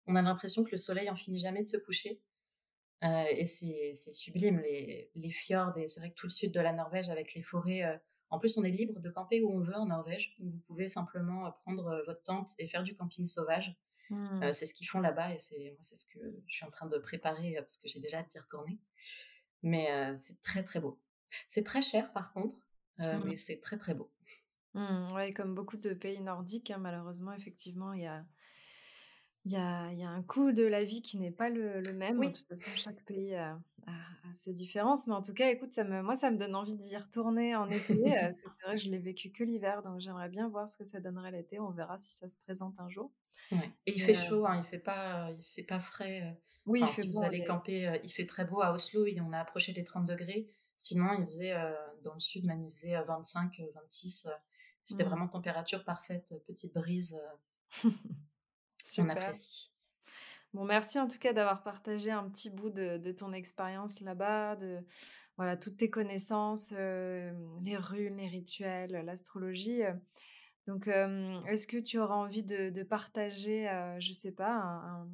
on 0.08 0.16
a 0.16 0.22
l'impression 0.22 0.64
que 0.64 0.72
le 0.72 0.78
soleil 0.78 1.10
en 1.10 1.16
finit 1.16 1.40
jamais 1.40 1.64
de 1.64 1.70
se 1.70 1.78
coucher. 1.78 2.22
Euh, 3.04 3.26
et 3.30 3.46
c'est 3.46 3.94
sublime, 3.94 4.60
les, 4.60 5.12
les 5.14 5.30
fjords, 5.30 5.78
et 5.78 5.88
c'est 5.88 6.00
vrai 6.00 6.10
que 6.10 6.16
tout 6.16 6.26
le 6.28 6.32
sud 6.32 6.52
de 6.52 6.60
la 6.60 6.74
Norvège 6.74 7.10
avec 7.10 7.34
les 7.34 7.42
forêts. 7.42 7.84
Euh, 7.84 7.98
en 8.30 8.40
plus, 8.40 8.58
on 8.58 8.64
est 8.64 8.72
libre 8.72 9.00
de 9.00 9.10
camper 9.10 9.42
où 9.42 9.52
on 9.52 9.62
veut 9.62 9.76
en 9.76 9.86
Norvège. 9.86 10.36
vous 10.40 10.60
pouvez 10.68 10.90
simplement 10.90 11.46
euh, 11.46 11.52
prendre 11.64 12.04
votre 12.06 12.24
tente 12.24 12.50
et 12.60 12.68
faire 12.68 12.84
du 12.84 12.96
camping 12.96 13.26
sauvage. 13.26 13.76
Mmh. 14.10 14.54
c'est 14.54 14.66
ce 14.66 14.74
qu'ils 14.74 14.88
font 14.88 15.02
là-bas 15.02 15.34
et 15.34 15.38
c'est 15.38 15.76
c'est 15.82 15.98
ce 15.98 16.06
que 16.06 16.20
je 16.46 16.56
suis 16.56 16.66
en 16.66 16.70
train 16.70 16.88
de 16.88 16.98
préparer 16.98 17.56
parce 17.58 17.76
que 17.76 17.90
j'ai 17.90 18.00
déjà 18.00 18.20
hâte 18.20 18.32
d'y 18.32 18.40
retourner. 18.40 18.80
Mais 19.64 19.90
c'est 20.18 20.42
très 20.44 20.64
très 20.64 20.80
beau. 20.80 21.02
C'est 21.50 21.64
très 21.64 21.82
cher 21.82 22.14
par 22.14 22.32
contre, 22.32 22.56
mmh. 23.00 23.24
mais 23.26 23.36
c'est 23.36 23.60
très 23.60 23.78
très 23.78 23.94
beau. 23.96 24.10
Mmh, 24.76 25.12
ouais, 25.14 25.32
comme 25.32 25.56
beaucoup 25.56 25.76
de 25.76 25.94
pays 25.94 26.22
nordiques, 26.22 26.72
hein, 26.72 26.78
malheureusement, 26.78 27.34
effectivement, 27.34 27.92
il 27.92 28.04
y 28.04 28.06
a 28.06 28.26
il 29.48 29.54
y 29.54 29.56
a 29.58 29.92
il 29.92 30.00
y 30.00 30.04
a 30.04 30.10
un 30.10 30.24
coût 30.24 30.52
de 30.52 30.64
la 30.64 30.84
vie 30.84 31.02
qui 31.02 31.18
n'est 31.18 31.32
pas 31.32 31.50
le 31.50 31.82
le 31.82 31.94
même. 31.94 32.22
De 32.22 32.28
Oui. 32.28 32.32
toute 32.32 32.48
façon, 32.48 32.76
chaque 32.76 33.04
pays 33.06 33.34
a 33.36 33.60
a 33.88 33.92
a 34.30 34.34
ses 34.34 34.54
différences, 34.54 35.08
mais 35.08 35.14
en 35.16 35.22
tout 35.22 35.34
cas, 35.34 35.50
écoute, 35.52 35.74
ça 35.74 35.84
me 35.86 36.02
moi, 36.04 36.16
ça 36.16 36.32
me 36.32 36.38
donne 36.38 36.56
envie 36.56 36.76
d'y 36.76 36.98
retourner 36.98 37.56
en 37.56 37.70
été, 37.72 37.96
que 38.40 38.52
c'est 38.60 38.68
vrai 38.68 38.76
que 38.78 38.82
je 38.84 38.90
l'ai 38.90 39.00
vécu 39.00 39.32
que 39.32 39.44
l'hiver, 39.44 39.84
donc 39.84 40.00
j'aimerais 40.02 40.30
bien 40.30 40.50
voir 40.50 40.70
ce 40.70 40.78
que 40.78 40.84
ça 40.86 41.00
donnerait 41.02 41.32
l'été. 41.32 41.60
On 41.60 41.72
verra 41.72 41.98
si 42.00 42.14
ça 42.16 42.28
se 42.28 42.38
présente 42.38 42.80
un 42.80 42.90
jour. 42.90 43.14
Ouais 43.52 43.72
et 43.86 43.94
il 43.96 44.02
fait 44.02 44.14
heu 44.14 44.14
chaud, 44.14 44.46
hein, 44.46 44.58
il 44.58 44.64
fait 44.68 44.80
pas, 44.80 45.30
il 45.32 45.44
fait 45.44 45.64
pas 45.64 45.80
frais, 45.80 46.22
heu, 46.22 46.36
oui, 46.66 46.84
il 46.84 46.88
enfin, 46.88 46.94
fait 46.94 47.04
si 47.04 47.10
vous 47.10 47.24
bon, 47.24 47.30
il 47.32 47.36
allez 47.36 47.44
camper, 47.44 48.00
il 48.04 48.10
fait 48.12 48.26
très 48.26 48.44
beau 48.46 48.62
à 48.62 48.74
Oslo 48.74 49.06
et 49.06 49.20
on 49.22 49.32
a 49.32 49.40
approché 49.40 49.72
des 49.72 49.86
30°. 49.86 50.50
Sinon, 50.76 51.14
il 51.20 51.24
faisait, 51.24 51.54
dans 52.04 52.14
le 52.14 52.20
sud 52.20 52.46
même, 52.46 52.66
il 52.66 52.72
faisait, 52.72 52.96
heu, 52.98 53.04
25-26, 53.08 54.26
heu, 54.28 54.32
c'était 54.84 55.04
mmh, 55.04 55.06
vraiment 55.06 55.28
température 55.30 55.86
parfaite, 55.86 56.34
petite 56.46 56.74
brise, 56.74 57.18
heu, 58.98 59.04
on 59.04 59.10
super. 59.10 59.10
apprécie. 59.10 59.72
Bon, 60.54 60.66
merci 60.66 61.00
en 61.00 61.08
tout 61.08 61.20
cas 61.20 61.34
d'avoir 61.34 61.64
partagé 61.64 62.12
un 62.12 62.30
petit 62.30 62.50
bout 62.50 62.70
de 62.70 62.98
de 62.98 63.12
ton 63.12 63.34
expérience 63.34 64.00
là-bas, 64.00 64.56
de 64.56 64.80
voilà, 65.38 65.58
toutes 65.58 65.78
tes 65.78 65.90
connaissances, 65.90 66.72
les 66.74 67.78
runes, 67.78 68.18
les 68.18 68.28
rituels, 68.28 68.92
l'astrologie, 69.06 69.82
donc 70.68 70.88
est-ce 70.88 71.68
que 71.68 71.78
tu 71.80 72.00
auras 72.00 72.16
envie 72.16 72.44
de 72.44 72.70
de 72.70 72.84
partager, 72.84 73.70
heu, 73.70 73.98
je 74.00 74.14
sais 74.14 74.34
pas, 74.36 74.52
un 74.54 75.10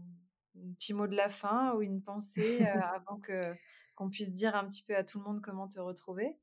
un 0.55 0.73
petit 0.77 0.93
mot 0.93 1.07
de 1.07 1.15
la 1.15 1.29
fin 1.29 1.73
ou 1.75 1.81
une 1.81 2.03
pensée, 2.03 2.65
avant 2.95 3.19
que 3.19 3.55
qu'on 3.95 4.09
puisse 4.09 4.31
dire 4.33 4.55
un 4.55 4.67
petit 4.67 4.83
peu 4.83 4.95
à 4.95 5.03
tout 5.03 5.19
le 5.19 5.25
monde 5.25 5.41
comment 5.41 5.67
te 5.69 5.79
retrouver? 5.79 6.37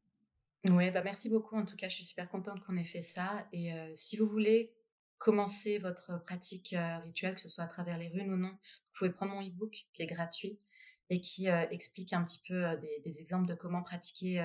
Ouais, 0.64 0.90
bah, 0.90 1.00
merci 1.02 1.30
beaucoup 1.30 1.56
en 1.56 1.64
tout 1.64 1.74
cas, 1.76 1.88
je 1.88 1.94
suis 1.94 2.04
super 2.04 2.28
contente 2.28 2.60
qu'on 2.62 2.76
ait 2.76 2.84
fait 2.84 3.00
ça 3.00 3.48
et 3.52 3.72
si 3.94 4.18
vous 4.18 4.26
voulez 4.26 4.74
commencer 5.20 5.78
votre 5.78 6.20
pratique, 6.24 6.74
heu, 6.74 7.04
rituelle, 7.04 7.36
que 7.36 7.42
ce 7.42 7.48
soit 7.48 7.64
à 7.64 7.68
travers 7.68 7.98
les 7.98 8.08
runes 8.08 8.32
ou 8.32 8.38
non, 8.38 8.50
vous 8.50 8.92
pouvez 8.98 9.10
prendre 9.12 9.34
mon 9.34 9.42
e-book 9.46 9.86
qui 9.94 10.02
est 10.02 10.08
gratuit 10.08 10.58
et 11.10 11.20
qui, 11.20 11.48
heu, 11.50 11.68
explique 11.70 12.12
un 12.14 12.24
petit 12.24 12.42
peu, 12.48 12.54
heu, 12.64 12.80
des 13.04 13.20
exemples 13.20 13.46
de 13.46 13.54
comment 13.54 13.84
pratiquer, 13.84 14.40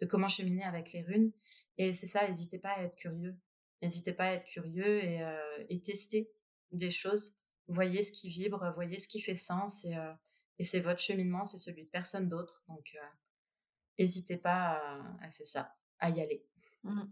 de 0.00 0.06
comment 0.06 0.28
cheminer 0.28 0.64
avec 0.64 0.92
les 0.92 1.02
runes 1.02 1.32
et 1.78 1.94
c'est 1.94 2.06
ça, 2.08 2.26
n'hésitez 2.28 2.58
pas 2.58 2.72
à 2.72 2.82
être 2.82 2.96
curieux. 2.96 3.36
N'hésitez 3.82 4.12
pas 4.12 4.24
à 4.26 4.32
être 4.34 4.44
curieux 4.46 5.02
et 5.02 5.80
tester 5.80 6.30
des 6.72 6.90
choses. 6.90 7.38
Voyez 7.68 8.02
ce 8.02 8.12
qui 8.12 8.28
vibre, 8.28 8.70
voyez 8.74 8.98
ce 8.98 9.08
qui 9.08 9.22
fait 9.22 9.34
sens 9.34 9.86
et 10.58 10.64
c'est 10.64 10.80
votre 10.80 11.00
cheminement, 11.00 11.46
c'est 11.46 11.58
celui 11.58 11.84
de 11.84 11.88
personne 11.90 12.28
d'autre 12.28 12.62
donc 12.68 12.92
heu 12.96 13.06
Hésitez 13.98 14.38
pas 14.38 14.80
à 15.20 15.24
à 15.26 15.30
c'est 15.30 15.44
ça, 15.44 15.68
à 16.00 16.10
y 16.10 16.20
aller. 16.20 16.44
Mmh. 16.84 17.02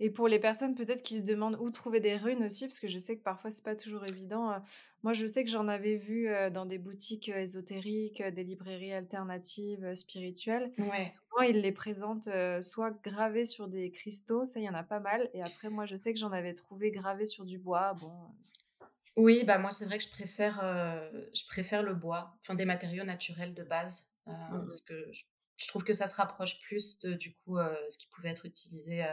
Et 0.00 0.10
pour 0.10 0.28
les 0.28 0.38
personnes 0.38 0.74
peut-être 0.74 1.02
qui 1.02 1.18
se 1.18 1.24
demandent 1.24 1.56
où 1.60 1.70
trouver 1.70 2.00
des 2.00 2.16
runes 2.16 2.44
aussi, 2.44 2.66
parce 2.66 2.80
que 2.80 2.88
je 2.88 2.98
sais 2.98 3.16
que 3.16 3.22
parfois 3.22 3.50
c'est 3.50 3.64
pas 3.64 3.76
toujours 3.76 4.04
évident, 4.08 4.60
moi 5.02 5.12
je 5.12 5.26
sais 5.26 5.44
que 5.44 5.50
j'en 5.50 5.68
avais 5.68 5.96
vu, 5.96 6.28
dans 6.52 6.66
des 6.66 6.78
boutiques, 6.78 7.28
ésotériques, 7.28 8.22
des 8.22 8.44
librairies 8.44 8.92
alternatives, 8.92 9.94
spirituelles. 9.94 10.72
Ouais. 10.78 11.06
Souvent 11.06 11.42
ils 11.48 11.60
les 11.60 11.72
présentent, 11.72 12.28
soit 12.60 12.90
gravés 13.02 13.44
sur 13.44 13.68
des 13.68 13.90
cristaux, 13.90 14.44
ça 14.44 14.60
il 14.60 14.64
y 14.64 14.68
en 14.68 14.74
a 14.74 14.82
pas 14.82 15.00
mal 15.00 15.30
et 15.34 15.42
après 15.42 15.70
moi 15.70 15.86
je 15.86 15.96
sais 15.96 16.12
que 16.12 16.18
j'en 16.18 16.32
avais 16.32 16.54
trouvé 16.54 16.90
gravés 16.90 17.26
sur 17.26 17.44
du 17.44 17.58
bois, 17.58 17.94
bon, 17.94 18.12
Oui, 19.16 19.44
bah, 19.44 19.58
moi, 19.58 19.70
c'est 19.70 19.84
vrai 19.86 19.98
que 19.98 20.04
je 20.04 20.10
préfère, 20.10 20.60
je 21.34 21.46
préfère 21.48 21.82
le 21.82 21.94
bois, 21.94 22.36
enfin 22.40 22.54
des 22.54 22.64
matériaux 22.64 23.04
naturels 23.04 23.54
de 23.54 23.64
base, 23.64 24.08
mmh 24.26 24.32
mh. 24.32 24.64
parce 24.66 24.80
que 24.82 25.12
je 25.12 25.24
je 25.56 25.68
trouve 25.68 25.84
que 25.84 25.92
ça 25.92 26.06
se 26.06 26.16
rapproche 26.16 26.58
plus 26.62 26.98
de, 27.00 27.12
du 27.12 27.34
coup, 27.34 27.58
ce 27.90 27.98
qui 27.98 28.06
pouvait 28.06 28.30
être 28.30 28.46
utilisé, 28.46 29.04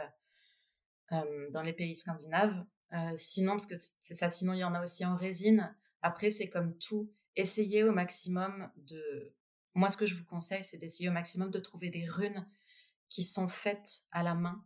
dans 1.10 1.62
les 1.62 1.72
pays 1.72 1.96
scandinaves. 1.96 2.64
Heu, 2.92 3.16
sinon, 3.16 3.52
parce 3.52 3.66
que 3.66 3.76
c'est 3.76 4.14
ça, 4.14 4.30
sinon 4.30 4.52
il 4.54 4.58
y 4.58 4.64
en 4.64 4.74
a 4.74 4.82
aussi 4.82 5.04
en 5.04 5.16
résine. 5.16 5.74
Après, 6.02 6.30
c'est 6.30 6.48
comme 6.48 6.76
tout, 6.78 7.10
essayez 7.36 7.82
au 7.84 7.92
maximum 7.92 8.70
de 8.76 9.34
moi, 9.74 9.90
ce 9.90 9.96
que 9.96 10.06
je 10.06 10.14
vous 10.14 10.24
conseille, 10.24 10.64
c'est 10.64 10.78
d'essayer 10.78 11.08
au 11.08 11.12
maximum 11.12 11.50
de 11.50 11.58
trouver 11.60 11.88
des 11.90 12.04
runes 12.04 12.48
qui 13.08 13.22
sont 13.24 13.48
faites 13.48 14.02
à 14.10 14.22
la 14.22 14.34
main 14.34 14.64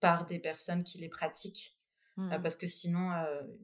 par 0.00 0.26
des 0.26 0.38
personnes 0.38 0.84
qui 0.84 0.98
les 0.98 1.08
pratiquent. 1.08 1.76
Heu, 2.32 2.38
Mmh 2.38 2.42
parce 2.42 2.56
que 2.56 2.66
sinon, 2.66 3.10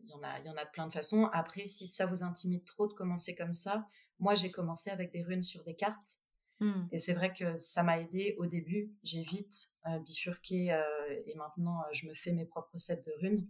il 0.05 0.09
y 0.11 0.15
en 0.15 0.23
a 0.23 0.39
il 0.41 0.47
y 0.47 0.51
en 0.51 0.57
a 0.57 0.65
de 0.65 0.71
plein 0.71 0.87
de 0.87 0.93
façons. 0.93 1.25
Après, 1.33 1.67
si 1.67 1.87
ça 1.87 2.07
vous 2.07 2.23
intimide 2.23 2.65
trop 2.65 2.87
de 2.87 2.93
commencer 2.93 3.35
comme 3.35 3.55
ça, 3.55 3.89
moi, 4.19 4.35
j'ai 4.35 4.51
commencé 4.51 4.91
avec 4.91 5.13
des 5.13 5.23
runes 5.23 5.43
sur 5.43 5.65
des 5.65 5.75
cartes 5.75 6.19
Mmh. 6.61 6.89
et 6.93 6.99
c'est 6.99 7.15
vrai 7.15 7.33
que 7.33 7.57
ça 7.57 7.83
m'a 7.83 7.99
aidé 8.01 8.35
au 8.39 8.45
début. 8.47 8.93
J'ai 9.03 9.23
vite, 9.23 9.69
heu, 9.87 9.99
bifurqué, 10.01 10.73
heu 10.73 11.23
et 11.27 11.35
maintenant, 11.35 11.81
heu, 11.83 11.93
je 11.93 12.07
me 12.07 12.15
fais 12.15 12.33
mes 12.33 12.45
propres 12.47 12.77
sets 12.79 12.99
de 13.07 13.13
runes. 13.21 13.49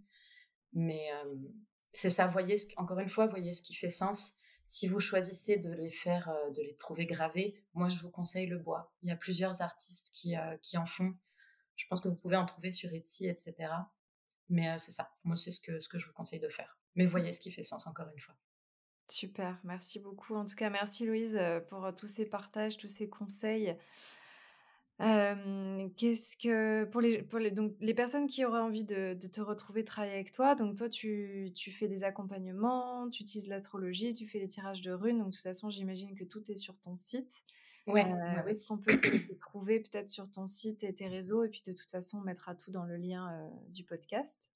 Mais, 0.73 1.09
c'est 1.93 2.11
ça, 2.11 2.29
voyez 2.29 2.57
encore 2.77 3.01
une 3.01 3.09
fois, 3.09 3.27
voyez 3.27 3.53
ce 3.53 3.63
qui 3.63 3.75
fait 3.75 3.91
sens. 3.91 4.35
Si 4.67 4.87
vous 4.87 5.01
choisissez 5.01 5.57
de 5.57 5.73
les 5.73 5.91
faire, 5.91 6.33
de 6.55 6.63
les 6.63 6.77
trouver 6.77 7.07
gravés, 7.07 7.57
moi, 7.75 7.89
je 7.89 7.99
vous 7.99 8.11
conseille 8.11 8.47
le 8.47 8.59
bois. 8.59 8.93
Il 9.03 9.09
y 9.09 9.13
a 9.13 9.17
plusieurs 9.17 9.63
artistes 9.63 10.13
qui, 10.15 10.37
en 10.79 10.87
font. 10.87 11.13
Je 11.75 11.87
pense 11.89 12.01
que 12.01 12.09
vous 12.09 12.15
pouvez 12.15 12.37
en 12.37 12.47
trouver 12.47 12.71
sur 12.71 12.93
Etsy 12.95 13.27
et 13.27 13.35
cetera. 13.35 13.93
Mais 14.49 14.79
c'est 14.79 14.93
ça, 14.93 15.11
moi, 15.25 15.37
c'est 15.37 15.51
ce 15.51 15.61
que 15.61 15.99
je 15.99 16.07
vous 16.07 16.13
conseille 16.13 16.41
de 16.41 16.47
faire. 16.49 16.79
Mais 16.95 17.07
voyez 17.07 17.33
ce 17.33 17.41
qui 17.41 17.51
fait 17.51 17.65
sens, 17.65 17.87
encore 17.89 18.09
une 18.15 18.21
fois. 18.21 18.37
Super, 19.11 19.59
merci 19.65 19.99
beaucoup. 19.99 20.35
En 20.37 20.45
tout 20.47 20.55
cas, 20.55 20.71
merci 20.71 21.05
Louise, 21.05 21.37
heu, 21.37 21.63
pour, 21.69 21.85
heu, 21.85 21.93
tous 21.95 22.07
ces 22.07 22.27
partages, 22.27 22.77
tous 22.79 22.89
ces 22.89 23.09
conseils. 23.09 23.77
Qu'est-ce 25.97 26.37
que 26.37 26.85
pour 26.85 27.01
les 27.01 27.23
pour 27.23 27.39
les 27.39 27.51
donc 27.51 27.75
les 27.81 27.95
personnes 27.95 28.27
qui 28.27 28.45
auraient 28.45 28.61
envie 28.61 28.85
de 28.85 29.15
de 29.15 29.27
te 29.29 29.41
retrouver 29.41 29.83
travailler 29.85 30.13
avec 30.15 30.31
toi, 30.33 30.55
donc 30.55 30.77
toi 30.77 30.89
tu 30.91 31.53
tu 31.55 31.71
fais 31.71 31.89
des 31.89 32.05
accompagnements, 32.05 33.09
tu 33.09 33.23
utilises 33.23 33.49
l'astrologie, 33.49 34.13
tu 34.13 34.27
fais 34.27 34.39
les 34.39 34.47
tirages 34.47 34.83
de 34.83 34.93
runes, 34.93 35.19
donc 35.19 35.29
de 35.31 35.33
toute 35.37 35.43
façon 35.43 35.71
j'imagine 35.71 36.15
que 36.15 36.25
tout 36.25 36.51
est 36.51 36.55
sur 36.55 36.79
ton 36.81 36.97
site. 36.97 37.43
Ouais, 37.87 38.19
ouais, 38.27 38.43
ouais. 38.45 38.45
est-ce 38.47 38.65
qu'on 38.67 38.79
peut 38.79 38.99
te 39.29 39.35
trouver 39.35 39.81
peut-être 39.81 40.11
sur 40.11 40.31
ton 40.31 40.47
site 40.47 40.85
et 40.85 40.95
tes 40.95 41.09
réseaux? 41.09 41.45
Et 41.45 41.49
puis 41.51 41.63
de 41.67 41.73
toute 41.73 41.91
façon 41.91 42.19
on 42.19 42.23
mettra 42.23 42.55
tout 42.55 42.71
dans 42.73 42.85
le 42.85 42.97
lien, 42.97 43.33
heu, 43.49 43.51
du 43.71 43.85
podcast? 43.85 44.51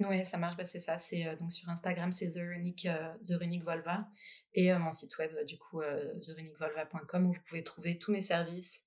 Ouais, 0.00 0.24
ça 0.24 0.38
marche, 0.38 0.56
bah, 0.56 0.64
c'est 0.64 0.78
ça, 0.78 0.96
c'est, 0.96 1.26
heu, 1.26 1.36
donc 1.36 1.52
sur 1.52 1.68
Instagram, 1.68 2.10
c'est 2.10 2.30
The 2.32 2.36
Runic, 2.38 2.88
The 3.24 3.32
Runic 3.38 3.62
Volva 3.64 4.08
et 4.54 4.72
heu, 4.72 4.78
mon 4.78 4.92
site 4.92 5.16
web, 5.18 5.30
du 5.46 5.58
coup, 5.58 5.82
therunicvolva.com 5.82 7.26
où 7.26 7.32
vous 7.34 7.40
pouvez 7.46 7.62
trouver 7.64 7.98
tous 7.98 8.10
mes 8.12 8.22
services, 8.22 8.84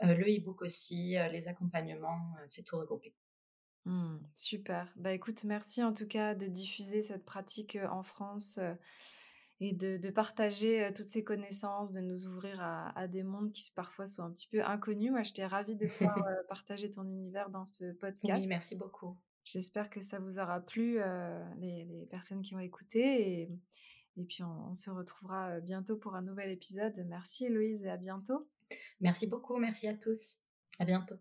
le 0.00 0.24
e-book 0.24 0.62
aussi, 0.62 1.16
les 1.30 1.48
accompagnements, 1.48 2.34
c'est 2.48 2.64
tout 2.64 2.78
regroupé. 2.78 3.14
Mmh, 3.84 4.18
super. 4.34 4.90
Bah, 4.96 5.12
écoute, 5.12 5.44
merci 5.44 5.82
en 5.82 5.92
tout 5.92 6.06
cas 6.06 6.34
de 6.34 6.46
diffuser 6.46 7.02
cette 7.02 7.24
pratique, 7.26 7.76
en 7.90 8.02
France, 8.02 8.58
et 9.60 9.72
de 9.74 9.96
de 9.98 10.10
partager, 10.10 10.90
toutes 10.94 11.08
ces 11.08 11.22
connaissances, 11.24 11.92
de 11.92 12.00
nous 12.00 12.26
ouvrir 12.26 12.60
à 12.60 12.88
à 12.98 13.06
des 13.08 13.22
mondes 13.22 13.52
qui 13.52 13.70
parfois 13.72 14.06
sont 14.06 14.22
un 14.24 14.32
petit 14.32 14.48
peu 14.48 14.64
inconnus. 14.64 15.10
Moi, 15.12 15.22
j'étais 15.22 15.46
ravie 15.46 15.76
de 15.76 15.86
pouvoir, 15.86 16.18
partager 16.48 16.90
ton 16.90 17.04
univers 17.04 17.50
dans 17.50 17.66
ce 17.66 17.92
Oui, 18.22 18.46
podcast. 18.46 18.46
merci 18.46 18.76
beaucoup. 18.76 19.18
J'espère 19.44 19.90
que 19.90 20.00
ça 20.00 20.18
vous 20.18 20.38
aura 20.38 20.60
plu, 20.60 21.00
heu, 21.00 21.40
les 21.58 22.06
personnes 22.10 22.42
qui 22.42 22.54
ont 22.54 22.60
écouté 22.60 23.42
et 24.16 24.24
puis 24.24 24.42
on 24.42 24.70
on 24.70 24.74
se 24.74 24.90
retrouvera, 24.90 25.56
heu, 25.56 25.60
bientôt 25.60 25.96
pour 25.96 26.14
un 26.14 26.22
nouvel 26.22 26.50
épisode. 26.50 27.04
Merci 27.08 27.46
Héloïse 27.46 27.84
et 27.84 27.90
à 27.90 27.96
bientôt. 27.96 28.48
Merci 29.00 29.26
beaucoup, 29.26 29.56
merci 29.56 29.88
à 29.88 29.94
tous. 29.94 30.36
À 30.78 30.84
bientôt. 30.84 31.16